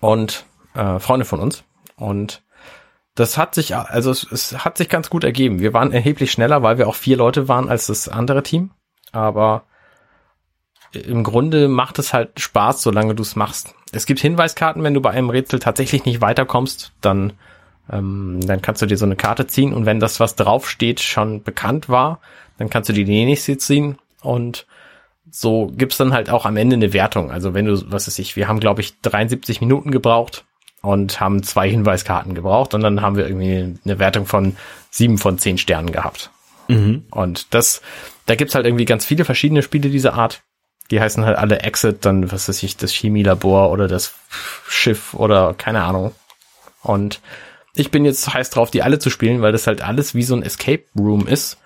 und 0.00 0.44
äh, 0.74 0.98
Freunde 0.98 1.24
von 1.24 1.40
uns. 1.40 1.64
Und 1.96 2.42
das 3.14 3.38
hat 3.38 3.54
sich, 3.54 3.74
also 3.74 4.10
es, 4.10 4.30
es 4.30 4.64
hat 4.64 4.76
sich 4.76 4.88
ganz 4.88 5.08
gut 5.08 5.24
ergeben. 5.24 5.58
Wir 5.58 5.72
waren 5.72 5.92
erheblich 5.92 6.30
schneller, 6.30 6.62
weil 6.62 6.78
wir 6.78 6.86
auch 6.86 6.94
vier 6.94 7.16
Leute 7.16 7.48
waren 7.48 7.68
als 7.68 7.86
das 7.86 8.08
andere 8.08 8.42
Team. 8.42 8.70
Aber 9.12 9.64
im 10.92 11.24
Grunde 11.24 11.68
macht 11.68 11.98
es 11.98 12.12
halt 12.12 12.38
Spaß, 12.38 12.82
solange 12.82 13.14
du 13.14 13.22
es 13.22 13.36
machst. 13.36 13.74
Es 13.92 14.06
gibt 14.06 14.20
Hinweiskarten, 14.20 14.82
wenn 14.82 14.94
du 14.94 15.00
bei 15.00 15.10
einem 15.10 15.30
Rätsel 15.30 15.58
tatsächlich 15.58 16.04
nicht 16.04 16.20
weiterkommst, 16.20 16.92
dann, 17.00 17.32
ähm, 17.90 18.40
dann 18.46 18.62
kannst 18.62 18.82
du 18.82 18.86
dir 18.86 18.96
so 18.96 19.04
eine 19.04 19.16
Karte 19.16 19.46
ziehen 19.46 19.72
und 19.72 19.86
wenn 19.86 20.00
das, 20.00 20.20
was 20.20 20.36
draufsteht, 20.36 21.00
schon 21.00 21.42
bekannt 21.42 21.88
war, 21.88 22.20
dann 22.58 22.70
kannst 22.70 22.88
du 22.88 22.92
dir 22.92 23.04
die 23.04 23.24
nächste 23.24 23.58
ziehen 23.58 23.98
und 24.22 24.66
so 25.30 25.72
gibt's 25.76 25.96
dann 25.96 26.12
halt 26.12 26.30
auch 26.30 26.46
am 26.46 26.56
Ende 26.56 26.76
eine 26.76 26.92
Wertung. 26.92 27.30
Also 27.30 27.54
wenn 27.54 27.66
du, 27.66 27.90
was 27.90 28.06
weiß 28.06 28.18
ich, 28.18 28.36
wir 28.36 28.48
haben, 28.48 28.60
glaube 28.60 28.80
ich, 28.80 29.00
73 29.00 29.60
Minuten 29.60 29.90
gebraucht 29.90 30.44
und 30.82 31.20
haben 31.20 31.42
zwei 31.42 31.68
Hinweiskarten 31.68 32.34
gebraucht 32.34 32.74
und 32.74 32.80
dann 32.80 33.02
haben 33.02 33.16
wir 33.16 33.26
irgendwie 33.26 33.78
eine 33.84 33.98
Wertung 33.98 34.26
von 34.26 34.56
sieben 34.90 35.18
von 35.18 35.38
zehn 35.38 35.58
Sternen 35.58 35.92
gehabt. 35.92 36.30
Und 37.10 37.54
das, 37.54 37.82
da 38.26 38.34
gibt's 38.34 38.54
halt 38.54 38.66
irgendwie 38.66 38.84
ganz 38.84 39.04
viele 39.04 39.24
verschiedene 39.24 39.62
Spiele 39.62 39.90
dieser 39.90 40.14
Art. 40.14 40.42
Die 40.90 41.00
heißen 41.00 41.24
halt 41.24 41.36
alle 41.36 41.60
Exit, 41.60 42.04
dann, 42.04 42.30
was 42.30 42.48
weiß 42.48 42.62
ich, 42.62 42.76
das 42.76 42.92
Chemielabor 42.92 43.70
oder 43.70 43.88
das 43.88 44.14
Schiff 44.68 45.14
oder 45.14 45.54
keine 45.54 45.82
Ahnung. 45.82 46.12
Und 46.82 47.20
ich 47.78 47.90
bin 47.90 48.04
jetzt 48.04 48.32
heiß 48.32 48.50
drauf, 48.50 48.70
die 48.70 48.82
alle 48.82 48.98
zu 48.98 49.10
spielen, 49.10 49.42
weil 49.42 49.52
das 49.52 49.66
halt 49.66 49.82
alles 49.82 50.14
wie 50.14 50.22
so 50.22 50.34
ein 50.34 50.42
Escape 50.42 50.84
Room 50.98 51.26
ist, 51.26 51.58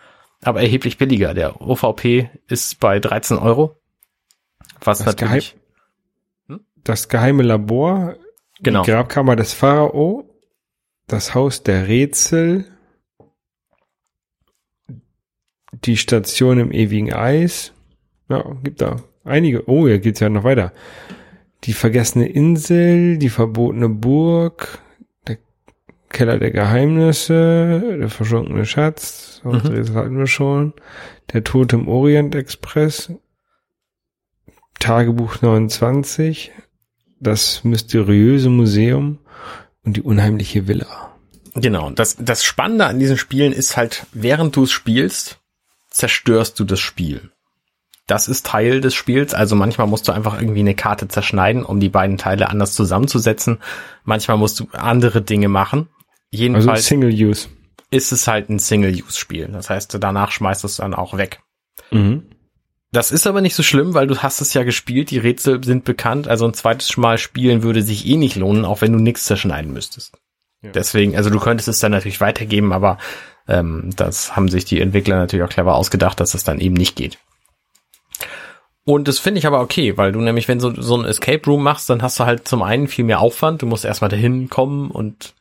aber 0.43 0.61
erheblich 0.61 0.99
billiger. 0.99 1.35
Der 1.35 1.61
OVP 1.61 2.31
ist 2.49 2.81
bei 2.81 2.99
13 2.99 3.39
Euro. 3.39 3.77
Was 4.81 4.99
Das 4.99 5.07
natürlich, 5.07 5.57
Das 6.83 7.09
geheime 7.09 7.43
Labor, 7.43 8.17
genau. 8.61 8.83
die 8.83 8.91
Grabkammer 8.91 9.37
des 9.37 9.53
Pharao, 9.53 10.29
das 11.07 11.35
Haus 11.35 11.63
der 11.63 11.87
Rätsel, 11.87 12.67
die 15.73 15.97
Station 15.97 16.59
im 16.59 16.73
ewigen 16.73 17.13
Eis. 17.13 17.73
Ja, 18.29 18.45
gibt 18.63 18.81
da 18.81 18.97
einige. 19.25 19.69
Oh, 19.69 19.87
hier 19.87 19.99
geht's 19.99 20.21
ja 20.21 20.29
noch 20.29 20.45
weiter. 20.45 20.73
Die 21.65 21.73
vergessene 21.73 22.27
Insel, 22.27 23.19
die 23.19 23.29
verbotene 23.29 23.89
Burg, 23.89 24.79
Keller 26.11 26.39
der 26.39 26.51
Geheimnisse, 26.51 27.97
der 27.99 28.09
verschwunkene 28.09 28.67
Schatz, 28.67 29.41
Mhm. 29.45 29.75
das 29.75 29.91
hatten 29.95 30.19
wir 30.19 30.27
schon, 30.27 30.75
der 31.33 31.43
Tod 31.45 31.73
im 31.73 31.89
Orient 31.89 32.35
Express, 32.35 33.11
Tagebuch 34.79 35.41
29, 35.43 36.53
das 37.21 37.65
mysteriöse 37.65 38.49
Museum 38.51 39.19
und 39.85 39.97
die 39.97 40.03
unheimliche 40.03 40.67
Villa. 40.69 41.15
Genau. 41.55 41.91
Das, 41.91 42.17
das 42.19 42.45
Spannende 42.45 42.87
an 42.87 42.99
diesen 42.99 43.19
Spielen 43.19 43.53
ist 43.53 43.77
halt, 43.77 44.07
während 44.13 44.57
du 44.57 44.65
es 44.65 44.73
spielst, 44.73 45.41
zerstörst 45.91 46.59
du 46.61 46.65
das 46.65 46.81
Spiel. 46.81 47.31
Das 48.07 48.29
ist 48.29 48.47
Teil 48.47 48.81
des 48.81 48.95
Spiels. 48.95 49.35
Also 49.35 49.55
manchmal 49.55 49.87
musst 49.87 50.09
du 50.09 50.13
einfach 50.13 50.41
irgendwie 50.41 50.61
eine 50.61 50.75
Karte 50.75 51.09
zerschneiden, 51.09 51.65
um 51.65 51.79
die 51.81 51.89
beiden 51.89 52.19
Teile 52.19 52.49
anders 52.49 52.75
zusammenzusetzen. 52.75 53.59
Manchmal 54.05 54.37
musst 54.37 54.59
du 54.61 54.69
andere 54.73 55.23
Dinge 55.23 55.49
machen. 55.49 55.89
Also 56.33 56.43
Jedenfalls 56.43 56.87
Single 56.87 57.13
Use. 57.13 57.49
ist 57.91 58.13
es 58.13 58.27
halt 58.29 58.49
ein 58.51 58.59
Single-Use-Spiel. 58.59 59.49
Das 59.49 59.69
heißt, 59.69 59.97
danach 60.01 60.31
schmeißt 60.31 60.65
es 60.65 60.77
dann 60.77 60.95
auch 60.95 61.17
weg. 61.17 61.41
Mhm. 61.91 62.23
Das 62.93 63.13
ist 63.13 63.27
aber 63.27 63.41
nicht 63.41 63.55
so 63.55 63.63
schlimm, 63.63 63.95
weil 63.95 64.09
du 64.09 64.19
hast 64.19 64.41
es 64.41 64.53
ja 64.53 64.65
gespielt, 64.65 65.11
die 65.11 65.19
Rätsel 65.19 65.63
sind 65.63 65.85
bekannt, 65.85 66.27
also 66.27 66.45
ein 66.45 66.55
zweites 66.55 66.97
Mal 66.97 67.19
spielen 67.19 67.63
würde 67.63 67.83
sich 67.83 68.05
eh 68.07 68.17
nicht 68.17 68.35
lohnen, 68.35 68.65
auch 68.65 68.81
wenn 68.81 68.93
du 68.93 68.99
nichts 68.99 69.27
zerschneiden 69.27 69.73
müsstest. 69.73 70.19
Ja. 70.63 70.73
Deswegen, 70.73 71.17
also 71.17 71.31
du 71.31 71.39
könntest 71.39 71.69
es 71.69 71.79
dann 71.79 71.93
natürlich 71.93 72.21
weitergeben, 72.21 72.73
aber 72.73 72.99
ähm, 73.47 73.91
das 73.95 74.35
haben 74.35 74.49
sich 74.49 74.65
die 74.65 74.81
Entwickler 74.81 75.17
natürlich 75.17 75.45
auch 75.45 75.51
clever 75.51 75.77
ausgedacht, 75.77 76.19
dass 76.19 76.35
es 76.35 76.43
dann 76.43 76.59
eben 76.61 76.75
nicht 76.75 76.97
geht. 76.97 77.19
Und 78.85 79.07
das 79.07 79.21
finde 79.21 79.39
ich 79.39 79.47
aber 79.47 79.61
okay, 79.61 79.97
weil 79.97 80.11
du 80.11 80.21
nämlich, 80.21 80.49
wenn 80.49 80.59
du 80.59 80.81
so 80.83 80.97
ein 80.97 81.05
Escape 81.05 81.45
Room 81.47 81.63
machst, 81.63 81.89
dann 81.91 82.03
hast 82.03 82.19
du 82.19 82.25
halt 82.25 82.49
zum 82.49 82.63
einen 82.63 82.89
viel 82.89 83.05
mehr 83.05 83.21
Aufwand, 83.21 83.63
du 83.63 83.67
musst 83.67 83.85
erstmal 83.85 84.11
dahin 84.11 84.51
kommen 84.51 84.91
und 84.91 85.35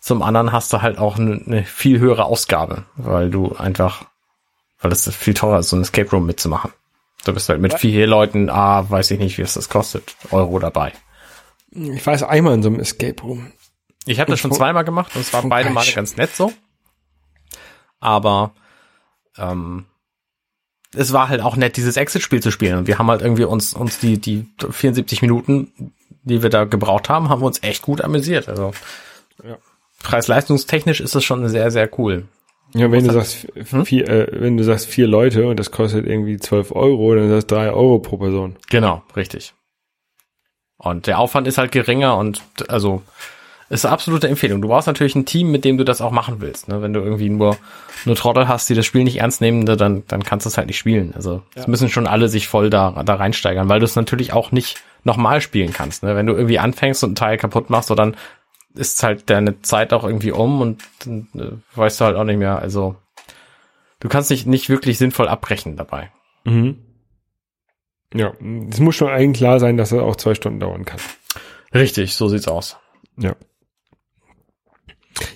zum 0.00 0.22
anderen 0.22 0.52
hast 0.52 0.72
du 0.72 0.82
halt 0.82 0.98
auch 0.98 1.18
eine, 1.18 1.42
eine 1.46 1.64
viel 1.64 1.98
höhere 1.98 2.24
Ausgabe, 2.24 2.84
weil 2.96 3.30
du 3.30 3.54
einfach, 3.56 4.04
weil 4.80 4.92
es 4.92 5.08
viel 5.14 5.34
teurer 5.34 5.60
ist, 5.60 5.70
so 5.70 5.76
ein 5.76 5.82
Escape 5.82 6.10
Room 6.10 6.26
mitzumachen. 6.26 6.72
Du 7.24 7.34
bist 7.34 7.48
halt 7.48 7.60
mit 7.60 7.74
vier 7.74 8.06
Leuten, 8.06 8.50
ah, 8.50 8.88
weiß 8.88 9.10
ich 9.10 9.18
nicht, 9.18 9.36
wie 9.38 9.42
es 9.42 9.54
das 9.54 9.68
kostet, 9.68 10.14
Euro 10.30 10.58
dabei. 10.58 10.92
Ich 11.72 12.06
war 12.06 12.12
erst 12.12 12.24
einmal 12.24 12.54
in 12.54 12.62
so 12.62 12.68
einem 12.68 12.80
Escape 12.80 13.20
Room. 13.22 13.52
Ich 14.04 14.20
habe 14.20 14.30
das 14.30 14.38
schon 14.38 14.52
zweimal 14.52 14.84
gemacht 14.84 15.14
und 15.16 15.22
es 15.22 15.32
waren 15.32 15.42
von 15.42 15.50
beide 15.50 15.70
Male 15.70 15.90
ganz 15.92 16.16
nett 16.16 16.34
so. 16.36 16.52
Aber 17.98 18.52
ähm, 19.36 19.86
es 20.94 21.12
war 21.12 21.28
halt 21.28 21.40
auch 21.40 21.56
nett, 21.56 21.76
dieses 21.76 21.96
Exit-Spiel 21.96 22.40
zu 22.40 22.50
spielen. 22.50 22.78
Und 22.78 22.86
wir 22.86 22.98
haben 22.98 23.10
halt 23.10 23.22
irgendwie 23.22 23.44
uns, 23.44 23.74
uns 23.74 23.98
die, 23.98 24.18
die 24.18 24.46
74 24.70 25.22
Minuten, 25.22 25.92
die 26.22 26.42
wir 26.42 26.50
da 26.50 26.64
gebraucht 26.64 27.08
haben, 27.08 27.28
haben 27.28 27.42
wir 27.42 27.46
uns 27.46 27.62
echt 27.62 27.82
gut 27.82 28.00
amüsiert. 28.00 28.48
Also 28.48 28.68
Ja. 28.68 28.78
Preis-leistungstechnisch 30.02 31.00
ist 31.00 31.14
es 31.14 31.24
schon 31.24 31.48
sehr, 31.48 31.70
sehr 31.70 31.88
cool. 31.98 32.24
Ja, 32.74 32.90
wenn 32.90 33.06
du 33.06 33.12
sagst 33.12 33.46
vier, 33.84 34.08
äh, 34.08 34.26
wenn 34.40 34.56
du 34.56 34.64
sagst 34.64 34.86
vier 34.86 35.06
Leute 35.06 35.46
und 35.46 35.58
das 35.58 35.70
kostet 35.70 36.06
irgendwie 36.06 36.36
12 36.36 36.72
Euro, 36.72 37.14
dann 37.14 37.24
ist 37.24 37.32
das 37.32 37.46
drei 37.46 37.70
Euro 37.70 38.00
pro 38.00 38.16
Person. 38.18 38.56
Genau, 38.68 39.02
richtig. 39.14 39.54
Und 40.76 41.06
der 41.06 41.18
Aufwand 41.18 41.46
ist 41.46 41.58
halt 41.58 41.72
geringer 41.72 42.16
und 42.16 42.42
also 42.68 43.02
ist 43.68 43.84
eine 43.84 43.92
absolute 43.92 44.28
Empfehlung. 44.28 44.62
Du 44.62 44.68
brauchst 44.68 44.86
natürlich 44.86 45.16
ein 45.16 45.26
Team, 45.26 45.50
mit 45.50 45.64
dem 45.64 45.76
du 45.76 45.84
das 45.84 46.00
auch 46.00 46.12
machen 46.12 46.40
willst. 46.40 46.68
Ne? 46.68 46.82
Wenn 46.82 46.92
du 46.92 47.00
irgendwie 47.00 47.28
nur, 47.28 47.56
nur 48.04 48.14
Trottel 48.14 48.46
hast, 48.46 48.68
die 48.68 48.74
das 48.74 48.86
Spiel 48.86 49.02
nicht 49.02 49.18
ernst 49.18 49.40
nehmen, 49.40 49.64
ne, 49.64 49.76
dann, 49.76 50.04
dann 50.06 50.22
kannst 50.22 50.46
du 50.46 50.48
es 50.48 50.56
halt 50.56 50.68
nicht 50.68 50.78
spielen. 50.78 51.12
Also 51.16 51.42
es 51.54 51.66
müssen 51.66 51.88
schon 51.88 52.06
alle 52.06 52.28
sich 52.28 52.46
voll 52.46 52.70
da, 52.70 53.02
da 53.04 53.14
reinsteigern, 53.16 53.68
weil 53.68 53.80
du 53.80 53.84
es 53.84 53.96
natürlich 53.96 54.32
auch 54.32 54.52
nicht 54.52 54.82
nochmal 55.02 55.40
spielen 55.40 55.72
kannst. 55.72 56.04
Ne? 56.04 56.14
Wenn 56.14 56.26
du 56.26 56.34
irgendwie 56.34 56.60
anfängst 56.60 57.02
und 57.02 57.10
einen 57.10 57.16
Teil 57.16 57.38
kaputt 57.38 57.68
machst, 57.70 57.88
so 57.88 57.96
dann 57.96 58.16
ist 58.78 59.02
halt 59.02 59.30
deine 59.30 59.62
Zeit 59.62 59.92
auch 59.92 60.04
irgendwie 60.04 60.32
um 60.32 60.60
und 60.60 60.82
dann 61.04 61.28
äh, 61.34 61.76
weißt 61.76 62.00
du 62.00 62.04
halt 62.04 62.16
auch 62.16 62.24
nicht 62.24 62.38
mehr. 62.38 62.58
Also 62.58 62.96
du 64.00 64.08
kannst 64.08 64.30
dich 64.30 64.46
nicht 64.46 64.68
wirklich 64.68 64.98
sinnvoll 64.98 65.28
abbrechen 65.28 65.76
dabei. 65.76 66.10
Mhm. 66.44 66.78
Ja, 68.14 68.32
es 68.70 68.80
muss 68.80 68.94
schon 68.94 69.08
allen 69.08 69.32
klar 69.32 69.60
sein, 69.60 69.76
dass 69.76 69.90
das 69.90 70.00
auch 70.00 70.16
zwei 70.16 70.34
Stunden 70.34 70.60
dauern 70.60 70.84
kann. 70.84 71.00
Richtig, 71.74 72.14
so 72.14 72.28
sieht's 72.28 72.48
aus. 72.48 72.76
Ja. 73.16 73.34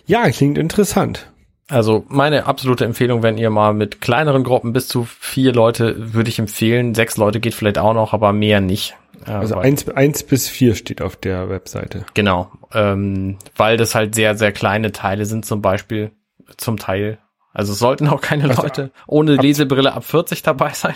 Ja, 0.06 0.30
klingt 0.30 0.58
interessant. 0.58 1.32
Also 1.68 2.04
meine 2.08 2.46
absolute 2.46 2.84
Empfehlung, 2.84 3.22
wenn 3.22 3.38
ihr 3.38 3.50
mal 3.50 3.74
mit 3.74 4.00
kleineren 4.00 4.42
Gruppen 4.42 4.72
bis 4.72 4.88
zu 4.88 5.04
vier 5.04 5.52
Leute, 5.52 6.14
würde 6.14 6.28
ich 6.28 6.38
empfehlen. 6.38 6.94
Sechs 6.94 7.16
Leute 7.16 7.38
geht 7.38 7.54
vielleicht 7.54 7.78
auch 7.78 7.94
noch, 7.94 8.12
aber 8.12 8.32
mehr 8.32 8.60
nicht. 8.60 8.96
Also 9.26 9.56
weil- 9.56 9.64
eins, 9.66 9.88
eins 9.88 10.22
bis 10.22 10.48
vier 10.48 10.74
steht 10.74 11.02
auf 11.02 11.16
der 11.16 11.48
Webseite. 11.48 12.04
Genau, 12.14 12.50
ähm, 12.72 13.38
weil 13.56 13.76
das 13.76 13.94
halt 13.94 14.14
sehr, 14.14 14.36
sehr 14.36 14.52
kleine 14.52 14.92
Teile 14.92 15.26
sind 15.26 15.44
zum 15.44 15.60
Beispiel, 15.62 16.12
zum 16.56 16.76
Teil. 16.78 17.18
Also 17.52 17.72
es 17.72 17.78
sollten 17.78 18.06
auch 18.08 18.20
keine 18.20 18.48
Also 18.48 18.62
Leute 18.62 18.90
ohne 19.06 19.36
Lesebrille 19.36 19.92
ab 19.92 20.04
40 20.04 20.42
dabei 20.42 20.70
sein. 20.72 20.94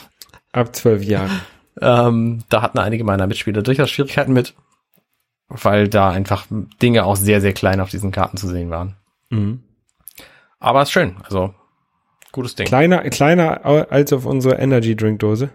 Ab 0.53 0.75
zwölf 0.75 1.03
Jahren. 1.03 1.31
Ähm, 1.83 2.45
da 2.51 2.63
hatten 2.63 2.79
einige 2.79 3.03
meiner 3.03 3.27
Mitspieler 3.27 3.61
durchaus 3.61 3.91
Schwierigkeiten 3.91 4.33
mit, 4.33 4.55
weil 5.49 5.89
da 5.89 6.11
einfach 6.11 6.47
Dinge 6.81 7.05
auch 7.05 7.17
sehr, 7.17 7.41
sehr 7.41 7.53
klein 7.53 7.81
auf 7.81 7.91
diesen 7.91 8.13
Karten 8.13 8.37
zu 8.37 8.47
sehen 8.47 8.71
waren. 8.71 8.95
Mhm. 9.31 9.65
Aber 10.61 10.83
ist 10.83 10.93
schön, 10.93 11.17
also 11.25 11.53
gutes 12.31 12.55
Ding. 12.55 12.69
Kleiner, 12.69 13.01
kleiner 13.11 13.66
als 13.91 14.12
auf 14.12 14.25
unsere 14.25 14.55
Energy 14.55 14.95
Drink 14.95 15.18
Dose. 15.18 15.51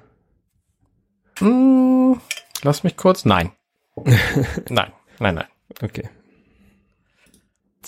Mm, 1.39 1.88
lass 2.63 2.83
mich 2.83 2.97
kurz. 2.97 3.25
Nein. 3.25 3.51
nein, 4.69 4.91
nein, 5.19 5.35
nein. 5.35 5.47
Okay. 5.81 6.09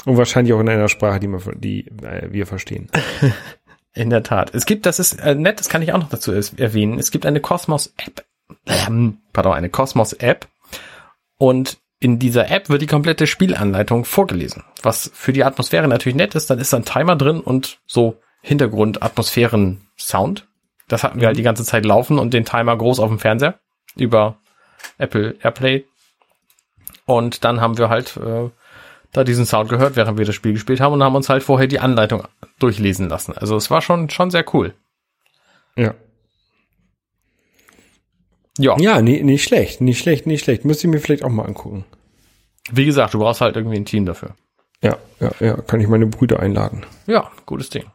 Und 0.05 0.17
wahrscheinlich 0.17 0.53
auch 0.53 0.59
in 0.59 0.69
einer 0.69 0.89
Sprache, 0.89 1.19
die, 1.19 1.27
man, 1.27 1.41
die 1.55 1.87
äh, 1.87 2.31
wir 2.31 2.47
verstehen. 2.47 2.89
In 3.93 4.09
der 4.09 4.23
Tat. 4.23 4.55
Es 4.55 4.65
gibt, 4.65 4.85
das 4.85 4.99
ist 4.99 5.19
äh, 5.19 5.35
nett, 5.35 5.59
das 5.59 5.67
kann 5.67 5.81
ich 5.81 5.91
auch 5.91 5.97
noch 5.97 6.07
dazu 6.07 6.31
erwähnen. 6.31 6.97
Es 6.97 7.11
gibt 7.11 7.25
eine 7.25 7.41
Cosmos-App. 7.41 8.23
Ähm, 8.65 9.17
pardon, 9.33 9.51
eine 9.53 9.69
Cosmos-App. 9.69 10.47
Und 11.37 11.77
in 11.99 12.17
dieser 12.17 12.49
App 12.49 12.69
wird 12.69 12.81
die 12.81 12.87
komplette 12.87 13.27
Spielanleitung 13.27 14.05
vorgelesen. 14.05 14.63
Was 14.81 15.11
für 15.13 15.33
die 15.33 15.43
Atmosphäre 15.43 15.89
natürlich 15.89 16.15
nett 16.15 16.35
ist, 16.35 16.49
dann 16.49 16.59
ist 16.59 16.71
da 16.71 16.77
ein 16.77 16.85
Timer 16.85 17.17
drin 17.17 17.41
und 17.41 17.81
so 17.85 18.21
Hintergrund-Atmosphären-Sound. 18.41 20.47
Das 20.87 21.03
hatten 21.03 21.19
wir 21.19 21.27
halt 21.27 21.37
die 21.37 21.43
ganze 21.43 21.65
Zeit 21.65 21.83
laufen 21.85 22.17
und 22.17 22.33
den 22.33 22.45
Timer 22.45 22.77
groß 22.77 22.99
auf 22.99 23.09
dem 23.09 23.19
Fernseher 23.19 23.59
über 23.95 24.40
Apple 24.97 25.35
AirPlay. 25.41 25.85
Und 27.05 27.43
dann 27.43 27.61
haben 27.61 27.77
wir 27.77 27.89
halt 27.89 28.17
äh, 28.17 28.49
da 29.11 29.23
diesen 29.23 29.45
Sound 29.45 29.69
gehört, 29.69 29.95
während 29.95 30.17
wir 30.17 30.25
das 30.25 30.35
Spiel 30.35 30.53
gespielt 30.53 30.79
haben 30.79 30.93
und 30.93 31.03
haben 31.03 31.15
uns 31.15 31.29
halt 31.29 31.43
vorher 31.43 31.67
die 31.67 31.79
Anleitung 31.79 32.23
durchlesen 32.59 33.09
lassen. 33.09 33.33
Also 33.37 33.55
es 33.55 33.69
war 33.69 33.81
schon, 33.81 34.09
schon 34.09 34.31
sehr 34.31 34.45
cool. 34.53 34.73
Ja. 35.75 35.93
Ja, 38.57 38.77
Ja, 38.77 39.01
nie, 39.01 39.23
nicht 39.23 39.43
schlecht, 39.43 39.81
nicht 39.81 39.99
schlecht, 39.99 40.27
nicht 40.27 40.43
schlecht. 40.43 40.65
Muss 40.65 40.83
ich 40.83 40.89
mir 40.89 40.99
vielleicht 40.99 41.23
auch 41.23 41.29
mal 41.29 41.45
angucken. 41.45 41.85
wie 42.71 42.85
gesagt, 42.85 43.13
du 43.13 43.19
brauchst 43.19 43.41
halt 43.41 43.55
irgendwie 43.55 43.77
ein 43.77 43.85
Team 43.85 44.05
dafür. 44.05 44.35
Ja, 44.83 44.97
ja, 45.19 45.31
ja, 45.39 45.55
kann 45.61 45.79
ich 45.79 45.87
meine 45.87 46.07
Brüder 46.07 46.39
einladen. 46.39 46.85
Ja, 47.07 47.31
gutes 47.45 47.69
Ding. 47.69 47.85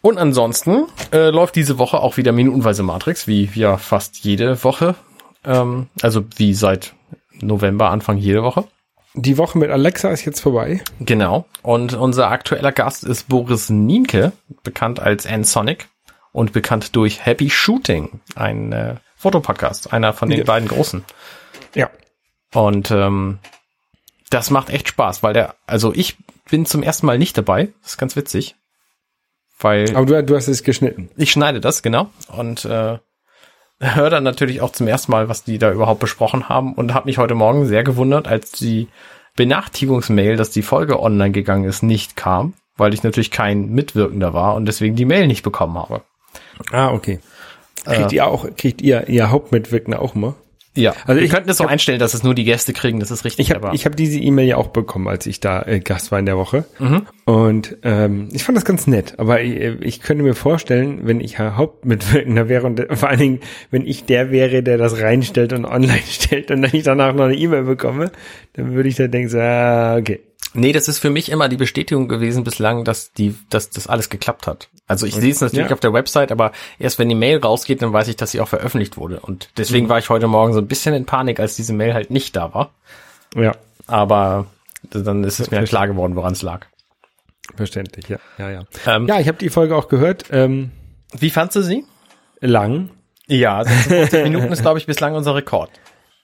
Und 0.00 0.18
ansonsten 0.18 0.86
äh, 1.12 1.30
läuft 1.30 1.56
diese 1.56 1.78
Woche 1.78 1.98
auch 1.98 2.16
wieder 2.16 2.32
minutenweise 2.32 2.82
Matrix, 2.82 3.26
wie 3.26 3.48
ja 3.54 3.78
fast 3.78 4.18
jede 4.24 4.62
Woche. 4.62 4.94
Ähm, 5.44 5.88
also 6.02 6.24
wie 6.36 6.54
seit 6.54 6.94
November, 7.40 7.90
Anfang 7.90 8.16
jede 8.18 8.42
Woche. 8.42 8.64
Die 9.14 9.38
Woche 9.38 9.58
mit 9.58 9.70
Alexa 9.70 10.10
ist 10.10 10.24
jetzt 10.24 10.40
vorbei. 10.40 10.82
Genau. 11.00 11.44
Und 11.62 11.94
unser 11.94 12.30
aktueller 12.30 12.72
Gast 12.72 13.04
ist 13.04 13.28
Boris 13.28 13.70
Nienke, 13.70 14.32
bekannt 14.64 14.98
als 15.00 15.24
N-Sonic 15.24 15.88
und 16.32 16.52
bekannt 16.52 16.96
durch 16.96 17.24
Happy 17.24 17.48
Shooting, 17.50 18.20
ein 18.34 18.72
äh, 18.72 18.96
Fotopodcast, 19.16 19.92
einer 19.92 20.12
von 20.12 20.28
den 20.28 20.38
Ja. 20.40 20.44
beiden 20.44 20.68
großen. 20.68 21.04
Ja. 21.74 21.90
Und 22.52 22.90
ähm, 22.90 23.38
das 24.30 24.50
macht 24.50 24.68
echt 24.70 24.88
Spaß, 24.88 25.22
weil 25.22 25.32
der, 25.32 25.54
also 25.66 25.92
ich 25.94 26.16
bin 26.50 26.66
zum 26.66 26.82
ersten 26.82 27.06
Mal 27.06 27.18
nicht 27.18 27.38
dabei. 27.38 27.68
Das 27.82 27.92
ist 27.92 27.98
ganz 27.98 28.16
witzig. 28.16 28.56
Weil 29.60 29.94
Aber 29.94 30.06
du, 30.06 30.24
du 30.24 30.36
hast 30.36 30.48
es 30.48 30.64
geschnitten. 30.64 31.08
ich 31.16 31.30
schneide 31.30 31.60
das, 31.60 31.82
genau. 31.82 32.10
Und 32.28 32.64
äh, 32.64 32.98
höre 33.84 34.10
dann 34.10 34.24
natürlich 34.24 34.60
auch 34.60 34.72
zum 34.72 34.86
ersten 34.86 35.12
Mal, 35.12 35.28
was 35.28 35.44
die 35.44 35.58
da 35.58 35.72
überhaupt 35.72 36.00
besprochen 36.00 36.48
haben 36.48 36.74
und 36.74 36.94
habe 36.94 37.06
mich 37.06 37.18
heute 37.18 37.34
Morgen 37.34 37.66
sehr 37.66 37.84
gewundert, 37.84 38.28
als 38.28 38.52
die 38.52 38.88
Benachrichtigungsmail, 39.36 40.36
dass 40.36 40.50
die 40.50 40.62
Folge 40.62 41.00
online 41.00 41.32
gegangen 41.32 41.64
ist, 41.64 41.82
nicht 41.82 42.16
kam, 42.16 42.54
weil 42.76 42.94
ich 42.94 43.02
natürlich 43.02 43.30
kein 43.30 43.70
Mitwirkender 43.70 44.32
war 44.32 44.54
und 44.54 44.66
deswegen 44.66 44.96
die 44.96 45.04
Mail 45.04 45.26
nicht 45.26 45.42
bekommen 45.42 45.76
habe. 45.76 46.02
Ah, 46.70 46.92
okay. 46.92 47.20
Kriegt 47.84 48.12
ihr 48.12 48.26
auch, 48.26 48.46
kriegt 48.56 48.80
ihr, 48.80 49.08
ihr 49.08 49.30
Hauptmitwirkender 49.30 50.00
auch 50.00 50.14
mal? 50.14 50.34
Ja, 50.76 50.92
Also 51.06 51.20
wir 51.20 51.22
ich- 51.26 51.30
könnten 51.30 51.48
es 51.50 51.56
so 51.58 51.66
einstellen, 51.66 51.98
dass 52.00 52.14
es 52.14 52.22
nur 52.24 52.34
die 52.34 52.44
Gäste 52.44 52.72
kriegen, 52.72 52.98
das 53.00 53.10
ist 53.12 53.24
richtig. 53.24 53.48
Ich 53.48 53.54
habe 53.54 53.70
hab 53.70 53.96
diese 53.96 54.18
E-Mail 54.18 54.46
ja 54.48 54.56
auch 54.56 54.68
bekommen, 54.68 55.06
als 55.08 55.26
ich 55.26 55.38
da 55.40 55.62
äh, 55.62 55.78
Gast 55.80 56.10
war 56.10 56.18
in 56.18 56.26
der 56.26 56.36
Woche. 56.36 56.64
Mhm. 56.80 57.02
Und 57.26 57.76
ähm, 57.84 58.28
ich 58.32 58.42
fand 58.44 58.56
das 58.56 58.64
ganz 58.64 58.86
nett. 58.86 59.14
Aber 59.18 59.40
ich, 59.40 59.54
ich 59.80 60.00
könnte 60.00 60.24
mir 60.24 60.34
vorstellen, 60.34 61.00
wenn 61.04 61.20
ich 61.20 61.38
Hauptmitwirkender 61.38 62.48
wäre 62.48 62.66
und 62.66 62.80
äh, 62.80 62.96
vor 62.96 63.08
allen 63.08 63.18
Dingen, 63.20 63.40
wenn 63.70 63.86
ich 63.86 64.04
der 64.04 64.30
wäre, 64.30 64.62
der 64.62 64.78
das 64.78 65.00
reinstellt 65.00 65.52
und 65.52 65.64
online 65.64 66.02
stellt 66.08 66.50
und 66.50 66.62
dann 66.62 66.70
ich 66.74 66.82
danach 66.82 67.14
noch 67.14 67.24
eine 67.24 67.36
E-Mail 67.36 67.62
bekomme, 67.62 68.10
dann 68.54 68.74
würde 68.74 68.88
ich 68.88 68.96
da 68.96 69.06
denken, 69.06 69.28
so, 69.28 69.38
ah, 69.38 69.96
okay. 69.96 70.20
Nee, 70.54 70.72
das 70.72 70.88
ist 70.88 70.98
für 71.00 71.10
mich 71.10 71.30
immer 71.30 71.48
die 71.48 71.56
Bestätigung 71.56 72.08
gewesen 72.08 72.44
bislang, 72.44 72.84
dass 72.84 73.12
die, 73.12 73.34
dass 73.50 73.70
das 73.70 73.86
alles 73.88 74.08
geklappt 74.08 74.46
hat. 74.46 74.68
Also 74.86 75.04
ich 75.06 75.14
sehe 75.14 75.30
es 75.32 75.40
natürlich 75.40 75.68
ja. 75.68 75.74
auf 75.74 75.80
der 75.80 75.92
Website, 75.92 76.30
aber 76.32 76.52
erst 76.78 76.98
wenn 76.98 77.08
die 77.08 77.14
Mail 77.14 77.38
rausgeht, 77.38 77.82
dann 77.82 77.92
weiß 77.92 78.08
ich, 78.08 78.16
dass 78.16 78.30
sie 78.30 78.40
auch 78.40 78.48
veröffentlicht 78.48 78.96
wurde. 78.96 79.20
Und 79.20 79.44
Mhm. 79.44 79.48
deswegen 79.58 79.88
war 79.88 79.98
ich 79.98 80.08
heute 80.10 80.28
Morgen 80.28 80.52
so 80.52 80.60
ein 80.60 80.68
bisschen 80.68 80.94
in 80.94 81.06
Panik, 81.06 81.40
als 81.40 81.56
diese 81.56 81.72
Mail 81.72 81.92
halt 81.94 82.10
nicht 82.10 82.36
da 82.36 82.54
war. 82.54 82.70
Ja, 83.36 83.52
Aber 83.86 84.46
dann 84.90 85.24
ist 85.24 85.40
es 85.40 85.50
mir 85.50 85.58
halt 85.58 85.68
klar 85.68 85.86
geworden, 85.88 86.14
woran 86.16 86.32
es 86.34 86.42
lag. 86.42 86.66
verständlich, 87.56 88.08
ja, 88.08 88.18
ja, 88.38 88.50
ja. 88.50 88.64
Ähm, 88.86 89.06
Ja, 89.06 89.20
ich 89.20 89.28
habe 89.28 89.38
die 89.38 89.50
Folge 89.50 89.76
auch 89.76 89.88
gehört. 89.88 90.24
Ähm, 90.30 90.70
Wie 91.18 91.30
fandst 91.30 91.56
du 91.56 91.62
sie? 91.62 91.84
lang. 92.40 92.90
Ja, 93.26 93.64
56 93.64 94.22
Minuten 94.24 94.52
ist, 94.52 94.60
glaube 94.62 94.78
ich, 94.78 94.86
bislang 94.86 95.14
unser 95.14 95.34
Rekord. 95.34 95.70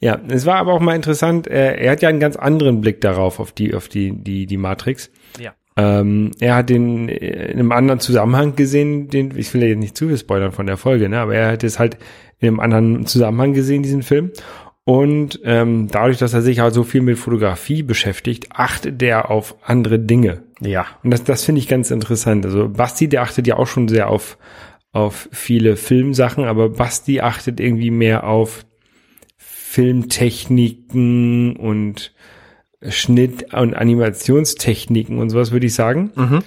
Ja, 0.01 0.19
es 0.29 0.47
war 0.47 0.57
aber 0.57 0.73
auch 0.73 0.81
mal 0.81 0.97
interessant. 0.97 1.47
Er, 1.47 1.79
er 1.79 1.93
hat 1.93 2.03
ja 2.03 2.09
einen 2.09 2.21
ganz 2.21 2.37
anderen 2.37 2.81
Blick 2.81 3.01
darauf, 3.03 3.39
auf 3.39 3.53
die, 3.53 3.75
auf 3.75 3.89
die, 3.89 4.13
die, 4.13 4.47
die 4.47 4.57
Matrix. 4.57 5.11
Ja. 5.39 5.53
Ähm, 5.77 6.33
er 6.41 6.57
hat 6.57 6.71
den 6.71 7.09
äh, 7.09 7.51
in 7.51 7.59
einem 7.59 7.73
anderen 7.73 8.01
Zusammenhang 8.01 8.57
gesehen, 8.57 9.09
den, 9.09 9.37
ich 9.37 9.53
will 9.55 9.63
ja 9.63 9.69
jetzt 9.69 9.79
nicht 9.79 9.97
zu 9.97 10.09
viel 10.09 10.19
spoilern 10.19 10.53
von 10.53 10.67
der 10.67 10.79
Folge, 10.79 11.09
ne, 11.09 11.21
aber 11.21 11.35
er 11.35 11.53
hat 11.53 11.65
es 11.65 11.79
halt 11.79 11.97
in 12.39 12.49
einem 12.49 12.61
anderen 12.61 13.07
Zusammenhang 13.07 13.53
gesehen, 13.53 13.83
diesen 13.83 14.03
Film. 14.03 14.33
Und 14.85 15.41
ähm, 15.45 15.89
dadurch, 15.89 16.19
dass 16.19 16.33
er 16.33 16.43
sich 16.43 16.59
halt 16.59 16.75
so 16.75 16.83
viel 16.83 17.03
mit 17.03 17.19
Fotografie 17.19 17.83
beschäftigt, 17.83 18.49
achtet 18.51 19.01
er 19.03 19.31
auf 19.31 19.55
andere 19.63 19.99
Dinge. 19.99 20.43
Ja. 20.61 20.87
Und 21.05 21.13
das, 21.13 21.23
das 21.23 21.45
finde 21.45 21.61
ich 21.61 21.69
ganz 21.69 21.91
interessant. 21.91 22.45
Also 22.47 22.69
Basti, 22.69 23.09
der 23.09 23.23
achtet 23.23 23.47
ja 23.47 23.57
auch 23.57 23.67
schon 23.67 23.87
sehr 23.89 24.09
auf, 24.09 24.39
auf 24.93 25.29
viele 25.33 25.77
Filmsachen, 25.77 26.45
aber 26.45 26.71
Basti 26.71 27.21
achtet 27.21 27.61
irgendwie 27.61 27.91
mehr 27.91 28.27
auf 28.27 28.65
Filmtechniken 29.71 31.57
und 31.57 32.13
Schnitt- 32.89 33.53
und 33.55 33.75
Animationstechniken 33.75 35.19
und 35.19 35.31
sowas, 35.31 35.53
würde 35.53 35.67
ich 35.67 35.75
sagen. 35.75 36.11
Mhm. 36.17 36.39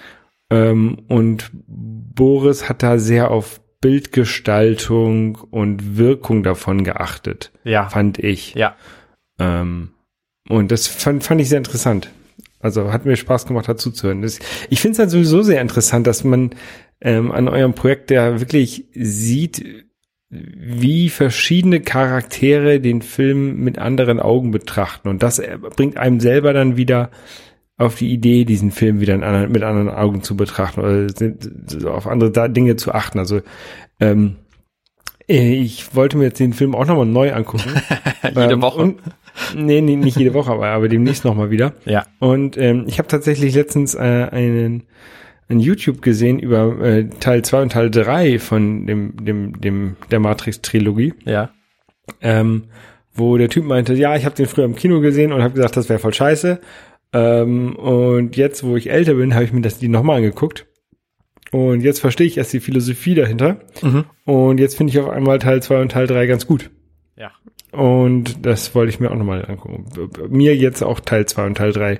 Ähm, 0.49 0.97
und 1.07 1.51
Boris 1.53 2.67
hat 2.69 2.83
da 2.83 2.97
sehr 2.99 3.31
auf 3.31 3.61
Bildgestaltung 3.81 5.35
und 5.51 5.97
Wirkung 5.97 6.43
davon 6.43 6.83
geachtet, 6.83 7.51
Ja. 7.63 7.89
fand 7.89 8.17
ich. 8.19 8.53
Ja. 8.55 8.75
Ähm, 9.39 9.91
und 10.49 10.71
das 10.71 10.87
fand, 10.87 11.23
fand 11.23 11.41
ich 11.41 11.49
sehr 11.49 11.57
interessant. 11.57 12.09
Also 12.59 12.91
hat 12.93 13.05
mir 13.05 13.15
Spaß 13.17 13.45
gemacht, 13.45 13.67
dazu 13.67 13.91
zu 13.91 14.07
hören. 14.07 14.21
Das, 14.21 14.39
ich 14.69 14.79
finde 14.79 14.93
es 14.93 14.99
halt 14.99 15.09
sowieso 15.11 15.41
sehr 15.41 15.61
interessant, 15.61 16.07
dass 16.07 16.23
man 16.23 16.51
ähm, 17.01 17.31
an 17.31 17.47
eurem 17.49 17.73
Projekt 17.73 18.09
ja 18.11 18.39
wirklich 18.39 18.85
sieht, 18.93 19.85
wie 20.33 21.09
verschiedene 21.09 21.79
Charaktere 21.81 22.79
den 22.79 23.01
Film 23.01 23.63
mit 23.63 23.77
anderen 23.77 24.19
Augen 24.19 24.51
betrachten. 24.51 25.07
Und 25.09 25.21
das 25.23 25.39
äh, 25.39 25.57
bringt 25.57 25.97
einem 25.97 26.19
selber 26.19 26.53
dann 26.53 26.77
wieder 26.77 27.11
auf 27.77 27.95
die 27.95 28.11
Idee, 28.11 28.45
diesen 28.45 28.71
Film 28.71 28.99
wieder 28.99 29.13
anderen, 29.15 29.51
mit 29.51 29.63
anderen 29.63 29.89
Augen 29.89 30.21
zu 30.23 30.35
betrachten 30.37 30.81
oder 30.81 31.09
sind- 31.09 31.85
auf 31.85 32.07
andere 32.07 32.49
Dinge 32.49 32.75
zu 32.75 32.93
achten. 32.93 33.19
Also 33.19 33.41
ähm, 33.99 34.35
ich 35.25 35.95
wollte 35.95 36.17
mir 36.17 36.25
jetzt 36.25 36.39
den 36.39 36.53
Film 36.53 36.75
auch 36.75 36.85
nochmal 36.85 37.05
neu 37.05 37.33
angucken. 37.33 37.69
Jede 38.23 38.53
Ähm, 38.53 38.61
Woche. 38.61 38.81
Und, 38.81 38.99
nee, 39.55 39.81
nee, 39.81 39.95
nicht 39.95 40.17
jede 40.17 40.33
Woche, 40.33 40.51
aber, 40.51 40.67
aber 40.67 40.89
demnächst 40.89 41.23
nochmal 41.25 41.49
wieder. 41.49 41.73
Ja. 41.85 42.05
Und 42.19 42.57
ähm, 42.57 42.85
ich 42.87 42.99
habe 42.99 43.07
tatsächlich 43.07 43.55
letztens 43.55 43.95
äh, 43.95 43.99
einen 43.99 44.83
ein 45.49 45.59
YouTube 45.59 46.01
gesehen 46.01 46.39
über 46.39 46.79
äh, 46.81 47.09
Teil 47.19 47.43
2 47.43 47.61
und 47.63 47.71
Teil 47.71 47.91
3 47.91 48.39
von 48.39 48.85
dem, 48.87 49.23
dem, 49.25 49.59
dem 49.61 49.95
der 50.11 50.19
Matrix-Trilogie, 50.19 51.13
Ja. 51.25 51.51
ähm, 52.21 52.65
wo 53.13 53.37
der 53.37 53.49
Typ 53.49 53.65
meinte, 53.65 53.93
ja, 53.93 54.15
ich 54.15 54.25
habe 54.25 54.35
den 54.35 54.47
früher 54.47 54.65
im 54.65 54.75
Kino 54.75 54.99
gesehen 55.01 55.31
und 55.31 55.43
habe 55.43 55.53
gesagt, 55.53 55.77
das 55.77 55.89
wäre 55.89 55.99
voll 55.99 56.13
scheiße. 56.13 56.59
Ähm, 57.13 57.75
und 57.75 58.35
jetzt, 58.37 58.63
wo 58.63 58.75
ich 58.75 58.89
älter 58.89 59.13
bin, 59.13 59.35
habe 59.35 59.43
ich 59.45 59.53
mir 59.53 59.61
das 59.61 59.77
die 59.77 59.87
nochmal 59.87 60.17
angeguckt. 60.17 60.65
Und 61.51 61.81
jetzt 61.81 61.99
verstehe 61.99 62.25
ich 62.25 62.37
erst 62.37 62.53
die 62.53 62.59
Philosophie 62.59 63.13
dahinter. 63.13 63.59
Mhm. 63.83 64.05
Und 64.25 64.59
jetzt 64.59 64.75
finde 64.75 64.89
ich 64.91 64.99
auf 64.99 65.09
einmal 65.09 65.37
Teil 65.37 65.61
2 65.61 65.81
und 65.81 65.91
Teil 65.91 66.07
3 66.07 66.25
ganz 66.25 66.47
gut. 66.47 66.71
Ja. 67.15 67.31
Und 67.71 68.43
das 68.45 68.73
wollte 68.73 68.89
ich 68.89 68.99
mir 68.99 69.11
auch 69.11 69.15
nochmal 69.15 69.45
angucken. 69.45 69.85
Mir 70.29 70.55
jetzt 70.55 70.81
auch 70.81 70.99
Teil 70.99 71.27
2 71.27 71.45
und 71.45 71.55
Teil 71.57 71.71
3 71.71 71.99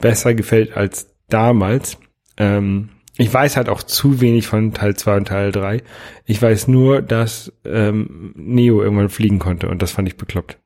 besser 0.00 0.34
gefällt 0.34 0.76
als 0.76 1.12
damals. 1.28 1.98
Ähm, 2.38 2.88
ich 3.16 3.32
weiß 3.34 3.56
halt 3.56 3.68
auch 3.68 3.82
zu 3.82 4.20
wenig 4.20 4.46
von 4.46 4.72
Teil 4.74 4.96
2 4.96 5.16
und 5.16 5.28
Teil 5.28 5.52
3. 5.52 5.82
Ich 6.24 6.40
weiß 6.40 6.68
nur, 6.68 7.02
dass 7.02 7.52
ähm, 7.64 8.32
Neo 8.36 8.80
irgendwann 8.82 9.08
fliegen 9.08 9.38
konnte 9.40 9.68
und 9.68 9.82
das 9.82 9.90
fand 9.92 10.08
ich 10.08 10.16
bekloppt. 10.16 10.58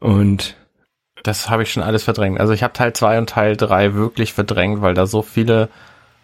Und 0.00 0.56
Das 1.22 1.48
habe 1.48 1.62
ich 1.62 1.72
schon 1.72 1.82
alles 1.82 2.04
verdrängt. 2.04 2.38
Also 2.38 2.52
ich 2.52 2.62
habe 2.62 2.74
Teil 2.74 2.92
2 2.92 3.18
und 3.18 3.30
Teil 3.30 3.56
3 3.56 3.94
wirklich 3.94 4.34
verdrängt, 4.34 4.82
weil 4.82 4.92
da 4.94 5.06
so 5.06 5.22
viele 5.22 5.70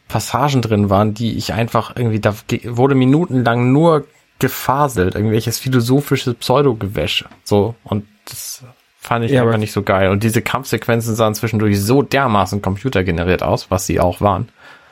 Passagen 0.08 0.60
drin 0.60 0.90
waren, 0.90 1.14
die 1.14 1.36
ich 1.38 1.54
einfach 1.54 1.96
irgendwie, 1.96 2.20
da 2.20 2.34
wurde 2.64 2.94
minutenlang 2.94 3.72
nur 3.72 4.06
gefaselt, 4.40 5.14
irgendwelches 5.14 5.58
philosophisches 5.58 6.34
Pseudogewäsch. 6.34 7.24
So, 7.44 7.76
und 7.84 8.04
das 8.26 8.64
fand 9.00 9.24
ich 9.24 9.32
Ja, 9.32 9.40
einfach 9.40 9.52
aber- 9.54 9.58
nicht 9.58 9.72
so 9.72 9.82
geil. 9.82 10.10
Und 10.10 10.22
diese 10.22 10.42
Kampfsequenzen 10.42 11.14
sahen 11.14 11.34
zwischendurch 11.34 11.80
so 11.80 12.02
dermaßen 12.02 12.62
computergeneriert 12.62 13.42
aus, 13.42 13.70
was 13.70 13.86
sie 13.86 13.98
auch 14.00 14.20
waren. 14.20 14.48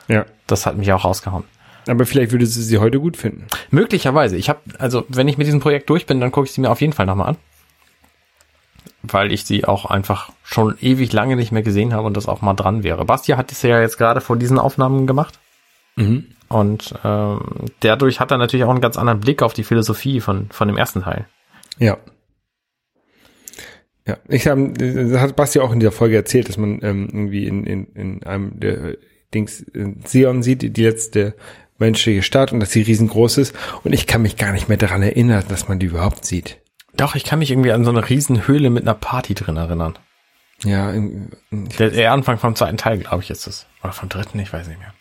ja, 0.07 0.25
Das 0.47 0.65
hat 0.65 0.77
mich 0.77 0.91
auch 0.91 1.05
rausgehauen. 1.05 1.43
aber 1.87 2.05
vielleicht 2.05 2.31
würdest 2.31 2.55
du 2.57 2.61
sie 2.61 2.77
heute 2.79 2.99
gut 2.99 3.17
finden. 3.17 3.45
Möglicherweise. 3.71 4.35
Ich 4.35 4.49
habe, 4.49 4.59
also 4.79 5.05
wenn 5.09 5.27
ich 5.27 5.37
mit 5.37 5.47
diesem 5.47 5.59
Projekt 5.59 5.89
durch 5.89 6.05
bin, 6.05 6.19
dann 6.19 6.31
gucke 6.31 6.45
ich 6.47 6.51
sie 6.53 6.61
mir 6.61 6.69
auf 6.71 6.81
jeden 6.81 6.93
Fall 6.93 7.05
nochmal 7.05 7.29
an. 7.29 7.37
Weil 9.01 9.31
ich 9.31 9.45
sie 9.45 9.63
auch 9.65 9.85
einfach 9.85 10.29
schon 10.43 10.75
ewig 10.81 11.13
lange 11.13 11.35
nicht 11.37 11.51
mehr 11.53 11.61
gesehen 11.61 11.93
habe 11.93 12.05
und 12.07 12.17
das 12.17 12.27
auch 12.27 12.41
mal 12.41 12.53
dran 12.53 12.83
wäre. 12.83 13.05
Bastia 13.05 13.37
hat 13.37 13.51
es 13.51 13.61
ja 13.61 13.79
jetzt 13.79 13.97
gerade 13.97 14.19
vor 14.19 14.35
diesen 14.35 14.59
Aufnahmen 14.59 15.07
gemacht. 15.07 15.39
Mhm. 15.95 16.25
Und 16.49 16.93
ähm, 17.05 17.39
dadurch 17.79 18.19
hat 18.19 18.31
er 18.31 18.37
natürlich 18.37 18.65
auch 18.65 18.69
einen 18.71 18.81
ganz 18.81 18.97
anderen 18.97 19.19
Blick 19.21 19.41
auf 19.41 19.53
die 19.53 19.63
Philosophie 19.63 20.19
von, 20.19 20.47
von 20.51 20.67
dem 20.67 20.77
ersten 20.77 21.03
Teil. 21.03 21.27
Ja. 21.77 21.97
Ja, 24.09 24.17
ich 24.27 24.47
habe, 24.47 24.73
das 24.73 25.21
hat 25.21 25.35
Basti 25.35 25.59
auch 25.59 25.71
in 25.71 25.79
dieser 25.79 25.91
Folge 25.91 26.15
erzählt, 26.15 26.49
dass 26.49 26.57
man 26.57 26.79
ähm, 26.81 27.07
irgendwie 27.11 27.45
in, 27.45 27.63
in, 27.65 27.85
in 27.93 28.23
einem 28.23 28.59
der 28.59 28.83
äh, 28.83 28.97
Dings 29.35 29.59
in 29.59 30.01
Sion 30.03 30.41
sieht, 30.41 30.75
die 30.75 30.83
letzte 30.83 31.35
menschliche 31.77 32.23
Stadt 32.23 32.51
und 32.51 32.59
dass 32.59 32.71
sie 32.71 32.81
riesengroß 32.81 33.37
ist. 33.37 33.55
Und 33.83 33.93
ich 33.93 34.07
kann 34.07 34.23
mich 34.23 34.35
gar 34.35 34.51
nicht 34.51 34.67
mehr 34.67 34.79
daran 34.79 35.03
erinnern, 35.03 35.43
dass 35.47 35.67
man 35.67 35.77
die 35.77 35.85
überhaupt 35.85 36.25
sieht. 36.25 36.57
Doch, 36.97 37.13
ich 37.13 37.23
kann 37.23 37.37
mich 37.37 37.51
irgendwie 37.51 37.71
an 37.71 37.85
so 37.85 37.91
eine 37.91 38.09
riesen 38.09 38.47
Höhle 38.47 38.71
mit 38.71 38.81
einer 38.81 38.95
Party 38.95 39.35
drin 39.35 39.57
erinnern. 39.57 39.99
Ja, 40.63 40.91
Der, 41.51 41.91
der 41.91 42.11
Anfang 42.11 42.39
vom 42.39 42.55
zweiten 42.55 42.77
Teil, 42.77 42.97
glaube 42.97 43.21
ich, 43.21 43.29
ist 43.29 43.45
es. 43.45 43.67
Oder 43.83 43.93
vom 43.93 44.09
dritten, 44.09 44.39
ich 44.39 44.51
weiß 44.51 44.67
nicht 44.69 44.79
mehr. 44.79 44.93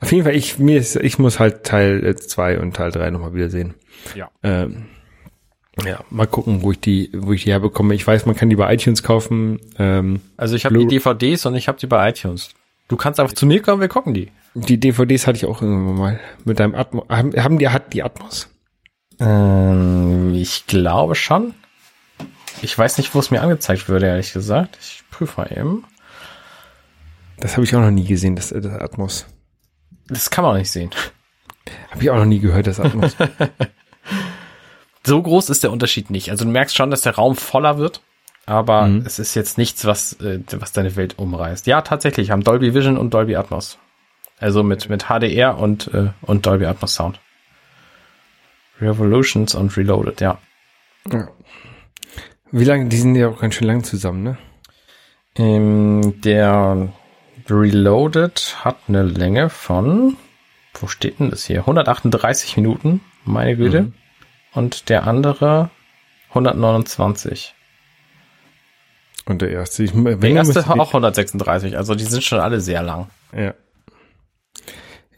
auf 0.00 0.12
jeden 0.12 0.22
Fall, 0.22 0.36
ich, 0.36 0.60
mir 0.60 0.78
ist, 0.78 0.94
ich 0.94 1.18
muss 1.18 1.40
halt 1.40 1.64
Teil 1.64 2.14
2 2.14 2.60
und 2.60 2.76
Teil 2.76 2.92
3 2.92 3.10
nochmal 3.10 3.34
wieder 3.34 3.50
sehen. 3.50 3.74
Ja. 4.14 4.30
Ähm, 4.44 4.86
ja, 5.86 6.02
mal 6.10 6.26
gucken, 6.26 6.62
wo 6.62 6.72
ich 6.72 6.80
die, 6.80 7.10
wo 7.14 7.32
ich 7.32 7.44
die 7.44 7.50
herbekomme. 7.50 7.94
Ich 7.94 8.06
weiß, 8.06 8.26
man 8.26 8.34
kann 8.36 8.50
die 8.50 8.56
bei 8.56 8.72
iTunes 8.72 9.02
kaufen. 9.02 9.60
Ähm, 9.78 10.20
Also 10.36 10.56
ich 10.56 10.64
habe 10.64 10.78
die 10.78 10.86
DVDs 10.86 11.46
und 11.46 11.54
ich 11.54 11.68
habe 11.68 11.78
die 11.78 11.86
bei 11.86 12.08
iTunes. 12.08 12.50
Du 12.88 12.96
kannst 12.96 13.20
einfach 13.20 13.34
zu 13.34 13.46
mir 13.46 13.60
kommen, 13.62 13.80
wir 13.80 13.88
gucken 13.88 14.14
die. 14.14 14.30
die 14.54 14.78
DVDs 14.80 15.26
hatte 15.26 15.36
ich 15.36 15.46
auch 15.46 15.60
irgendwann 15.62 15.94
mal 15.96 16.20
mit 16.44 16.58
deinem 16.58 16.74
Atmos. 16.74 17.04
Haben, 17.08 17.32
haben 17.32 17.58
die, 17.58 17.68
hat 17.68 17.92
die 17.92 18.02
Atmos? 18.02 18.48
Ähm, 19.20 20.34
ich 20.34 20.66
glaube 20.66 21.14
schon. 21.14 21.54
Ich 22.62 22.76
weiß 22.76 22.98
nicht, 22.98 23.14
wo 23.14 23.20
es 23.20 23.30
mir 23.30 23.40
angezeigt 23.42 23.88
würde, 23.88 24.06
ehrlich 24.06 24.32
gesagt. 24.32 24.78
Ich 24.80 25.04
prüfe 25.10 25.40
mal 25.40 25.52
eben. 25.56 25.84
Das 27.38 27.52
habe 27.56 27.64
ich 27.64 27.74
auch 27.76 27.80
noch 27.80 27.90
nie 27.90 28.04
gesehen, 28.04 28.34
das, 28.36 28.48
das 28.48 28.66
Atmos. 28.66 29.26
Das 30.08 30.30
kann 30.30 30.42
man 30.44 30.54
auch 30.54 30.58
nicht 30.58 30.70
sehen. 30.70 30.90
Habe 31.90 32.02
ich 32.02 32.10
auch 32.10 32.16
noch 32.16 32.24
nie 32.24 32.40
gehört, 32.40 32.66
das 32.66 32.80
Atmos. 32.80 33.14
So 35.08 35.22
groß 35.22 35.48
ist 35.48 35.62
der 35.62 35.72
Unterschied 35.72 36.10
nicht. 36.10 36.30
Also 36.30 36.44
du 36.44 36.50
merkst 36.50 36.76
schon, 36.76 36.90
dass 36.90 37.00
der 37.00 37.14
Raum 37.14 37.34
voller 37.34 37.78
wird, 37.78 38.02
aber 38.44 38.90
es 39.06 39.18
ist 39.18 39.34
jetzt 39.34 39.56
nichts, 39.56 39.86
was, 39.86 40.12
äh, 40.20 40.40
was 40.50 40.72
deine 40.72 40.96
Welt 40.96 41.18
umreißt. 41.18 41.66
Ja, 41.66 41.80
tatsächlich, 41.80 42.30
haben 42.30 42.44
Dolby 42.44 42.74
Vision 42.74 42.98
und 42.98 43.14
Dolby 43.14 43.34
Atmos. 43.36 43.78
Also 44.38 44.62
mit, 44.62 44.90
mit 44.90 45.06
HDR 45.06 45.56
und, 45.56 45.88
äh, 45.94 46.08
und 46.20 46.44
Dolby 46.44 46.66
Atmos 46.66 46.94
Sound. 46.94 47.20
Revolutions 48.82 49.54
und 49.54 49.74
Reloaded, 49.78 50.20
ja. 50.20 50.36
ja. 51.10 51.28
Wie 52.50 52.64
lange, 52.64 52.90
die 52.90 52.98
sind 52.98 53.14
ja 53.14 53.28
auch 53.28 53.40
ganz 53.40 53.54
schön 53.54 53.66
lang 53.66 53.84
zusammen, 53.84 54.22
ne? 54.22 54.38
Ähm, 55.36 56.20
der 56.20 56.92
Reloaded 57.48 58.56
hat 58.62 58.76
eine 58.88 59.04
Länge 59.04 59.48
von, 59.48 60.18
wo 60.74 60.86
steht 60.86 61.18
denn 61.18 61.30
das 61.30 61.46
hier? 61.46 61.60
138 61.60 62.58
Minuten, 62.58 63.00
meine 63.24 63.56
Güte. 63.56 63.90
Und 64.54 64.88
der 64.88 65.06
andere 65.06 65.70
129. 66.30 67.54
Und 69.26 69.42
der 69.42 69.50
erste, 69.50 69.84
ich, 69.84 69.92
Der 69.92 70.30
erste 70.30 70.60
auch 70.70 70.88
136, 70.88 71.76
also 71.76 71.94
die 71.94 72.04
sind 72.04 72.24
schon 72.24 72.40
alle 72.40 72.60
sehr 72.60 72.82
lang. 72.82 73.10
Ja. 73.36 73.54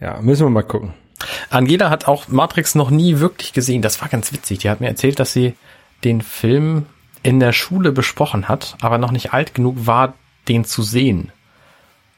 Ja, 0.01 0.21
müssen 0.21 0.47
wir 0.47 0.51
mal 0.51 0.63
gucken. 0.63 0.95
Angela 1.51 1.91
hat 1.91 2.09
auch 2.09 2.29
Matrix 2.29 2.75
noch 2.75 2.91
nie 2.91 3.19
wirklich 3.19 3.53
gesehen. 3.53 3.83
Das 3.83 4.01
war 4.01 4.09
ganz 4.09 4.33
witzig. 4.33 4.59
Die 4.61 4.71
hat 4.71 4.81
mir 4.81 4.89
erzählt, 4.89 5.21
dass 5.21 5.33
sie 5.33 5.55
den 6.03 6.23
Film 6.23 6.87
in 7.23 7.39
der 7.39 7.53
Schule 7.53 7.93
besprochen 7.93 8.49
hat, 8.49 8.77
aber 8.81 8.99
noch 8.99 9.13
nicht 9.13 9.33
alt 9.33 9.55
genug 9.55 9.87
war, 9.87 10.15
den 10.49 10.65
zu 10.65 10.83
sehen. 10.83 11.33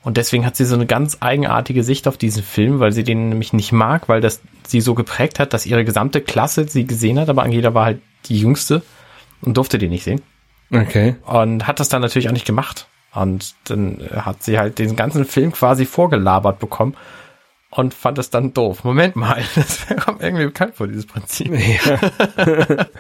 Und 0.03 0.17
deswegen 0.17 0.45
hat 0.45 0.57
sie 0.57 0.65
so 0.65 0.75
eine 0.75 0.87
ganz 0.87 1.19
eigenartige 1.21 1.85
Sicht 1.85 2.09
auf 2.09 2.17
diesen 2.17 2.43
Film, 2.43 2.81
weil 2.81 2.93
sie 2.93 3.05
den 3.05 3.29
nämlich 3.29 3.53
nicht 3.53 3.73
mag, 3.73 4.09
weil 4.09 4.21
das 4.21 4.41
sie 4.67 4.81
so 4.81 4.95
geprägt 4.95 5.39
hat, 5.39 5.53
dass 5.53 5.67
ihre 5.67 5.85
gesamte 5.85 6.21
Klasse 6.21 6.67
sie 6.69 6.87
gesehen 6.87 7.21
hat, 7.21 7.29
aber 7.29 7.43
Angela 7.43 7.75
war 7.75 7.85
halt 7.85 8.01
die 8.27 8.41
jüngste 8.41 8.83
und 9.43 9.57
durfte 9.57 9.79
den 9.79 9.91
nicht 9.91 10.05
sehen. 10.05 10.21
Okay. 10.73 11.17
Und 11.25 11.67
hat 11.67 11.79
das 11.79 11.89
dann 11.89 12.03
natürlich 12.03 12.29
auch 12.29 12.33
nicht 12.33 12.47
gemacht. 12.47 12.87
Und 13.15 13.55
dann 13.65 14.03
hat 14.13 14.43
sie 14.43 14.59
halt 14.59 14.79
den 14.79 14.97
ganzen 14.97 15.25
Film 15.25 15.53
quasi 15.53 15.85
vorgelabert 15.85 16.59
bekommen 16.59 16.97
und 17.71 17.95
fand 17.95 18.19
es 18.19 18.31
dann 18.31 18.55
doof. 18.55 18.85
Moment 18.85 19.17
mal, 19.17 19.43
das 19.55 19.87
kommt 20.05 20.23
irgendwie 20.23 20.47
bekannt 20.47 20.75
vor, 20.77 20.89
dieses 20.89 21.07
Prinzip. 21.07 21.53
Ja. 21.55 22.87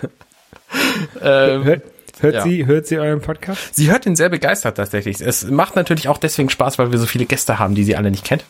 Ähm, 1.21 1.83
Hört, 2.21 2.35
Ja. 2.35 2.43
sie, 2.43 2.67
hört 2.67 2.87
sie 2.87 2.99
euren 2.99 3.21
Podcast? 3.21 3.75
sie 3.75 3.91
hört 3.91 4.07
ihn 4.07 4.17
sehr 4.17 4.29
begeistert 4.29 4.77
tatsächlich. 4.77 5.21
Es 5.21 5.45
macht 5.51 5.77
natürlich 5.77 6.09
auch 6.09 6.19
deswegen 6.19 6.51
Spaß, 6.51 6.79
weil 6.79 6.93
wir 6.93 6.99
so 6.99 7.07
viele 7.07 7.25
Gäste 7.27 7.59
haben, 7.59 7.75
die 7.75 7.85
sie 7.85 7.97
alle 7.97 8.11
nicht 8.11 8.25
kennt. 8.25 8.45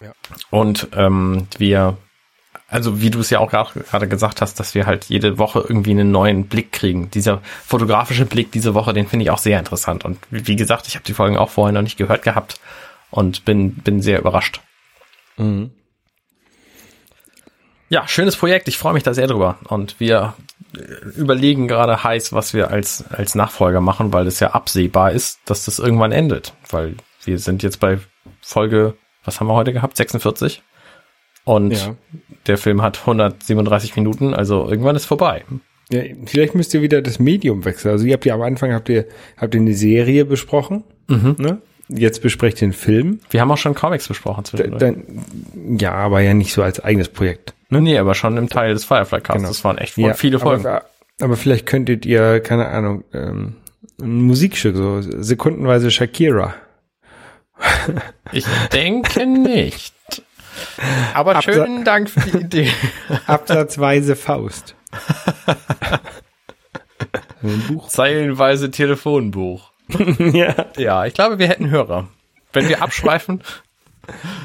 Ja. 0.00 0.12
Und 0.50 0.88
ähm, 0.96 1.46
wir, 1.58 1.96
also 2.68 3.00
wie 3.00 3.10
du 3.10 3.20
es 3.20 3.30
ja 3.30 3.38
auch 3.38 3.50
gerade 3.50 4.08
gesagt 4.08 4.40
hast, 4.40 4.58
dass 4.58 4.74
wir 4.74 4.86
halt 4.86 5.04
jede 5.04 5.38
Woche 5.38 5.60
irgendwie 5.60 5.92
einen 5.92 6.10
neuen 6.10 6.46
Blick 6.48 6.72
kriegen. 6.72 7.10
Dieser 7.10 7.40
fotografische 7.64 8.24
Blick 8.26 8.50
diese 8.50 8.74
Woche, 8.74 8.92
den 8.92 9.06
finde 9.06 9.24
ich 9.24 9.30
auch 9.30 9.38
sehr 9.38 9.58
interessant. 9.58 10.04
Und 10.04 10.18
wie 10.30 10.56
gesagt, 10.56 10.88
ich 10.88 10.94
habe 10.94 11.04
die 11.04 11.14
Folgen 11.14 11.36
auch 11.36 11.50
vorher 11.50 11.72
noch 11.72 11.82
nicht 11.82 11.98
gehört 11.98 12.22
gehabt 12.22 12.58
und 13.10 13.44
bin, 13.44 13.74
bin 13.74 14.00
sehr 14.02 14.18
überrascht. 14.18 14.60
Ja, 17.88 18.08
schönes 18.08 18.36
Projekt. 18.36 18.68
Ich 18.68 18.78
freue 18.78 18.94
mich 18.94 19.02
da 19.02 19.12
sehr 19.12 19.26
drüber. 19.26 19.58
Und 19.64 20.00
wir 20.00 20.34
überlegen 21.16 21.68
gerade 21.68 22.02
heiß, 22.04 22.32
was 22.32 22.54
wir 22.54 22.70
als, 22.70 23.04
als 23.10 23.34
Nachfolger 23.34 23.80
machen, 23.80 24.12
weil 24.12 24.26
es 24.26 24.40
ja 24.40 24.50
absehbar 24.52 25.12
ist, 25.12 25.40
dass 25.46 25.64
das 25.64 25.78
irgendwann 25.78 26.12
endet. 26.12 26.54
Weil 26.70 26.94
wir 27.24 27.38
sind 27.38 27.62
jetzt 27.62 27.80
bei 27.80 27.98
Folge, 28.40 28.94
was 29.24 29.40
haben 29.40 29.46
wir 29.46 29.54
heute 29.54 29.72
gehabt? 29.72 29.96
46. 29.96 30.62
Und 31.44 31.72
Ja. 31.72 31.94
der 32.46 32.58
Film 32.58 32.82
hat 32.82 33.00
137 33.00 33.96
Minuten, 33.96 34.34
also 34.34 34.68
irgendwann 34.68 34.96
ist 34.96 35.06
vorbei. 35.06 35.44
Ja, 35.90 36.02
vielleicht 36.26 36.54
müsst 36.54 36.72
ihr 36.74 36.82
wieder 36.82 37.02
das 37.02 37.18
Medium 37.18 37.64
wechseln. 37.64 37.90
Also 37.92 38.06
ihr 38.06 38.14
habt 38.14 38.24
ja 38.24 38.34
am 38.34 38.42
Anfang 38.42 38.72
habt 38.72 38.88
ihr, 38.88 39.06
habt 39.36 39.54
ihr 39.54 39.60
eine 39.60 39.74
Serie 39.74 40.24
besprochen. 40.24 40.84
Ne? 41.08 41.60
Jetzt 41.88 42.22
besprecht 42.22 42.62
ihr 42.62 42.68
den 42.68 42.72
Film. 42.72 43.20
Wir 43.30 43.40
haben 43.42 43.50
auch 43.50 43.58
schon 43.58 43.74
Comics 43.74 44.08
besprochen 44.08 44.44
Da, 44.44 44.50
zwischendurch. 44.50 44.80
dann, 44.80 45.78
ja, 45.78 45.92
aber 45.92 46.20
ja 46.20 46.32
nicht 46.32 46.54
so 46.54 46.62
als 46.62 46.80
eigenes 46.80 47.08
Projekt. 47.10 47.52
Ne? 47.72 47.80
nee, 47.82 47.98
aber 47.98 48.14
schon 48.14 48.36
im 48.36 48.48
Teil 48.48 48.74
des 48.74 48.84
Firefly 48.84 49.20
Casts. 49.20 49.36
Genau. 49.38 49.48
Das 49.48 49.64
waren 49.64 49.78
echt 49.78 49.96
Ja, 49.98 50.14
viele 50.14 50.38
Folgen. 50.38 50.64
Aber, 50.66 50.84
aber 51.20 51.36
vielleicht 51.36 51.66
könntet 51.66 52.06
ihr, 52.06 52.40
keine 52.40 52.68
Ahnung, 52.68 53.02
ähm, 53.12 53.56
ein 54.00 54.22
Musikstück, 54.22 54.76
so 54.76 55.00
sekundenweise 55.00 55.90
Shakira. 55.90 56.54
Ich 58.32 58.44
denke 58.72 59.26
nicht. 59.26 59.94
Aber 61.14 61.36
Absa- 61.36 61.42
schönen 61.52 61.84
Dank 61.84 62.10
für 62.10 62.20
die 62.20 62.38
Idee. 62.44 62.70
Absatzweise 63.26 64.16
Faust. 64.16 64.74
Buch. 67.68 67.88
Zeilenweise 67.88 68.70
Telefonbuch. 68.70 69.70
ja, 70.18 70.54
Ja, 70.76 71.06
ich 71.06 71.14
glaube, 71.14 71.38
wir 71.38 71.48
hätten 71.48 71.70
Hörer. 71.70 72.08
Wenn 72.52 72.68
wir 72.68 72.82
abschweifen, 72.82 73.42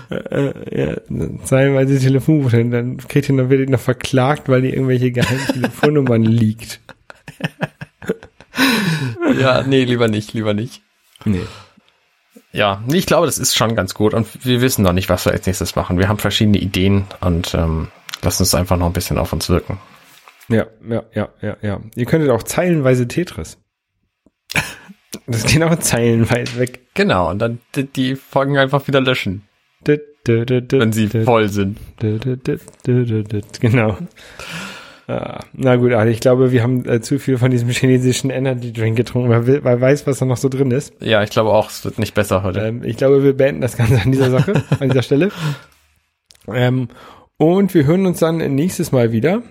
ja, 0.10 0.96
zeilenweise 1.44 2.00
Telefonbuch, 2.00 2.52
dann, 2.52 2.72
dann 2.72 2.98
kriegt 2.98 3.30
ihr 3.30 3.36
noch, 3.36 3.50
werdet 3.50 3.70
ihr 3.70 3.74
noch 3.74 3.80
verklagt, 3.80 4.48
weil 4.50 4.66
ihr 4.66 4.74
irgendwelche 4.74 5.12
geheimen 5.12 5.46
Telefonnummern 5.54 6.24
liegt. 6.24 6.80
ja, 9.40 9.64
nee, 9.64 9.84
lieber 9.84 10.08
nicht, 10.08 10.34
lieber 10.34 10.54
nicht. 10.54 10.82
Nee. 11.26 11.42
Ja, 12.54 12.82
nee, 12.88 12.98
ich 12.98 13.06
glaube, 13.06 13.26
das 13.26 13.38
ist 13.38 13.56
schon 13.56 13.76
ganz 13.76 13.94
gut 13.94 14.14
und 14.14 14.28
wir 14.46 14.62
wissen 14.62 14.82
noch 14.82 14.94
nicht, 14.94 15.10
was 15.10 15.26
wir 15.26 15.34
als 15.34 15.46
nächstes 15.46 15.76
machen. 15.76 16.00
Wir 16.00 16.08
haben 16.08 16.18
verschiedene 16.18 16.58
Ideen 16.58 17.06
und 17.20 17.54
ähm, 17.54 17.90
lassen 18.22 18.44
uns 18.44 18.56
einfach 18.56 18.78
noch 18.78 18.88
ein 18.88 18.94
bisschen 18.94 19.18
auf 19.18 19.34
uns 19.34 19.50
wirken. 19.50 19.80
Ja, 20.50 20.66
ja, 20.88 21.04
ja, 21.14 21.30
ja, 21.42 21.58
ja. 21.62 21.82
Ihr 21.96 22.06
könntet 22.06 22.30
auch 22.30 22.44
zeilenweise 22.44 23.08
Tetris. 23.08 23.58
Das 25.26 25.46
geht 25.46 25.62
auch 25.62 25.78
zeilenweise 25.80 26.58
weg. 26.58 26.88
Genau, 26.94 27.30
und 27.30 27.40
dann 27.40 27.60
die, 27.76 27.86
die 27.86 28.16
Folgen 28.16 28.58
einfach 28.58 28.88
wieder 28.88 29.02
löschen, 29.02 29.47
Wenn 30.80 30.92
sie 30.92 31.08
voll 31.08 31.50
sind. 31.50 31.78
Genau. 33.60 33.98
Ah, 35.10 35.40
na 35.54 35.78
gut, 35.78 35.94
also 35.94 36.12
ich 36.12 36.20
glaube, 36.20 36.52
wir 36.52 36.62
haben 36.62 36.84
äh, 36.86 37.00
zu 37.00 37.18
viel 37.18 37.38
von 37.38 37.50
diesem 37.50 37.70
chinesischen 37.70 38.30
Energy 38.30 38.74
Drink 38.74 38.98
getrunken, 38.98 39.30
weil 39.30 39.48
wir 39.48 39.64
weil 39.64 39.80
weiß, 39.80 40.06
was 40.06 40.20
da 40.20 40.26
noch 40.26 40.36
so 40.36 40.50
drin 40.50 40.70
ist. 40.72 40.94
Ja, 41.00 41.24
ich 41.24 41.30
glaube 41.30 41.52
auch, 41.52 41.70
es 41.70 41.86
wird 41.86 41.98
nicht 41.98 42.14
besser 42.14 42.44
heute. 42.44 42.60
Ähm, 42.60 42.84
ich 42.84 42.98
glaube, 42.98 43.24
wir 43.24 43.32
beenden 43.32 43.62
das 43.62 43.78
Ganze 43.78 44.02
an 44.02 44.12
dieser 44.12 44.30
Sache, 44.30 44.64
an 44.82 44.90
dieser 44.90 45.04
Stelle. 45.04 45.30
Ähm, 46.54 46.90
und 47.38 47.74
wir 47.74 47.86
hören 47.86 48.06
uns 48.06 48.20
dann 48.20 48.38
nächstes 48.56 48.92
Mal 48.92 49.14
wieder, 49.14 49.44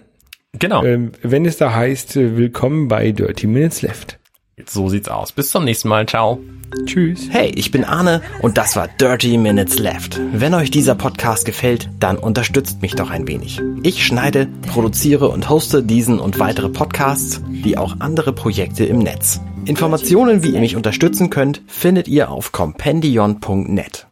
Genau, 0.59 0.85
ähm, 0.85 1.13
wenn 1.23 1.45
es 1.45 1.59
da 1.59 1.75
heißt, 1.75 2.17
willkommen 2.17 2.89
bei 2.89 3.13
Dirty 3.13 3.47
Minutes 3.47 3.83
Left. 3.83 4.19
So 4.65 4.89
sieht's 4.89 5.09
aus. 5.09 5.33
Bis 5.33 5.51
zum 5.51 5.65
nächsten 5.65 5.89
Mal. 5.89 6.07
Ciao. 6.07 6.41
Tschüss. 6.85 7.29
Hey, 7.31 7.53
ich 7.55 7.71
bin 7.71 7.85
Arne 7.85 8.23
und 8.43 8.59
das 8.59 8.75
war 8.75 8.89
Dirty 8.89 9.39
Minutes 9.39 9.79
Left. 9.79 10.21
Wenn 10.33 10.55
euch 10.55 10.71
dieser 10.71 10.95
Podcast 10.95 11.45
gefällt, 11.45 11.89
dann 12.01 12.19
unterstützt 12.19 12.83
mich 12.83 12.95
doch 12.95 13.11
ein 13.11 13.29
wenig. 13.29 13.61
Ich 13.83 14.05
schneide, 14.05 14.49
produziere 14.73 15.29
und 15.29 15.49
hoste 15.49 15.83
diesen 15.83 16.19
und 16.19 16.39
weitere 16.39 16.69
Podcasts, 16.69 17.41
wie 17.49 17.79
auch 17.79 17.97
andere 18.01 18.33
Projekte 18.33 18.85
im 18.85 18.99
Netz. 18.99 19.41
Informationen, 19.65 20.43
wie 20.43 20.51
ihr 20.51 20.61
mich 20.61 20.77
unterstützen 20.77 21.31
könnt, 21.31 21.63
findet 21.67 22.09
ihr 22.09 22.31
auf 22.31 22.53
compendion.net. 22.53 24.05